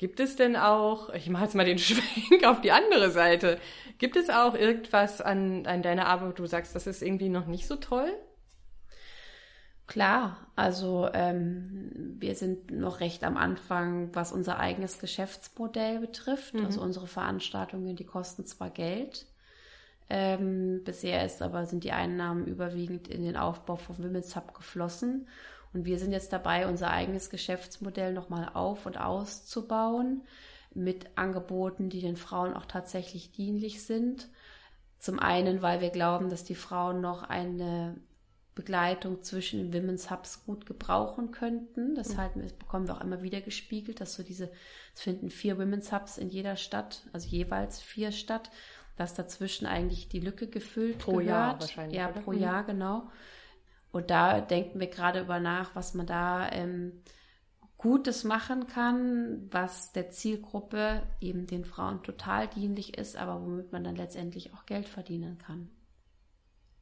Gibt 0.00 0.18
es 0.18 0.34
denn 0.34 0.56
auch, 0.56 1.10
ich 1.10 1.28
mache 1.28 1.44
jetzt 1.44 1.54
mal 1.54 1.66
den 1.66 1.76
Schwenk 1.78 2.44
auf 2.46 2.62
die 2.62 2.72
andere 2.72 3.10
Seite, 3.10 3.58
gibt 3.98 4.16
es 4.16 4.30
auch 4.30 4.54
irgendwas 4.54 5.20
an, 5.20 5.66
an 5.66 5.82
deiner 5.82 6.06
Arbeit, 6.06 6.30
wo 6.30 6.32
du 6.32 6.46
sagst, 6.46 6.74
das 6.74 6.86
ist 6.86 7.02
irgendwie 7.02 7.28
noch 7.28 7.44
nicht 7.44 7.66
so 7.66 7.76
toll? 7.76 8.10
Klar, 9.86 10.38
also 10.56 11.06
ähm, 11.12 12.16
wir 12.18 12.34
sind 12.34 12.70
noch 12.70 13.00
recht 13.00 13.24
am 13.24 13.36
Anfang, 13.36 14.08
was 14.14 14.32
unser 14.32 14.58
eigenes 14.58 15.00
Geschäftsmodell 15.00 15.98
betrifft. 15.98 16.54
Mhm. 16.54 16.64
Also 16.64 16.80
unsere 16.80 17.06
Veranstaltungen, 17.06 17.94
die 17.94 18.06
kosten 18.06 18.46
zwar 18.46 18.70
Geld, 18.70 19.26
ähm, 20.08 20.80
bisher 20.82 21.26
ist 21.26 21.42
aber 21.42 21.66
sind 21.66 21.84
die 21.84 21.92
Einnahmen 21.92 22.46
überwiegend 22.46 23.06
in 23.08 23.22
den 23.22 23.36
Aufbau 23.36 23.76
von 23.76 23.98
Women's 23.98 24.34
Hub 24.34 24.54
geflossen. 24.54 25.28
Und 25.72 25.84
wir 25.84 25.98
sind 25.98 26.12
jetzt 26.12 26.32
dabei, 26.32 26.66
unser 26.66 26.90
eigenes 26.90 27.30
Geschäftsmodell 27.30 28.12
nochmal 28.12 28.50
auf 28.54 28.86
und 28.86 28.98
auszubauen 28.98 30.22
mit 30.74 31.06
Angeboten, 31.16 31.88
die 31.88 32.00
den 32.00 32.16
Frauen 32.16 32.54
auch 32.54 32.66
tatsächlich 32.66 33.32
dienlich 33.32 33.84
sind. 33.84 34.28
Zum 34.98 35.18
einen, 35.18 35.62
weil 35.62 35.80
wir 35.80 35.90
glauben, 35.90 36.28
dass 36.28 36.44
die 36.44 36.54
Frauen 36.54 37.00
noch 37.00 37.22
eine 37.22 37.96
Begleitung 38.54 39.22
zwischen 39.22 39.70
den 39.70 39.72
Women's 39.72 40.10
Hubs 40.10 40.44
gut 40.44 40.66
gebrauchen 40.66 41.30
könnten. 41.30 41.94
Das, 41.94 42.18
halt, 42.18 42.32
das 42.36 42.52
bekommen 42.52 42.88
wir 42.88 42.96
auch 42.96 43.00
immer 43.00 43.22
wieder 43.22 43.40
gespiegelt, 43.40 44.00
dass 44.00 44.14
so 44.14 44.22
diese, 44.22 44.50
es 44.94 45.00
finden 45.00 45.30
vier 45.30 45.58
Women's 45.58 45.92
Hubs 45.92 46.18
in 46.18 46.28
jeder 46.28 46.56
Stadt, 46.56 47.02
also 47.12 47.28
jeweils 47.28 47.80
vier 47.80 48.12
statt, 48.12 48.50
dass 48.96 49.14
dazwischen 49.14 49.66
eigentlich 49.66 50.08
die 50.08 50.20
Lücke 50.20 50.46
gefüllt 50.46 50.98
pro 50.98 51.12
gehört. 51.12 51.26
Jahr 51.26 51.60
wahrscheinlich. 51.60 51.96
Ja, 51.96 52.10
oder? 52.10 52.20
pro 52.20 52.32
Jahr, 52.32 52.64
genau. 52.64 53.08
Und 53.92 54.10
da 54.10 54.40
denken 54.40 54.80
wir 54.80 54.86
gerade 54.86 55.20
über 55.20 55.40
nach, 55.40 55.74
was 55.74 55.94
man 55.94 56.06
da 56.06 56.50
ähm, 56.52 57.02
Gutes 57.76 58.24
machen 58.24 58.66
kann, 58.66 59.48
was 59.50 59.92
der 59.92 60.10
Zielgruppe, 60.10 61.02
eben 61.20 61.46
den 61.46 61.64
Frauen 61.64 62.02
total 62.02 62.46
dienlich 62.46 62.98
ist, 62.98 63.16
aber 63.16 63.40
womit 63.42 63.72
man 63.72 63.84
dann 63.84 63.96
letztendlich 63.96 64.52
auch 64.52 64.66
Geld 64.66 64.86
verdienen 64.86 65.38
kann. 65.38 65.70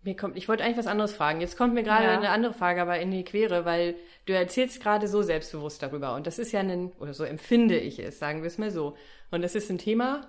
Mir 0.02 0.16
kommt, 0.16 0.36
ich 0.36 0.48
wollte 0.48 0.64
eigentlich 0.64 0.78
was 0.78 0.86
anderes 0.86 1.12
fragen. 1.12 1.40
Jetzt 1.40 1.56
kommt 1.56 1.74
mir 1.74 1.82
gerade 1.82 2.04
ja. 2.04 2.16
eine 2.16 2.30
andere 2.30 2.52
Frage 2.52 2.82
aber 2.82 2.98
in 2.98 3.10
die 3.10 3.24
Quere, 3.24 3.64
weil 3.64 3.94
du 4.26 4.32
erzählst 4.32 4.82
gerade 4.82 5.06
so 5.06 5.22
selbstbewusst 5.22 5.82
darüber. 5.82 6.14
Und 6.14 6.26
das 6.26 6.38
ist 6.38 6.50
ja 6.52 6.60
ein, 6.60 6.92
oder 6.98 7.14
so 7.14 7.24
empfinde 7.24 7.78
ich 7.78 7.98
es, 7.98 8.18
sagen 8.18 8.42
wir 8.42 8.48
es 8.48 8.58
mal 8.58 8.70
so. 8.70 8.96
Und 9.30 9.42
das 9.42 9.54
ist 9.54 9.70
ein 9.70 9.78
Thema, 9.78 10.28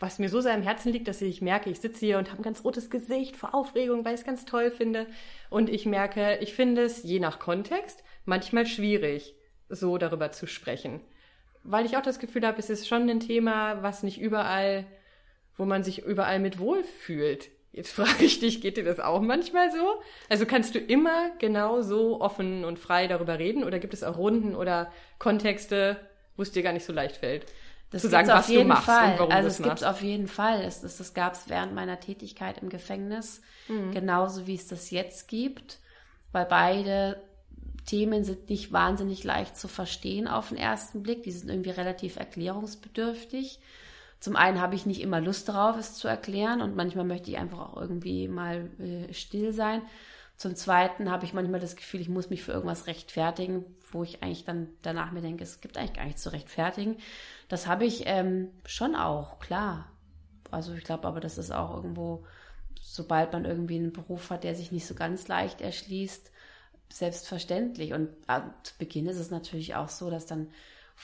was 0.00 0.18
mir 0.18 0.30
so 0.30 0.40
sehr 0.40 0.54
am 0.54 0.62
Herzen 0.62 0.92
liegt, 0.92 1.08
dass 1.08 1.20
ich 1.20 1.42
merke, 1.42 1.68
ich 1.68 1.80
sitze 1.80 2.06
hier 2.06 2.18
und 2.18 2.30
habe 2.30 2.40
ein 2.40 2.44
ganz 2.44 2.64
rotes 2.64 2.88
Gesicht 2.88 3.36
vor 3.36 3.54
Aufregung, 3.54 4.04
weil 4.04 4.14
ich 4.14 4.20
es 4.20 4.26
ganz 4.26 4.46
toll 4.46 4.70
finde. 4.70 5.06
Und 5.50 5.68
ich 5.68 5.84
merke, 5.84 6.38
ich 6.40 6.54
finde 6.54 6.82
es 6.82 7.02
je 7.02 7.20
nach 7.20 7.38
Kontext 7.38 8.02
manchmal 8.24 8.66
schwierig, 8.66 9.34
so 9.68 9.98
darüber 9.98 10.32
zu 10.32 10.46
sprechen. 10.46 11.00
Weil 11.62 11.84
ich 11.84 11.98
auch 11.98 12.02
das 12.02 12.18
Gefühl 12.18 12.46
habe, 12.46 12.58
es 12.58 12.70
ist 12.70 12.88
schon 12.88 13.08
ein 13.10 13.20
Thema, 13.20 13.82
was 13.82 14.02
nicht 14.02 14.18
überall, 14.18 14.86
wo 15.58 15.66
man 15.66 15.84
sich 15.84 16.02
überall 16.02 16.40
mit 16.40 16.58
wohlfühlt. 16.58 17.50
Jetzt 17.72 17.92
frage 17.94 18.24
ich 18.24 18.40
dich, 18.40 18.62
geht 18.62 18.78
dir 18.78 18.84
das 18.84 19.00
auch 19.00 19.20
manchmal 19.20 19.70
so? 19.70 20.00
Also 20.30 20.46
kannst 20.46 20.74
du 20.74 20.78
immer 20.78 21.30
genau 21.38 21.82
so 21.82 22.22
offen 22.22 22.64
und 22.64 22.78
frei 22.78 23.06
darüber 23.06 23.38
reden 23.38 23.64
oder 23.64 23.78
gibt 23.78 23.92
es 23.92 24.02
auch 24.02 24.16
Runden 24.16 24.56
oder 24.56 24.90
Kontexte, 25.18 25.98
wo 26.36 26.42
es 26.42 26.52
dir 26.52 26.62
gar 26.62 26.72
nicht 26.72 26.86
so 26.86 26.92
leicht 26.94 27.18
fällt? 27.18 27.44
Das 27.90 28.02
zu 28.02 28.08
sagen, 28.08 28.28
was 28.28 28.46
du 28.46 28.64
machst 28.64 28.86
Fall. 28.86 29.12
und 29.12 29.18
warum 29.18 29.32
also 29.32 29.48
es 29.48 29.58
gibt 29.58 29.78
es 29.78 29.82
auf 29.82 30.00
jeden 30.00 30.28
Fall. 30.28 30.62
Das, 30.62 30.80
das, 30.80 30.96
das 30.96 31.12
gab 31.12 31.34
es 31.34 31.48
während 31.48 31.74
meiner 31.74 31.98
Tätigkeit 31.98 32.58
im 32.58 32.68
Gefängnis, 32.68 33.42
mhm. 33.68 33.90
genauso 33.90 34.46
wie 34.46 34.54
es 34.54 34.68
das 34.68 34.90
jetzt 34.90 35.28
gibt, 35.28 35.78
weil 36.30 36.46
beide 36.46 37.20
Themen 37.86 38.22
sind 38.22 38.48
nicht 38.48 38.72
wahnsinnig 38.72 39.24
leicht 39.24 39.56
zu 39.56 39.66
verstehen 39.66 40.28
auf 40.28 40.50
den 40.50 40.58
ersten 40.58 41.02
Blick. 41.02 41.24
Die 41.24 41.32
sind 41.32 41.48
irgendwie 41.48 41.70
relativ 41.70 42.16
erklärungsbedürftig. 42.16 43.58
Zum 44.20 44.36
einen 44.36 44.60
habe 44.60 44.76
ich 44.76 44.86
nicht 44.86 45.00
immer 45.00 45.20
Lust 45.20 45.48
darauf, 45.48 45.76
es 45.78 45.94
zu 45.94 46.06
erklären 46.06 46.60
und 46.60 46.76
manchmal 46.76 47.06
möchte 47.06 47.30
ich 47.30 47.38
einfach 47.38 47.58
auch 47.58 47.80
irgendwie 47.80 48.28
mal 48.28 48.68
äh, 48.78 49.12
still 49.12 49.52
sein. 49.52 49.82
Zum 50.36 50.54
Zweiten 50.54 51.10
habe 51.10 51.24
ich 51.24 51.32
manchmal 51.32 51.60
das 51.60 51.74
Gefühl, 51.74 52.00
ich 52.00 52.08
muss 52.08 52.30
mich 52.30 52.42
für 52.42 52.52
irgendwas 52.52 52.86
rechtfertigen, 52.86 53.64
wo 53.92 54.02
ich 54.02 54.22
eigentlich 54.22 54.44
dann 54.44 54.68
danach 54.82 55.12
mir 55.12 55.20
denke, 55.20 55.42
es 55.42 55.60
gibt 55.60 55.76
eigentlich 55.76 55.94
gar 55.94 56.04
nichts 56.04 56.22
zu 56.22 56.32
rechtfertigen. 56.32 56.96
Das 57.48 57.66
habe 57.66 57.84
ich 57.84 58.04
ähm, 58.06 58.50
schon 58.64 58.96
auch, 58.96 59.38
klar. 59.38 59.90
Also 60.50 60.74
ich 60.74 60.84
glaube 60.84 61.06
aber, 61.06 61.20
das 61.20 61.38
ist 61.38 61.52
auch 61.52 61.74
irgendwo, 61.74 62.24
sobald 62.80 63.32
man 63.32 63.44
irgendwie 63.44 63.76
einen 63.76 63.92
Beruf 63.92 64.30
hat, 64.30 64.44
der 64.44 64.54
sich 64.54 64.72
nicht 64.72 64.86
so 64.86 64.94
ganz 64.94 65.28
leicht 65.28 65.60
erschließt, 65.60 66.30
selbstverständlich. 66.92 67.92
Und 67.92 68.08
äh, 68.28 68.40
zu 68.62 68.74
Beginn 68.78 69.06
ist 69.06 69.18
es 69.18 69.30
natürlich 69.30 69.74
auch 69.74 69.88
so, 69.88 70.10
dass 70.10 70.26
dann 70.26 70.48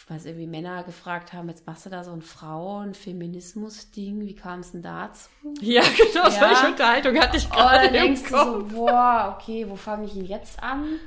was 0.08 0.24
irgendwie 0.24 0.46
Männer 0.46 0.84
gefragt 0.84 1.32
haben, 1.32 1.48
jetzt 1.48 1.66
machst 1.66 1.86
du 1.86 1.90
da 1.90 2.04
so 2.04 2.12
ein 2.12 2.22
Frauen-Feminismus-Ding, 2.22 4.20
wie 4.20 4.34
kam 4.36 4.60
es 4.60 4.72
denn 4.72 4.82
dazu? 4.82 5.30
Ja, 5.60 5.82
genau, 5.96 6.24
ja. 6.24 6.30
solche 6.30 6.66
Unterhaltung 6.66 7.18
hatte 7.18 7.38
ich 7.38 7.50
gerade 7.50 7.86
im 7.86 7.92
denkst 7.92 8.24
Kopf. 8.24 8.44
Du 8.44 8.68
so, 8.68 8.76
boah, 8.76 9.36
okay, 9.36 9.66
wo 9.68 9.74
fange 9.74 10.04
ich 10.06 10.14
ihn 10.14 10.26
jetzt 10.26 10.62
an? 10.62 11.00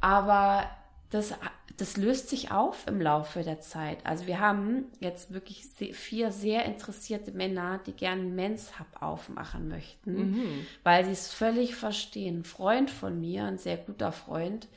Aber 0.00 0.70
das, 1.10 1.34
das 1.76 1.96
löst 1.96 2.28
sich 2.28 2.50
auf 2.50 2.86
im 2.86 3.00
Laufe 3.00 3.42
der 3.42 3.60
Zeit. 3.60 4.04
Also 4.04 4.26
wir 4.26 4.40
haben 4.40 4.86
jetzt 5.00 5.32
wirklich 5.32 5.64
vier 5.94 6.32
sehr 6.32 6.64
interessierte 6.64 7.32
Männer, 7.32 7.80
die 7.86 7.92
gerne 7.92 8.22
einen 8.22 8.34
Men's 8.34 8.78
Hub 8.78 9.00
aufmachen 9.00 9.68
möchten, 9.68 10.32
mhm. 10.32 10.66
weil 10.82 11.04
sie 11.04 11.12
es 11.12 11.32
völlig 11.32 11.76
verstehen. 11.76 12.40
Ein 12.40 12.44
Freund 12.44 12.90
von 12.90 13.20
mir, 13.20 13.44
ein 13.44 13.58
sehr 13.58 13.76
guter 13.76 14.12
Freund, 14.12 14.68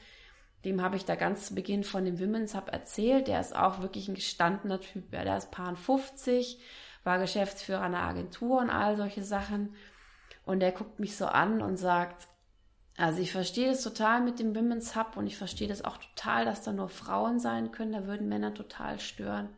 dem 0.63 0.81
habe 0.81 0.95
ich 0.95 1.05
da 1.05 1.15
ganz 1.15 1.47
zu 1.47 1.55
Beginn 1.55 1.83
von 1.83 2.05
dem 2.05 2.19
Women's 2.19 2.55
Hub 2.55 2.71
erzählt. 2.71 3.27
Der 3.27 3.41
ist 3.41 3.55
auch 3.55 3.81
wirklich 3.81 4.07
ein 4.07 4.15
gestandener 4.15 4.79
Typ. 4.79 5.11
Ja, 5.11 5.23
der 5.23 5.37
ist 5.37 5.51
Paar 5.51 5.75
50, 5.75 6.59
war 7.03 7.19
Geschäftsführer 7.19 7.81
einer 7.81 8.03
Agentur 8.03 8.59
und 8.59 8.69
all 8.69 8.95
solche 8.95 9.23
Sachen. 9.23 9.75
Und 10.45 10.61
er 10.61 10.71
guckt 10.71 10.99
mich 10.99 11.17
so 11.17 11.25
an 11.25 11.61
und 11.61 11.77
sagt, 11.77 12.27
also 13.01 13.19
ich 13.19 13.31
verstehe 13.31 13.67
das 13.67 13.81
total 13.81 14.21
mit 14.21 14.37
dem 14.37 14.55
Women's 14.55 14.95
Hub 14.95 15.17
und 15.17 15.25
ich 15.25 15.35
verstehe 15.35 15.67
das 15.67 15.83
auch 15.83 15.97
total, 15.97 16.45
dass 16.45 16.61
da 16.61 16.71
nur 16.71 16.87
Frauen 16.87 17.39
sein 17.39 17.71
können, 17.71 17.93
da 17.93 18.05
würden 18.05 18.29
Männer 18.29 18.53
total 18.53 18.99
stören. 18.99 19.49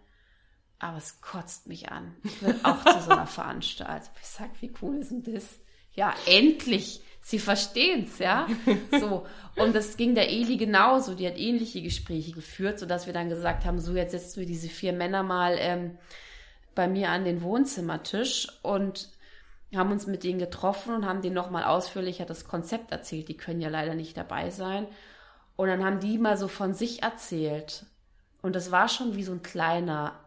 Aber 0.80 0.98
es 0.98 1.20
kotzt 1.20 1.68
mich 1.68 1.92
an. 1.92 2.16
Ich 2.24 2.42
will 2.42 2.56
auch 2.64 2.84
zu 2.86 3.02
so 3.02 3.12
einer 3.12 3.28
Veranstaltung. 3.28 4.10
Ich 4.22 4.28
sag, 4.28 4.50
wie 4.62 4.74
cool 4.82 4.98
ist 4.98 5.12
denn 5.12 5.24
das? 5.24 5.60
Ja, 5.92 6.14
endlich. 6.26 7.02
Sie 7.22 7.38
verstehen's, 7.38 8.20
ja. 8.20 8.48
So. 8.92 9.26
Und 9.58 9.76
das 9.76 9.98
ging 9.98 10.16
der 10.16 10.30
Eli 10.30 10.56
genauso. 10.56 11.14
Die 11.14 11.28
hat 11.28 11.38
ähnliche 11.38 11.82
Gespräche 11.82 12.32
geführt, 12.32 12.80
sodass 12.80 13.08
wir 13.08 13.14
dann 13.14 13.30
gesagt 13.30 13.66
haben, 13.66 13.80
so 13.80 13.94
jetzt 13.94 14.12
setzen 14.12 14.40
wir 14.40 14.48
diese 14.48 14.70
vier 14.70 14.94
Männer 14.94 15.22
mal 15.22 15.58
ähm, 15.60 15.98
bei 16.76 16.88
mir 16.88 17.10
an 17.10 17.26
den 17.26 17.42
Wohnzimmertisch 17.42 18.48
und 18.62 19.10
haben 19.78 19.92
uns 19.92 20.08
mit 20.08 20.24
denen 20.24 20.40
getroffen 20.40 20.96
und 20.96 21.06
haben 21.06 21.22
denen 21.22 21.36
nochmal 21.36 21.64
ausführlicher 21.64 22.26
das 22.26 22.48
Konzept 22.48 22.92
erzählt. 22.92 23.28
Die 23.28 23.38
können 23.38 23.62
ja 23.62 23.70
leider 23.70 23.96
nicht 23.96 24.18
dabei 24.18 24.50
sein. 24.50 24.88
Und 25.56 25.68
dann 25.68 25.84
haben 25.84 26.00
die 26.00 26.18
mal 26.18 26.38
so 26.38 26.48
von 26.48 26.74
sich 26.74 27.04
erzählt. 27.04 27.86
Und 28.42 28.56
das 28.56 28.72
war 28.72 28.90
schon 28.90 29.16
wie 29.16 29.24
so 29.24 29.32
ein 29.32 29.42
kleiner 29.42 30.20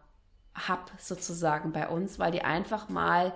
Hub 0.67 0.91
sozusagen 0.97 1.71
bei 1.71 1.87
uns, 1.87 2.19
weil 2.19 2.31
die 2.31 2.41
einfach 2.41 2.89
mal 2.89 3.33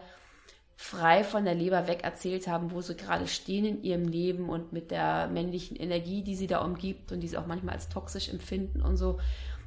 frei 0.75 1.23
von 1.23 1.45
der 1.45 1.53
Leber 1.53 1.87
weg 1.87 2.03
erzählt 2.03 2.47
haben, 2.47 2.71
wo 2.71 2.81
sie 2.81 2.95
gerade 2.95 3.27
stehen 3.27 3.65
in 3.65 3.83
ihrem 3.83 4.07
Leben 4.07 4.49
und 4.49 4.73
mit 4.73 4.89
der 4.89 5.27
männlichen 5.27 5.77
Energie, 5.77 6.23
die 6.23 6.35
sie 6.35 6.47
da 6.47 6.63
umgibt 6.63 7.11
und 7.11 7.19
die 7.19 7.27
sie 7.27 7.37
auch 7.37 7.45
manchmal 7.45 7.75
als 7.75 7.89
toxisch 7.89 8.29
empfinden 8.29 8.81
und 8.81 8.97
so. 8.97 9.19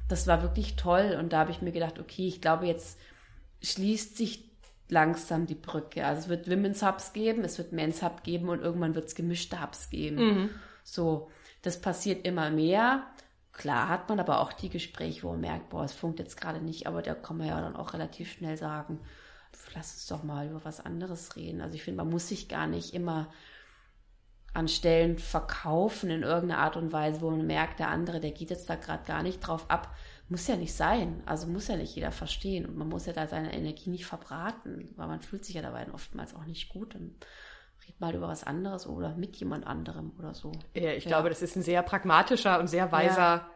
Das 0.09 0.27
war 0.27 0.41
wirklich 0.41 0.75
toll 0.75 1.15
und 1.17 1.31
da 1.31 1.39
habe 1.39 1.51
ich 1.51 1.61
mir 1.61 1.71
gedacht, 1.71 1.99
okay, 1.99 2.27
ich 2.27 2.41
glaube, 2.41 2.65
jetzt 2.65 2.99
schließt 3.63 4.17
sich 4.17 4.54
langsam 4.89 5.45
die 5.45 5.55
Brücke. 5.55 6.05
Also 6.05 6.21
es 6.21 6.29
wird 6.29 6.49
Women's 6.49 6.83
Hubs 6.83 7.13
geben, 7.13 7.43
es 7.43 7.57
wird 7.57 7.71
Men's 7.71 8.03
Hub 8.03 8.23
geben 8.23 8.49
und 8.49 8.61
irgendwann 8.61 8.95
wird 8.95 9.07
es 9.07 9.15
gemischte 9.15 9.61
Hubs 9.61 9.89
geben. 9.89 10.15
Mhm. 10.17 10.49
So, 10.83 11.29
das 11.61 11.81
passiert 11.81 12.25
immer 12.25 12.51
mehr. 12.51 13.03
Klar 13.51 13.89
hat 13.89 14.09
man 14.09 14.19
aber 14.19 14.41
auch 14.41 14.53
die 14.53 14.69
Gespräche, 14.69 15.23
wo 15.23 15.31
man 15.31 15.41
merkt, 15.41 15.69
boah, 15.69 15.83
es 15.83 15.93
funkt 15.93 16.19
jetzt 16.19 16.39
gerade 16.39 16.61
nicht, 16.61 16.87
aber 16.87 17.01
da 17.01 17.15
kann 17.15 17.37
man 17.37 17.47
ja 17.47 17.59
dann 17.59 17.75
auch 17.75 17.93
relativ 17.93 18.31
schnell 18.31 18.57
sagen, 18.57 18.99
lass 19.75 19.93
uns 19.93 20.07
doch 20.07 20.23
mal 20.23 20.47
über 20.47 20.63
was 20.63 20.85
anderes 20.85 21.35
reden. 21.35 21.61
Also 21.61 21.75
ich 21.75 21.83
finde, 21.83 22.03
man 22.03 22.11
muss 22.11 22.27
sich 22.27 22.47
gar 22.47 22.67
nicht 22.67 22.93
immer 22.93 23.29
an 24.53 24.67
Stellen 24.69 25.19
verkaufen 25.19 26.09
in 26.09 26.23
irgendeiner 26.23 26.61
Art 26.61 26.77
und 26.77 26.93
Weise, 26.93 27.21
wo 27.21 27.29
man 27.29 27.45
merkt, 27.45 27.79
der 27.79 27.89
andere, 27.89 28.21
der 28.21 28.31
geht 28.31 28.49
jetzt 28.49 28.69
da 28.69 28.75
gerade 28.75 29.03
gar 29.05 29.21
nicht 29.21 29.39
drauf 29.41 29.69
ab, 29.69 29.93
muss 30.29 30.47
ja 30.47 30.55
nicht 30.55 30.73
sein. 30.73 31.21
Also 31.25 31.47
muss 31.47 31.67
ja 31.67 31.75
nicht 31.75 31.95
jeder 31.95 32.11
verstehen. 32.11 32.65
Und 32.65 32.77
man 32.77 32.89
muss 32.89 33.05
ja 33.05 33.13
da 33.13 33.27
seine 33.27 33.53
Energie 33.53 33.89
nicht 33.89 34.05
verbraten, 34.05 34.89
weil 34.95 35.07
man 35.07 35.21
fühlt 35.21 35.45
sich 35.45 35.55
ja 35.55 35.61
dabei 35.61 35.85
oftmals 35.93 36.35
auch 36.35 36.45
nicht 36.45 36.69
gut. 36.69 36.95
Und 36.95 37.15
red 37.87 37.99
mal 37.99 38.15
über 38.15 38.27
was 38.27 38.43
anderes 38.43 38.87
oder 38.87 39.15
mit 39.15 39.35
jemand 39.37 39.67
anderem 39.67 40.11
oder 40.17 40.33
so. 40.33 40.51
Ja, 40.73 40.91
ich 40.91 41.05
ja. 41.05 41.09
glaube, 41.09 41.29
das 41.29 41.41
ist 41.41 41.55
ein 41.55 41.61
sehr 41.61 41.83
pragmatischer 41.83 42.59
und 42.59 42.67
sehr 42.67 42.91
weiser 42.91 43.17
ja. 43.17 43.49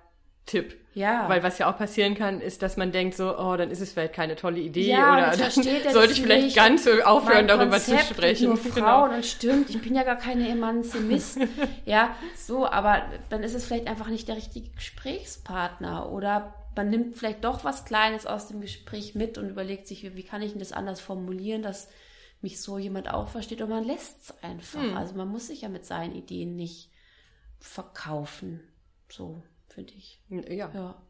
Tipp. 0.46 0.76
Ja. 0.96 1.30
Weil 1.30 1.44
was 1.44 1.60
ja 1.60 1.72
auch 1.72 1.78
passieren 1.78 2.16
kann, 2.16 2.42
ist, 2.42 2.62
dass 2.64 2.76
man 2.76 2.92
denkt 2.92 3.16
so, 3.16 3.38
oh, 3.38 3.56
dann 3.56 3.70
ist 3.70 3.82
es 3.82 3.94
vielleicht 3.94 4.14
keine 4.14 4.36
tolle 4.36 4.60
Idee 4.60 4.90
ja, 4.90 5.14
oder 5.14 5.38
dann 5.38 5.52
sollte 5.94 6.14
ich 6.14 6.22
vielleicht 6.22 6.56
ganz 6.56 6.88
aufhören, 6.88 7.48
darüber 7.48 7.78
Konzept 7.78 8.08
zu 8.08 8.14
sprechen. 8.16 8.48
Nur. 8.48 8.58
Frauen 8.58 8.74
genau. 8.76 9.16
und 9.16 9.26
stimmt, 9.26 9.70
ich 9.70 9.82
bin 9.82 9.96
ja 9.96 10.04
gar 10.04 10.18
keine 10.18 10.50
Emanzimist. 10.50 11.40
ja, 11.86 12.16
so, 12.36 12.66
aber 12.66 13.04
dann 13.30 13.44
ist 13.44 13.54
es 13.54 13.66
vielleicht 13.66 13.88
einfach 13.88 14.08
nicht 14.08 14.28
der 14.28 14.38
richtige 14.38 14.70
Gesprächspartner 14.72 16.12
oder 16.12 16.54
man 16.76 16.90
nimmt 16.90 17.18
vielleicht 17.18 17.44
doch 17.44 17.64
was 17.64 17.86
Kleines 17.86 18.26
aus 18.26 18.48
dem 18.48 18.62
Gespräch 18.62 19.16
mit 19.16 19.38
und 19.38 19.50
überlegt 19.50 19.88
sich, 19.88 20.04
wie, 20.04 20.16
wie 20.16 20.24
kann 20.24 20.42
ich 20.42 20.52
denn 20.52 20.60
das 20.60 20.72
anders 20.72 21.02
formulieren, 21.02 21.62
dass 21.62 21.90
mich 22.42 22.62
so 22.62 22.78
jemand 22.78 23.10
auch 23.10 23.28
versteht 23.28 23.62
und 23.62 23.70
man 23.70 23.84
lässt 23.84 24.22
es 24.24 24.44
einfach. 24.44 24.82
Hm. 24.82 24.96
Also 24.96 25.16
man 25.16 25.28
muss 25.28 25.48
sich 25.48 25.62
ja 25.62 25.70
mit 25.70 25.86
seinen 25.86 26.16
Ideen 26.16 26.56
nicht 26.56 26.90
verkaufen. 27.60 28.62
So, 29.10 29.44
finde 29.68 29.94
ich. 29.98 30.22
Ja. 30.30 30.72
ja. 30.74 31.02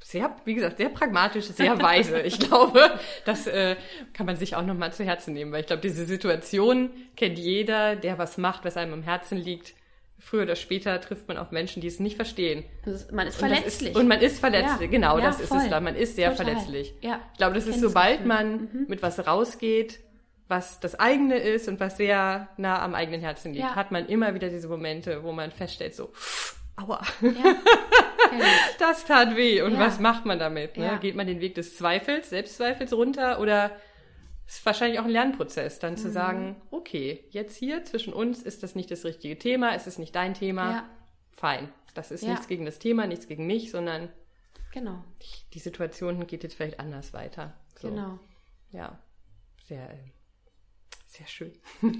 Sehr, 0.00 0.36
wie 0.44 0.54
gesagt, 0.54 0.76
sehr 0.76 0.90
pragmatisch, 0.90 1.46
sehr 1.46 1.80
weise. 1.82 2.20
Ich 2.20 2.38
glaube, 2.38 3.00
das 3.24 3.48
äh, 3.48 3.76
kann 4.12 4.26
man 4.26 4.36
sich 4.36 4.54
auch 4.54 4.64
nochmal 4.64 4.92
zu 4.92 5.04
Herzen 5.04 5.34
nehmen, 5.34 5.50
weil 5.50 5.62
ich 5.62 5.66
glaube, 5.66 5.82
diese 5.82 6.06
Situation 6.06 6.90
kennt 7.16 7.38
jeder, 7.38 7.96
der 7.96 8.16
was 8.16 8.38
macht, 8.38 8.64
was 8.64 8.76
einem 8.76 8.92
am 8.92 9.02
Herzen 9.02 9.36
liegt 9.36 9.74
früher 10.18 10.42
oder 10.42 10.56
später 10.56 11.00
trifft 11.00 11.28
man 11.28 11.36
auf 11.36 11.50
Menschen, 11.50 11.80
die 11.80 11.88
es 11.88 12.00
nicht 12.00 12.16
verstehen. 12.16 12.64
Man 13.12 13.26
ist 13.26 13.36
verletzlich. 13.36 13.90
Ist, 13.90 13.96
und 13.96 14.08
man 14.08 14.20
ist 14.20 14.40
verletzlich, 14.40 14.80
ja. 14.80 14.86
genau, 14.86 15.18
ja, 15.18 15.26
das 15.26 15.36
voll. 15.36 15.58
ist 15.58 15.64
es 15.64 15.70
da. 15.70 15.80
Man 15.80 15.94
ist 15.94 16.16
sehr 16.16 16.30
Total. 16.30 16.46
verletzlich. 16.46 16.94
Ja. 17.00 17.20
Ich 17.32 17.38
glaube, 17.38 17.54
das 17.54 17.66
ist, 17.66 17.80
sobald 17.80 18.26
man 18.26 18.52
mhm. 18.52 18.86
mit 18.88 19.02
was 19.02 19.26
rausgeht, 19.26 20.00
was 20.48 20.80
das 20.80 20.98
eigene 20.98 21.36
ist 21.36 21.68
und 21.68 21.78
was 21.78 21.96
sehr 21.98 22.48
nah 22.56 22.82
am 22.82 22.94
eigenen 22.94 23.20
Herzen 23.20 23.52
liegt, 23.52 23.64
ja. 23.64 23.76
hat 23.76 23.92
man 23.92 24.06
immer 24.06 24.34
wieder 24.34 24.48
diese 24.48 24.68
Momente, 24.68 25.22
wo 25.22 25.32
man 25.32 25.52
feststellt, 25.52 25.94
so, 25.94 26.12
aua, 26.76 27.02
das 28.78 29.04
tat 29.04 29.36
weh. 29.36 29.62
Und 29.62 29.78
was 29.78 30.00
macht 30.00 30.24
man 30.24 30.38
damit? 30.38 30.76
Ne? 30.76 30.98
Geht 31.00 31.16
man 31.16 31.26
den 31.26 31.40
Weg 31.40 31.54
des 31.54 31.76
Zweifels, 31.76 32.30
Selbstzweifels 32.30 32.92
runter 32.92 33.40
oder 33.40 33.72
ist 34.48 34.66
wahrscheinlich 34.66 34.98
auch 34.98 35.04
ein 35.04 35.10
Lernprozess, 35.10 35.78
dann 35.78 35.92
mhm. 35.92 35.98
zu 35.98 36.10
sagen, 36.10 36.56
okay, 36.70 37.24
jetzt 37.30 37.56
hier 37.56 37.84
zwischen 37.84 38.12
uns 38.12 38.42
ist 38.42 38.62
das 38.62 38.74
nicht 38.74 38.90
das 38.90 39.04
richtige 39.04 39.38
Thema, 39.38 39.74
es 39.74 39.86
ist 39.86 39.98
nicht 39.98 40.14
dein 40.14 40.34
Thema. 40.34 40.70
Ja. 40.70 40.88
Fein. 41.36 41.68
Das 41.94 42.10
ist 42.10 42.22
ja. 42.22 42.30
nichts 42.30 42.48
gegen 42.48 42.64
das 42.64 42.78
Thema, 42.78 43.06
nichts 43.06 43.28
gegen 43.28 43.46
mich, 43.46 43.70
sondern 43.70 44.08
genau. 44.72 45.04
die 45.52 45.58
Situation 45.58 46.26
geht 46.26 46.42
jetzt 46.42 46.54
vielleicht 46.54 46.80
anders 46.80 47.12
weiter. 47.12 47.54
So. 47.78 47.90
Genau. 47.90 48.18
Ja, 48.70 48.98
sehr, 49.66 49.88
sehr 51.06 51.26
schön. 51.26 51.52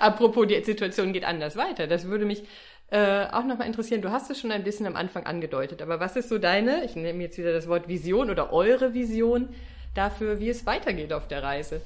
Apropos, 0.00 0.46
die 0.46 0.62
Situation 0.62 1.12
geht 1.12 1.24
anders 1.24 1.56
weiter. 1.56 1.86
Das 1.86 2.06
würde 2.06 2.24
mich 2.24 2.44
äh, 2.88 3.26
auch 3.26 3.44
nochmal 3.44 3.66
interessieren. 3.66 4.02
Du 4.02 4.10
hast 4.10 4.30
es 4.30 4.40
schon 4.40 4.52
ein 4.52 4.64
bisschen 4.64 4.86
am 4.86 4.96
Anfang 4.96 5.26
angedeutet, 5.26 5.82
aber 5.82 6.00
was 6.00 6.16
ist 6.16 6.28
so 6.28 6.38
deine, 6.38 6.84
ich 6.84 6.96
nehme 6.96 7.22
jetzt 7.22 7.38
wieder 7.38 7.52
das 7.52 7.68
Wort 7.68 7.88
Vision 7.88 8.30
oder 8.30 8.52
eure 8.52 8.94
Vision 8.94 9.50
dafür, 9.94 10.40
wie 10.40 10.48
es 10.48 10.66
weitergeht 10.66 11.12
auf 11.12 11.28
der 11.28 11.42
Reise. 11.42 11.82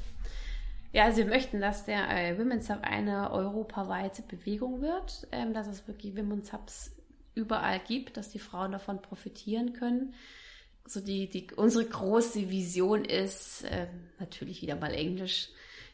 Ja, 0.94 1.06
also 1.06 1.18
wir 1.18 1.26
möchten, 1.26 1.60
dass 1.60 1.84
der 1.84 2.08
äh, 2.08 2.38
Women's 2.38 2.70
Hub 2.70 2.78
eine 2.82 3.32
europaweite 3.32 4.22
Bewegung 4.22 4.80
wird, 4.80 5.26
ähm, 5.32 5.52
dass 5.52 5.66
es 5.66 5.88
wirklich 5.88 6.16
Women's 6.16 6.52
Hubs 6.52 6.92
überall 7.34 7.80
gibt, 7.80 8.16
dass 8.16 8.30
die 8.30 8.38
Frauen 8.38 8.70
davon 8.70 9.02
profitieren 9.02 9.72
können. 9.72 10.14
So 10.86 11.00
die, 11.00 11.28
die 11.28 11.48
unsere 11.56 11.84
große 11.84 12.48
Vision 12.48 13.04
ist 13.04 13.64
äh, 13.64 13.88
natürlich 14.20 14.62
wieder 14.62 14.76
mal 14.76 14.94
Englisch. 14.94 15.48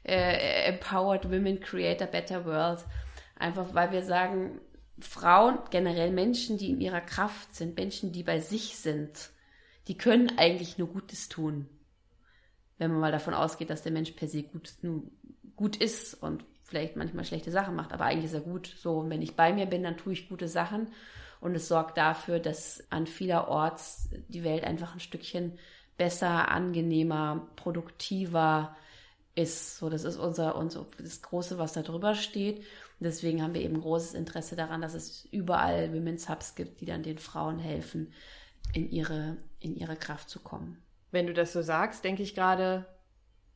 Äh, 0.05 0.69
empowered 0.69 1.31
Women 1.31 1.61
Create 1.61 2.03
a 2.03 2.07
Better 2.07 2.45
World. 2.45 2.85
Einfach 3.37 3.73
weil 3.73 3.93
wir 3.93 4.03
sagen, 4.03 4.61
Frauen, 4.99 5.61
generell 5.71 6.11
Menschen, 6.11 6.59
die 6.59 6.69
in 6.69 6.81
ihrer 6.83 7.01
Kraft 7.01 7.55
sind, 7.55 7.75
Menschen, 7.75 8.13
die 8.13 8.23
bei 8.23 8.41
sich 8.41 8.77
sind, 8.77 9.31
die 9.89 9.97
können 9.97 10.39
eigentlich 10.39 10.77
nur 10.77 10.89
Gutes 10.89 11.31
tun 11.31 11.71
wenn 12.81 12.91
man 12.91 13.01
mal 13.01 13.13
davon 13.13 13.35
ausgeht, 13.35 13.71
dass 13.71 13.83
der 13.83 13.93
Mensch 13.93 14.13
per 14.13 14.27
se 14.27 14.43
gut, 14.43 14.73
gut 15.55 15.77
ist 15.77 16.15
und 16.15 16.45
vielleicht 16.65 16.97
manchmal 16.97 17.25
schlechte 17.25 17.51
Sachen 17.51 17.77
macht, 17.77 17.93
aber 17.93 18.07
eigentlich 18.07 18.25
ist 18.25 18.35
er 18.35 18.41
gut. 18.41 18.75
So, 18.79 19.05
wenn 19.09 19.23
ich 19.23 19.37
bei 19.37 19.53
mir 19.53 19.67
bin, 19.67 19.83
dann 19.83 19.99
tue 19.99 20.15
ich 20.15 20.29
gute 20.29 20.49
Sachen 20.49 20.89
und 21.41 21.55
es 21.55 21.69
sorgt 21.69 21.99
dafür, 21.99 22.39
dass 22.39 22.83
an 22.91 23.07
vielerorts 23.07 24.09
die 24.29 24.45
Welt 24.45 24.65
einfach 24.65 24.95
ein 24.95 25.01
Stückchen 25.01 25.59
besser, 25.99 26.49
angenehmer, 26.49 27.49
produktiver 27.57 28.75
ist. 29.35 29.77
So, 29.77 29.91
das 29.91 30.05
ist 30.05 30.17
unser, 30.17 30.57
unser 30.57 30.87
das 30.97 31.21
Große, 31.21 31.59
was 31.59 31.75
da 31.75 31.83
drüber 31.83 32.15
steht. 32.15 32.59
Und 32.59 33.05
deswegen 33.05 33.43
haben 33.43 33.53
wir 33.53 33.61
eben 33.61 33.81
großes 33.81 34.15
Interesse 34.15 34.57
daran, 34.57 34.81
dass 34.81 34.95
es 34.95 35.27
überall 35.27 35.93
Women's 35.93 36.31
Hubs 36.31 36.55
gibt, 36.55 36.81
die 36.81 36.87
dann 36.87 37.03
den 37.03 37.19
Frauen 37.19 37.59
helfen, 37.59 38.15
in 38.73 38.91
ihre, 38.91 39.37
in 39.59 39.77
ihre 39.77 39.97
Kraft 39.97 40.31
zu 40.31 40.41
kommen. 40.41 40.79
Wenn 41.11 41.27
du 41.27 41.33
das 41.33 41.53
so 41.53 41.63
sagst, 41.63 42.05
denke 42.05 42.23
ich 42.23 42.35
gerade, 42.35 42.87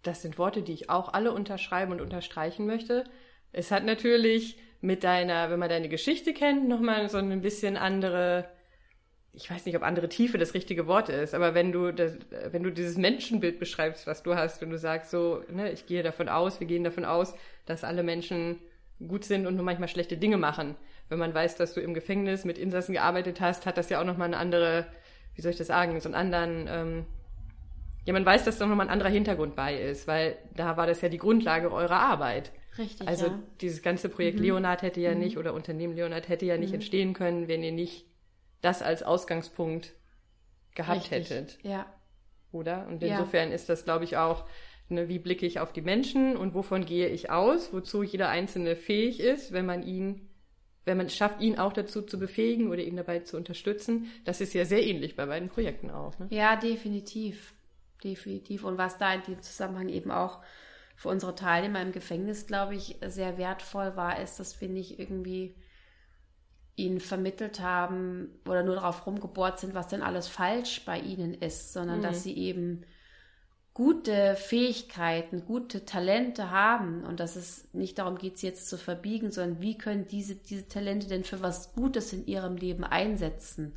das 0.03 0.23
sind 0.23 0.39
Worte, 0.39 0.63
die 0.63 0.73
ich 0.73 0.91
auch 0.91 1.13
alle 1.13 1.33
unterschreiben 1.33 1.93
und 1.93 2.01
unterstreichen 2.01 2.67
möchte. 2.67 3.05
Es 3.53 3.71
hat 3.71 3.85
natürlich 3.85 4.59
mit 4.81 5.03
deiner, 5.03 5.51
wenn 5.51 5.59
man 5.59 5.71
deine 5.71 5.89
Geschichte 5.89 6.35
kennt, 6.35 6.69
nochmal 6.69 7.09
so 7.09 7.17
ein 7.17 7.41
bisschen 7.41 7.77
andere, 7.77 8.47
ich 9.33 9.51
weiß 9.51 9.65
nicht, 9.65 9.77
ob 9.77 9.83
andere 9.83 10.09
Tiefe 10.09 10.37
das 10.37 10.53
richtige 10.53 10.87
Wort 10.87 11.09
ist, 11.09 11.35
aber 11.35 11.55
wenn 11.55 11.73
du 11.73 11.91
das, 11.91 12.19
wenn 12.51 12.63
du 12.63 12.71
dieses 12.71 12.99
Menschenbild 12.99 13.59
beschreibst, 13.59 14.07
was 14.07 14.23
du 14.23 14.35
hast, 14.35 14.61
wenn 14.61 14.71
du 14.71 14.79
sagst 14.79 15.11
so, 15.11 15.43
ne, 15.51 15.73
ich 15.73 15.87
gehe 15.87 16.03
davon 16.03 16.29
aus, 16.29 16.61
wir 16.61 16.67
gehen 16.67 16.85
davon 16.85 17.05
aus, 17.07 17.35
dass 17.65 17.83
alle 17.83 18.03
Menschen 18.03 18.59
gut 19.09 19.25
sind 19.25 19.47
und 19.47 19.57
nur 19.57 19.65
manchmal 19.65 19.89
schlechte 19.89 20.17
Dinge 20.17 20.37
machen. 20.37 20.77
Wenn 21.09 21.19
man 21.19 21.35
weiß, 21.35 21.57
dass 21.57 21.75
du 21.75 21.81
im 21.81 21.95
Gefängnis 21.95 22.45
mit 22.45 22.59
Insassen 22.59 22.93
gearbeitet 22.93 23.41
hast, 23.41 23.67
hat 23.67 23.79
das 23.79 23.89
ja 23.89 24.01
auch 24.01 24.05
nochmal 24.05 24.29
eine 24.29 24.37
andere, 24.37 24.87
wie 25.35 25.43
soll 25.43 25.53
ich 25.53 25.59
das 25.59 25.67
sagen, 25.67 25.99
so 26.01 26.09
einen 26.09 26.15
anderen, 26.15 26.67
ähm, 26.69 27.07
ja, 28.05 28.13
man 28.13 28.25
weiß, 28.25 28.45
dass 28.45 28.59
da 28.59 28.67
nochmal 28.67 28.87
ein 28.87 28.93
anderer 28.93 29.11
Hintergrund 29.11 29.57
bei 29.57 29.79
ist, 29.79 30.07
weil 30.07 30.37
da 30.55 30.77
war 30.77 30.87
das 30.87 31.01
ja 31.01 31.09
die 31.09 31.19
Grundlage 31.19 31.73
eurer 31.73 32.01
Arbeit. 32.01 32.53
Richtig. 32.77 33.07
Also 33.07 33.27
ja. 33.27 33.43
dieses 33.61 33.83
ganze 33.83 34.09
Projekt 34.09 34.39
mhm. 34.39 34.45
Leonard 34.45 34.83
hätte 34.83 35.01
ja 35.01 35.13
mhm. 35.13 35.21
nicht 35.21 35.39
oder 35.39 35.55
Unternehmen 35.55 35.95
Leonard 35.95 36.29
hätte 36.29 36.47
ja 36.47 36.57
nicht 36.57 36.71
mhm. 36.71 36.77
entstehen 36.77 37.13
können, 37.15 37.49
wenn 37.49 37.63
ihr 37.63 37.73
nicht 37.73 38.07
das 38.61 38.83
als 38.83 39.03
Ausgangspunkt 39.03 39.95
gehabt 40.75 41.11
Richtig. 41.11 41.31
hättet. 41.31 41.59
Ja. 41.63 41.87
Oder? 42.51 42.87
Und 42.89 43.03
insofern 43.03 43.49
ja. 43.49 43.55
ist 43.55 43.69
das, 43.69 43.85
glaube 43.85 44.05
ich, 44.05 44.17
auch 44.17 44.45
Ne, 44.89 45.09
wie 45.09 45.19
blicke 45.19 45.47
ich 45.47 45.61
auf 45.61 45.73
die 45.73 45.81
Menschen 45.81 46.37
und 46.37 46.53
wovon 46.53 46.85
gehe 46.85 47.09
ich 47.09 47.31
aus, 47.31 47.73
wozu 47.73 48.03
jeder 48.03 48.29
Einzelne 48.29 48.77
fähig 48.77 49.19
ist, 49.19 49.53
wenn 49.53 49.65
man 49.65 49.83
ihn, 49.83 50.29
wenn 50.85 50.99
man 50.99 51.07
es 51.07 51.17
schafft, 51.17 51.41
ihn 51.41 51.59
auch 51.59 51.73
dazu 51.73 52.03
zu 52.03 52.19
befähigen 52.19 52.71
oder 52.71 52.83
ihn 52.83 52.97
dabei 52.97 53.21
zu 53.21 53.39
unterstützen. 53.39 54.11
Das 54.27 54.43
ist 54.43 54.53
ja 54.53 54.67
sehr 54.67 54.85
ähnlich 54.87 55.17
bei 55.17 55.25
beiden 55.25 55.49
Projekten 55.49 55.91
auch. 55.91 56.19
Ne? 56.19 56.27
Ja, 56.31 56.57
definitiv. 56.57 57.54
Definitiv. 58.05 58.65
Und 58.65 58.79
was 58.79 58.99
da 58.99 59.15
in 59.15 59.23
dem 59.23 59.43
Zusammenhang 59.43 59.89
eben 59.89 60.11
auch 60.11 60.43
für 60.95 61.09
unsere 61.09 61.35
Teilnehmer 61.35 61.81
im 61.83 61.91
Gefängnis, 61.91 62.47
glaube 62.47 62.77
ich, 62.77 62.97
sehr 63.07 63.39
wertvoll 63.39 63.97
war, 63.97 64.21
ist, 64.21 64.39
dass 64.39 64.61
wir 64.61 64.69
nicht 64.69 65.01
irgendwie 65.01 65.57
ihnen 66.77 67.01
vermittelt 67.01 67.61
haben 67.61 68.29
oder 68.47 68.63
nur 68.63 68.75
darauf 68.75 69.07
rumgebohrt 69.07 69.59
sind, 69.59 69.75
was 69.75 69.89
denn 69.89 70.03
alles 70.03 70.29
falsch 70.29 70.85
bei 70.85 70.99
ihnen 70.99 71.35
ist, 71.35 71.73
sondern 71.73 71.99
mhm. 71.99 72.03
dass 72.03 72.23
sie 72.23 72.37
eben 72.37 72.85
gute 73.73 74.37
Fähigkeiten, 74.37 75.47
gute 75.47 75.85
Talente 75.85 76.51
haben 76.51 77.05
und 77.05 77.21
dass 77.21 77.37
es 77.37 77.73
nicht 77.73 77.99
darum 77.99 78.19
geht, 78.19 78.39
sie 78.39 78.47
jetzt 78.47 78.69
zu 78.69 78.77
verbiegen, 78.77 79.31
sondern 79.31 79.61
wie 79.61 79.79
können 79.79 80.07
diese, 80.07 80.37
diese 80.37 80.69
Talente 80.69 81.09
denn 81.09 81.25
für 81.25 81.43
was 81.43 81.75
Gutes 81.75 82.13
in 82.13 82.27
ihrem 82.27 82.57
Leben 82.57 82.85
einsetzen? 82.85 83.75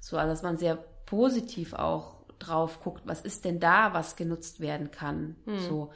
So, 0.00 0.16
also 0.16 0.32
dass 0.32 0.42
man 0.42 0.58
sehr 0.58 0.76
positiv 1.06 1.72
auch 1.74 2.17
drauf 2.38 2.80
guckt, 2.80 3.02
was 3.04 3.20
ist 3.20 3.44
denn 3.44 3.60
da, 3.60 3.94
was 3.94 4.16
genutzt 4.16 4.60
werden 4.60 4.90
kann? 4.90 5.36
Mhm. 5.46 5.58
So, 5.58 5.92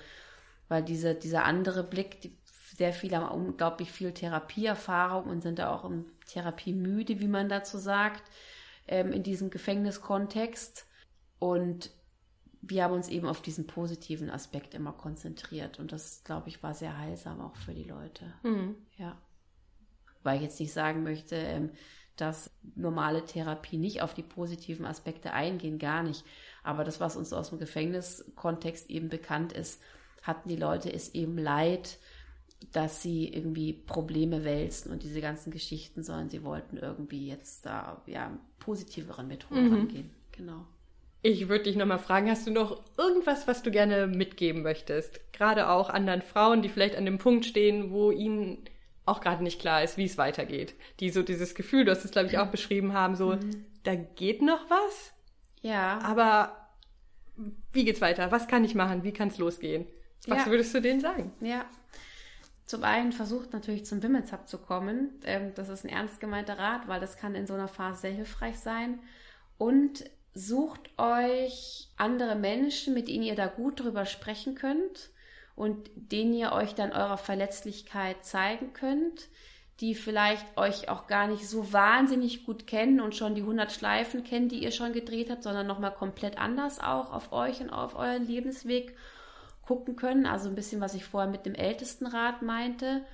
weil 0.68 0.82
diese, 0.82 1.14
dieser 1.14 1.44
andere 1.44 1.84
Blick, 1.84 2.20
die, 2.20 2.36
sehr 2.76 2.92
viele 2.92 3.18
haben 3.18 3.46
unglaublich 3.46 3.92
viel 3.92 4.12
Therapieerfahrung 4.12 5.24
und 5.24 5.42
sind 5.42 5.58
da 5.58 5.72
auch 5.74 5.84
im 5.84 6.06
Therapie 6.26 6.72
müde, 6.72 7.20
wie 7.20 7.28
man 7.28 7.48
dazu 7.48 7.78
sagt, 7.78 8.22
ähm, 8.88 9.12
in 9.12 9.22
diesem 9.22 9.50
Gefängniskontext. 9.50 10.86
Und 11.38 11.90
wir 12.62 12.84
haben 12.84 12.94
uns 12.94 13.08
eben 13.08 13.26
auf 13.26 13.42
diesen 13.42 13.66
positiven 13.66 14.30
Aspekt 14.30 14.74
immer 14.74 14.92
konzentriert. 14.92 15.78
Und 15.78 15.92
das, 15.92 16.22
glaube 16.24 16.48
ich, 16.48 16.62
war 16.62 16.74
sehr 16.74 16.96
heilsam 16.96 17.40
auch 17.40 17.56
für 17.56 17.74
die 17.74 17.84
Leute. 17.84 18.32
Mhm. 18.42 18.76
Ja. 18.96 19.20
Weil 20.22 20.36
ich 20.36 20.42
jetzt 20.42 20.60
nicht 20.60 20.72
sagen 20.72 21.02
möchte, 21.02 21.36
ähm, 21.36 21.70
dass 22.22 22.52
normale 22.76 23.24
Therapie 23.24 23.78
nicht 23.78 24.00
auf 24.00 24.14
die 24.14 24.22
positiven 24.22 24.86
Aspekte 24.86 25.32
eingehen, 25.32 25.80
gar 25.80 26.04
nicht. 26.04 26.24
Aber 26.62 26.84
das, 26.84 27.00
was 27.00 27.16
uns 27.16 27.32
aus 27.32 27.50
dem 27.50 27.58
Gefängniskontext 27.58 28.88
eben 28.88 29.08
bekannt 29.08 29.52
ist, 29.52 29.82
hatten 30.22 30.48
die 30.48 30.56
Leute 30.56 30.92
es 30.92 31.14
eben 31.14 31.36
leid, 31.36 31.98
dass 32.70 33.02
sie 33.02 33.26
irgendwie 33.26 33.72
Probleme 33.72 34.44
wälzen 34.44 34.92
und 34.92 35.02
diese 35.02 35.20
ganzen 35.20 35.50
Geschichten, 35.50 36.04
sondern 36.04 36.30
sie 36.30 36.44
wollten 36.44 36.76
irgendwie 36.76 37.26
jetzt 37.26 37.66
da 37.66 38.00
ja 38.06 38.30
positiveren 38.60 39.26
Methoden 39.26 39.66
mhm. 39.66 39.74
angehen. 39.74 40.10
Genau. 40.30 40.64
Ich 41.22 41.48
würde 41.48 41.64
dich 41.64 41.74
nochmal 41.74 41.98
fragen, 41.98 42.30
hast 42.30 42.46
du 42.46 42.52
noch 42.52 42.84
irgendwas, 42.96 43.48
was 43.48 43.64
du 43.64 43.72
gerne 43.72 44.06
mitgeben 44.06 44.62
möchtest? 44.62 45.20
Gerade 45.32 45.68
auch 45.68 45.90
anderen 45.90 46.22
Frauen, 46.22 46.62
die 46.62 46.68
vielleicht 46.68 46.94
an 46.94 47.04
dem 47.04 47.18
Punkt 47.18 47.46
stehen, 47.46 47.90
wo 47.90 48.12
ihnen 48.12 48.58
auch 49.04 49.20
gerade 49.20 49.42
nicht 49.42 49.60
klar 49.60 49.82
ist, 49.82 49.96
wie 49.96 50.04
es 50.04 50.18
weitergeht. 50.18 50.74
Die 51.00 51.10
so 51.10 51.22
dieses 51.22 51.54
Gefühl, 51.54 51.84
du 51.84 51.90
hast 51.90 52.04
es, 52.04 52.10
glaube 52.10 52.28
ich, 52.28 52.38
auch 52.38 52.48
beschrieben 52.48 52.92
haben, 52.92 53.16
so, 53.16 53.32
mhm. 53.32 53.64
da 53.82 53.94
geht 53.94 54.42
noch 54.42 54.70
was. 54.70 55.12
Ja. 55.60 55.98
Aber 56.02 56.56
wie 57.72 57.84
geht's 57.84 58.00
weiter? 58.00 58.30
Was 58.30 58.48
kann 58.48 58.64
ich 58.64 58.74
machen? 58.74 59.04
Wie 59.04 59.12
kann 59.12 59.28
es 59.28 59.38
losgehen? 59.38 59.86
Was 60.26 60.44
ja. 60.44 60.50
würdest 60.50 60.74
du 60.74 60.80
denen 60.80 61.00
sagen? 61.00 61.32
Ja, 61.40 61.64
zum 62.72 62.84
einen 62.84 63.12
versucht 63.12 63.52
natürlich 63.52 63.84
zum 63.84 64.02
Women's 64.02 64.32
Hub 64.32 64.48
zu 64.48 64.58
kommen. 64.58 65.20
Ähm, 65.24 65.52
das 65.54 65.68
ist 65.68 65.84
ein 65.84 65.90
ernst 65.90 66.20
gemeinter 66.20 66.58
Rat, 66.58 66.88
weil 66.88 67.00
das 67.00 67.16
kann 67.16 67.34
in 67.34 67.46
so 67.46 67.54
einer 67.54 67.68
Phase 67.68 68.02
sehr 68.02 68.12
hilfreich 68.12 68.58
sein. 68.58 69.00
Und 69.58 70.04
sucht 70.32 70.90
euch 70.98 71.88
andere 71.96 72.34
Menschen, 72.34 72.94
mit 72.94 73.08
denen 73.08 73.24
ihr 73.24 73.34
da 73.34 73.46
gut 73.46 73.80
drüber 73.80 74.06
sprechen 74.06 74.54
könnt 74.54 75.11
und 75.54 75.90
denen 75.94 76.34
ihr 76.34 76.52
euch 76.52 76.74
dann 76.74 76.92
eurer 76.92 77.18
Verletzlichkeit 77.18 78.24
zeigen 78.24 78.72
könnt, 78.72 79.28
die 79.80 79.94
vielleicht 79.94 80.56
euch 80.56 80.88
auch 80.88 81.06
gar 81.06 81.26
nicht 81.26 81.48
so 81.48 81.72
wahnsinnig 81.72 82.46
gut 82.46 82.66
kennen 82.66 83.00
und 83.00 83.16
schon 83.16 83.34
die 83.34 83.40
100 83.40 83.72
Schleifen 83.72 84.22
kennen, 84.22 84.48
die 84.48 84.62
ihr 84.62 84.70
schon 84.70 84.92
gedreht 84.92 85.30
habt, 85.30 85.42
sondern 85.42 85.66
nochmal 85.66 85.92
komplett 85.92 86.38
anders 86.38 86.78
auch 86.78 87.12
auf 87.12 87.32
euch 87.32 87.60
und 87.60 87.70
auf 87.70 87.96
euren 87.96 88.26
Lebensweg 88.26 88.96
gucken 89.66 89.96
können. 89.96 90.26
Also 90.26 90.48
ein 90.48 90.54
bisschen, 90.54 90.80
was 90.80 90.94
ich 90.94 91.04
vorher 91.04 91.30
mit 91.30 91.46
dem 91.46 91.54
Ältestenrat 91.54 92.42
meinte. 92.42 93.04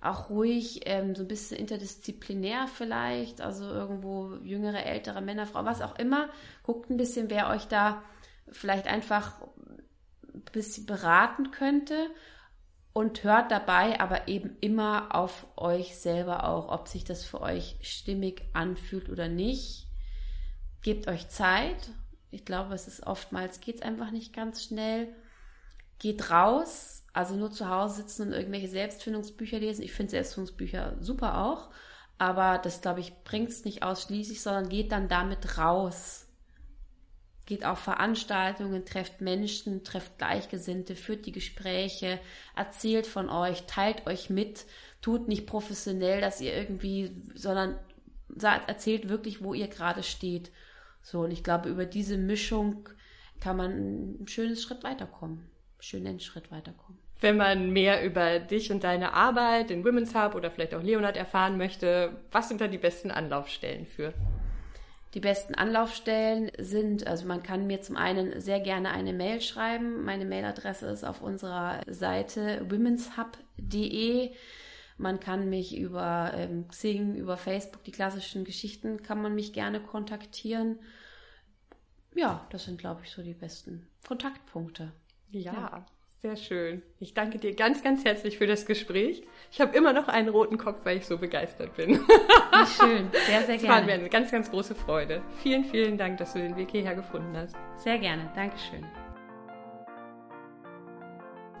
Auch 0.00 0.30
ruhig, 0.30 0.82
ähm, 0.84 1.14
so 1.14 1.22
ein 1.22 1.28
bisschen 1.28 1.58
interdisziplinär 1.58 2.66
vielleicht, 2.66 3.40
also 3.40 3.64
irgendwo 3.64 4.34
jüngere, 4.42 4.84
ältere 4.84 5.20
Männer, 5.20 5.46
Frauen, 5.46 5.66
was 5.66 5.80
auch 5.80 5.96
immer. 5.96 6.28
Guckt 6.64 6.90
ein 6.90 6.96
bisschen, 6.96 7.30
wer 7.30 7.48
euch 7.48 7.68
da 7.68 8.02
vielleicht 8.48 8.86
einfach 8.86 9.40
ein 9.40 9.61
bisschen 10.50 10.86
beraten 10.86 11.50
könnte 11.50 12.10
und 12.92 13.24
hört 13.24 13.50
dabei 13.50 14.00
aber 14.00 14.28
eben 14.28 14.56
immer 14.60 15.14
auf 15.14 15.46
euch 15.56 15.96
selber 15.96 16.48
auch, 16.48 16.70
ob 16.70 16.88
sich 16.88 17.04
das 17.04 17.24
für 17.24 17.40
euch 17.40 17.76
stimmig 17.82 18.42
anfühlt 18.52 19.08
oder 19.08 19.28
nicht. 19.28 19.86
Gebt 20.82 21.08
euch 21.08 21.28
Zeit. 21.28 21.90
Ich 22.30 22.44
glaube, 22.44 22.74
es 22.74 22.88
ist 22.88 23.06
oftmals 23.06 23.60
geht 23.60 23.76
es 23.76 23.82
einfach 23.82 24.10
nicht 24.10 24.34
ganz 24.34 24.64
schnell 24.64 25.14
geht 26.02 26.30
raus, 26.30 27.04
also 27.12 27.36
nur 27.36 27.52
zu 27.52 27.68
Hause 27.68 28.02
sitzen 28.02 28.28
und 28.28 28.32
irgendwelche 28.32 28.68
Selbstfindungsbücher 28.68 29.60
lesen. 29.60 29.82
Ich 29.82 29.92
finde 29.92 30.10
Selbstfindungsbücher 30.10 30.96
super 31.00 31.44
auch, 31.44 31.70
aber 32.18 32.58
das, 32.58 32.80
glaube 32.82 33.00
ich, 33.00 33.14
bringt 33.24 33.50
es 33.50 33.64
nicht 33.64 33.82
ausschließlich, 33.82 34.42
sondern 34.42 34.68
geht 34.68 34.92
dann 34.92 35.08
damit 35.08 35.58
raus. 35.58 36.21
Geht 37.52 37.66
auf 37.66 37.80
Veranstaltungen, 37.80 38.86
trefft 38.86 39.20
Menschen, 39.20 39.84
trefft 39.84 40.16
Gleichgesinnte, 40.16 40.96
führt 40.96 41.26
die 41.26 41.32
Gespräche, 41.32 42.18
erzählt 42.56 43.06
von 43.06 43.28
euch, 43.28 43.64
teilt 43.66 44.06
euch 44.06 44.30
mit, 44.30 44.64
tut 45.02 45.28
nicht 45.28 45.46
professionell, 45.46 46.22
dass 46.22 46.40
ihr 46.40 46.56
irgendwie, 46.56 47.10
sondern 47.34 47.78
erzählt 48.66 49.10
wirklich, 49.10 49.44
wo 49.44 49.52
ihr 49.52 49.68
gerade 49.68 50.02
steht. 50.02 50.50
So, 51.02 51.20
und 51.20 51.30
ich 51.30 51.44
glaube, 51.44 51.68
über 51.68 51.84
diese 51.84 52.16
Mischung 52.16 52.88
kann 53.38 53.58
man 53.58 54.22
ein 54.22 54.28
schönes 54.28 54.62
Schritt 54.62 54.82
weiterkommen 54.82 55.46
einen 55.92 56.20
Schritt 56.20 56.50
weiterkommen. 56.50 56.98
Wenn 57.20 57.36
man 57.36 57.70
mehr 57.70 58.02
über 58.02 58.38
dich 58.38 58.72
und 58.72 58.84
deine 58.84 59.12
Arbeit, 59.12 59.68
den 59.68 59.84
Women's 59.84 60.14
Hub 60.14 60.34
oder 60.34 60.50
vielleicht 60.50 60.74
auch 60.74 60.82
Leonard 60.82 61.16
erfahren 61.16 61.58
möchte, 61.58 62.16
was 62.30 62.48
sind 62.48 62.62
da 62.62 62.68
die 62.68 62.78
besten 62.78 63.10
Anlaufstellen 63.10 63.84
für? 63.84 64.14
Die 65.14 65.20
besten 65.20 65.54
Anlaufstellen 65.54 66.50
sind, 66.58 67.06
also 67.06 67.26
man 67.26 67.42
kann 67.42 67.66
mir 67.66 67.82
zum 67.82 67.96
einen 67.96 68.40
sehr 68.40 68.60
gerne 68.60 68.90
eine 68.90 69.12
Mail 69.12 69.42
schreiben. 69.42 70.04
Meine 70.04 70.24
Mailadresse 70.24 70.86
ist 70.86 71.04
auf 71.04 71.20
unserer 71.20 71.82
Seite 71.86 72.64
womenshub.de. 72.70 74.30
Man 74.96 75.20
kann 75.20 75.50
mich 75.50 75.76
über 75.76 76.32
ähm, 76.34 76.66
Xing, 76.68 77.14
über 77.16 77.36
Facebook, 77.36 77.84
die 77.84 77.92
klassischen 77.92 78.44
Geschichten, 78.44 79.02
kann 79.02 79.20
man 79.20 79.34
mich 79.34 79.52
gerne 79.52 79.80
kontaktieren. 79.80 80.78
Ja, 82.14 82.46
das 82.50 82.64
sind, 82.64 82.78
glaube 82.78 83.02
ich, 83.04 83.10
so 83.10 83.22
die 83.22 83.34
besten 83.34 83.86
Kontaktpunkte. 84.06 84.92
Ja, 85.30 85.52
ja, 85.52 85.86
sehr 86.22 86.36
schön. 86.36 86.82
Ich 87.00 87.14
danke 87.14 87.38
dir 87.38 87.52
ganz, 87.52 87.82
ganz 87.82 88.04
herzlich 88.04 88.38
für 88.38 88.46
das 88.46 88.64
Gespräch. 88.64 89.24
Ich 89.50 89.60
habe 89.60 89.76
immer 89.76 89.92
noch 89.92 90.06
einen 90.06 90.28
roten 90.28 90.56
Kopf, 90.56 90.78
weil 90.84 90.98
ich 90.98 91.04
so 91.04 91.18
begeistert 91.18 91.74
bin. 91.74 91.98
Wie 91.98 92.66
schön, 92.66 93.10
sehr, 93.26 93.42
sehr 93.42 93.56
gerne. 93.56 93.56
Es 93.56 93.64
war 93.64 93.82
mir 93.82 93.94
eine 93.94 94.08
ganz, 94.08 94.30
ganz 94.30 94.48
große 94.48 94.76
Freude. 94.76 95.20
Vielen, 95.42 95.64
vielen 95.64 95.98
Dank, 95.98 96.18
dass 96.18 96.34
du 96.34 96.38
den 96.38 96.56
Weg 96.56 96.70
hierher 96.70 96.94
gefunden 96.94 97.36
hast. 97.36 97.56
Sehr 97.76 97.98
gerne, 97.98 98.30
Dankeschön. 98.36 98.86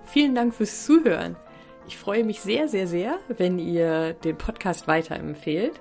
Vielen 0.04 0.36
Dank 0.36 0.54
fürs 0.54 0.84
Zuhören. 0.84 1.34
Ich 1.88 1.96
freue 1.96 2.22
mich 2.22 2.40
sehr, 2.40 2.68
sehr, 2.68 2.86
sehr, 2.86 3.18
wenn 3.26 3.58
ihr 3.58 4.12
den 4.12 4.38
Podcast 4.38 4.86
weiterempfehlt. 4.86 5.80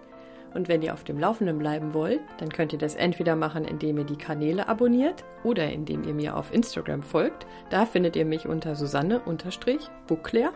Und 0.53 0.67
wenn 0.67 0.81
ihr 0.81 0.93
auf 0.93 1.03
dem 1.03 1.19
Laufenden 1.19 1.57
bleiben 1.57 1.93
wollt, 1.93 2.19
dann 2.39 2.49
könnt 2.49 2.73
ihr 2.73 2.79
das 2.79 2.95
entweder 2.95 3.35
machen, 3.35 3.65
indem 3.65 3.97
ihr 3.97 4.03
die 4.03 4.17
Kanäle 4.17 4.67
abonniert 4.67 5.23
oder 5.43 5.71
indem 5.71 6.03
ihr 6.03 6.13
mir 6.13 6.35
auf 6.35 6.53
Instagram 6.53 7.01
folgt. 7.03 7.45
Da 7.69 7.85
findet 7.85 8.15
ihr 8.15 8.25
mich 8.25 8.47
unter 8.47 8.75
Susanne-Buckler. 8.75 10.51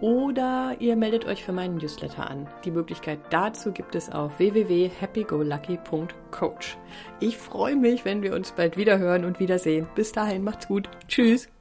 Oder 0.00 0.76
ihr 0.80 0.96
meldet 0.96 1.26
euch 1.26 1.44
für 1.44 1.52
meinen 1.52 1.76
Newsletter 1.76 2.28
an. 2.28 2.48
Die 2.64 2.72
Möglichkeit 2.72 3.20
dazu 3.30 3.70
gibt 3.70 3.94
es 3.94 4.10
auf 4.10 4.36
www.happygolucky.coach. 4.40 6.76
Ich 7.20 7.38
freue 7.38 7.76
mich, 7.76 8.04
wenn 8.04 8.22
wir 8.22 8.34
uns 8.34 8.50
bald 8.50 8.76
wieder 8.76 8.98
hören 8.98 9.24
und 9.24 9.38
wiedersehen. 9.38 9.86
Bis 9.94 10.10
dahin, 10.10 10.42
macht's 10.42 10.66
gut. 10.66 10.88
Tschüss. 11.06 11.51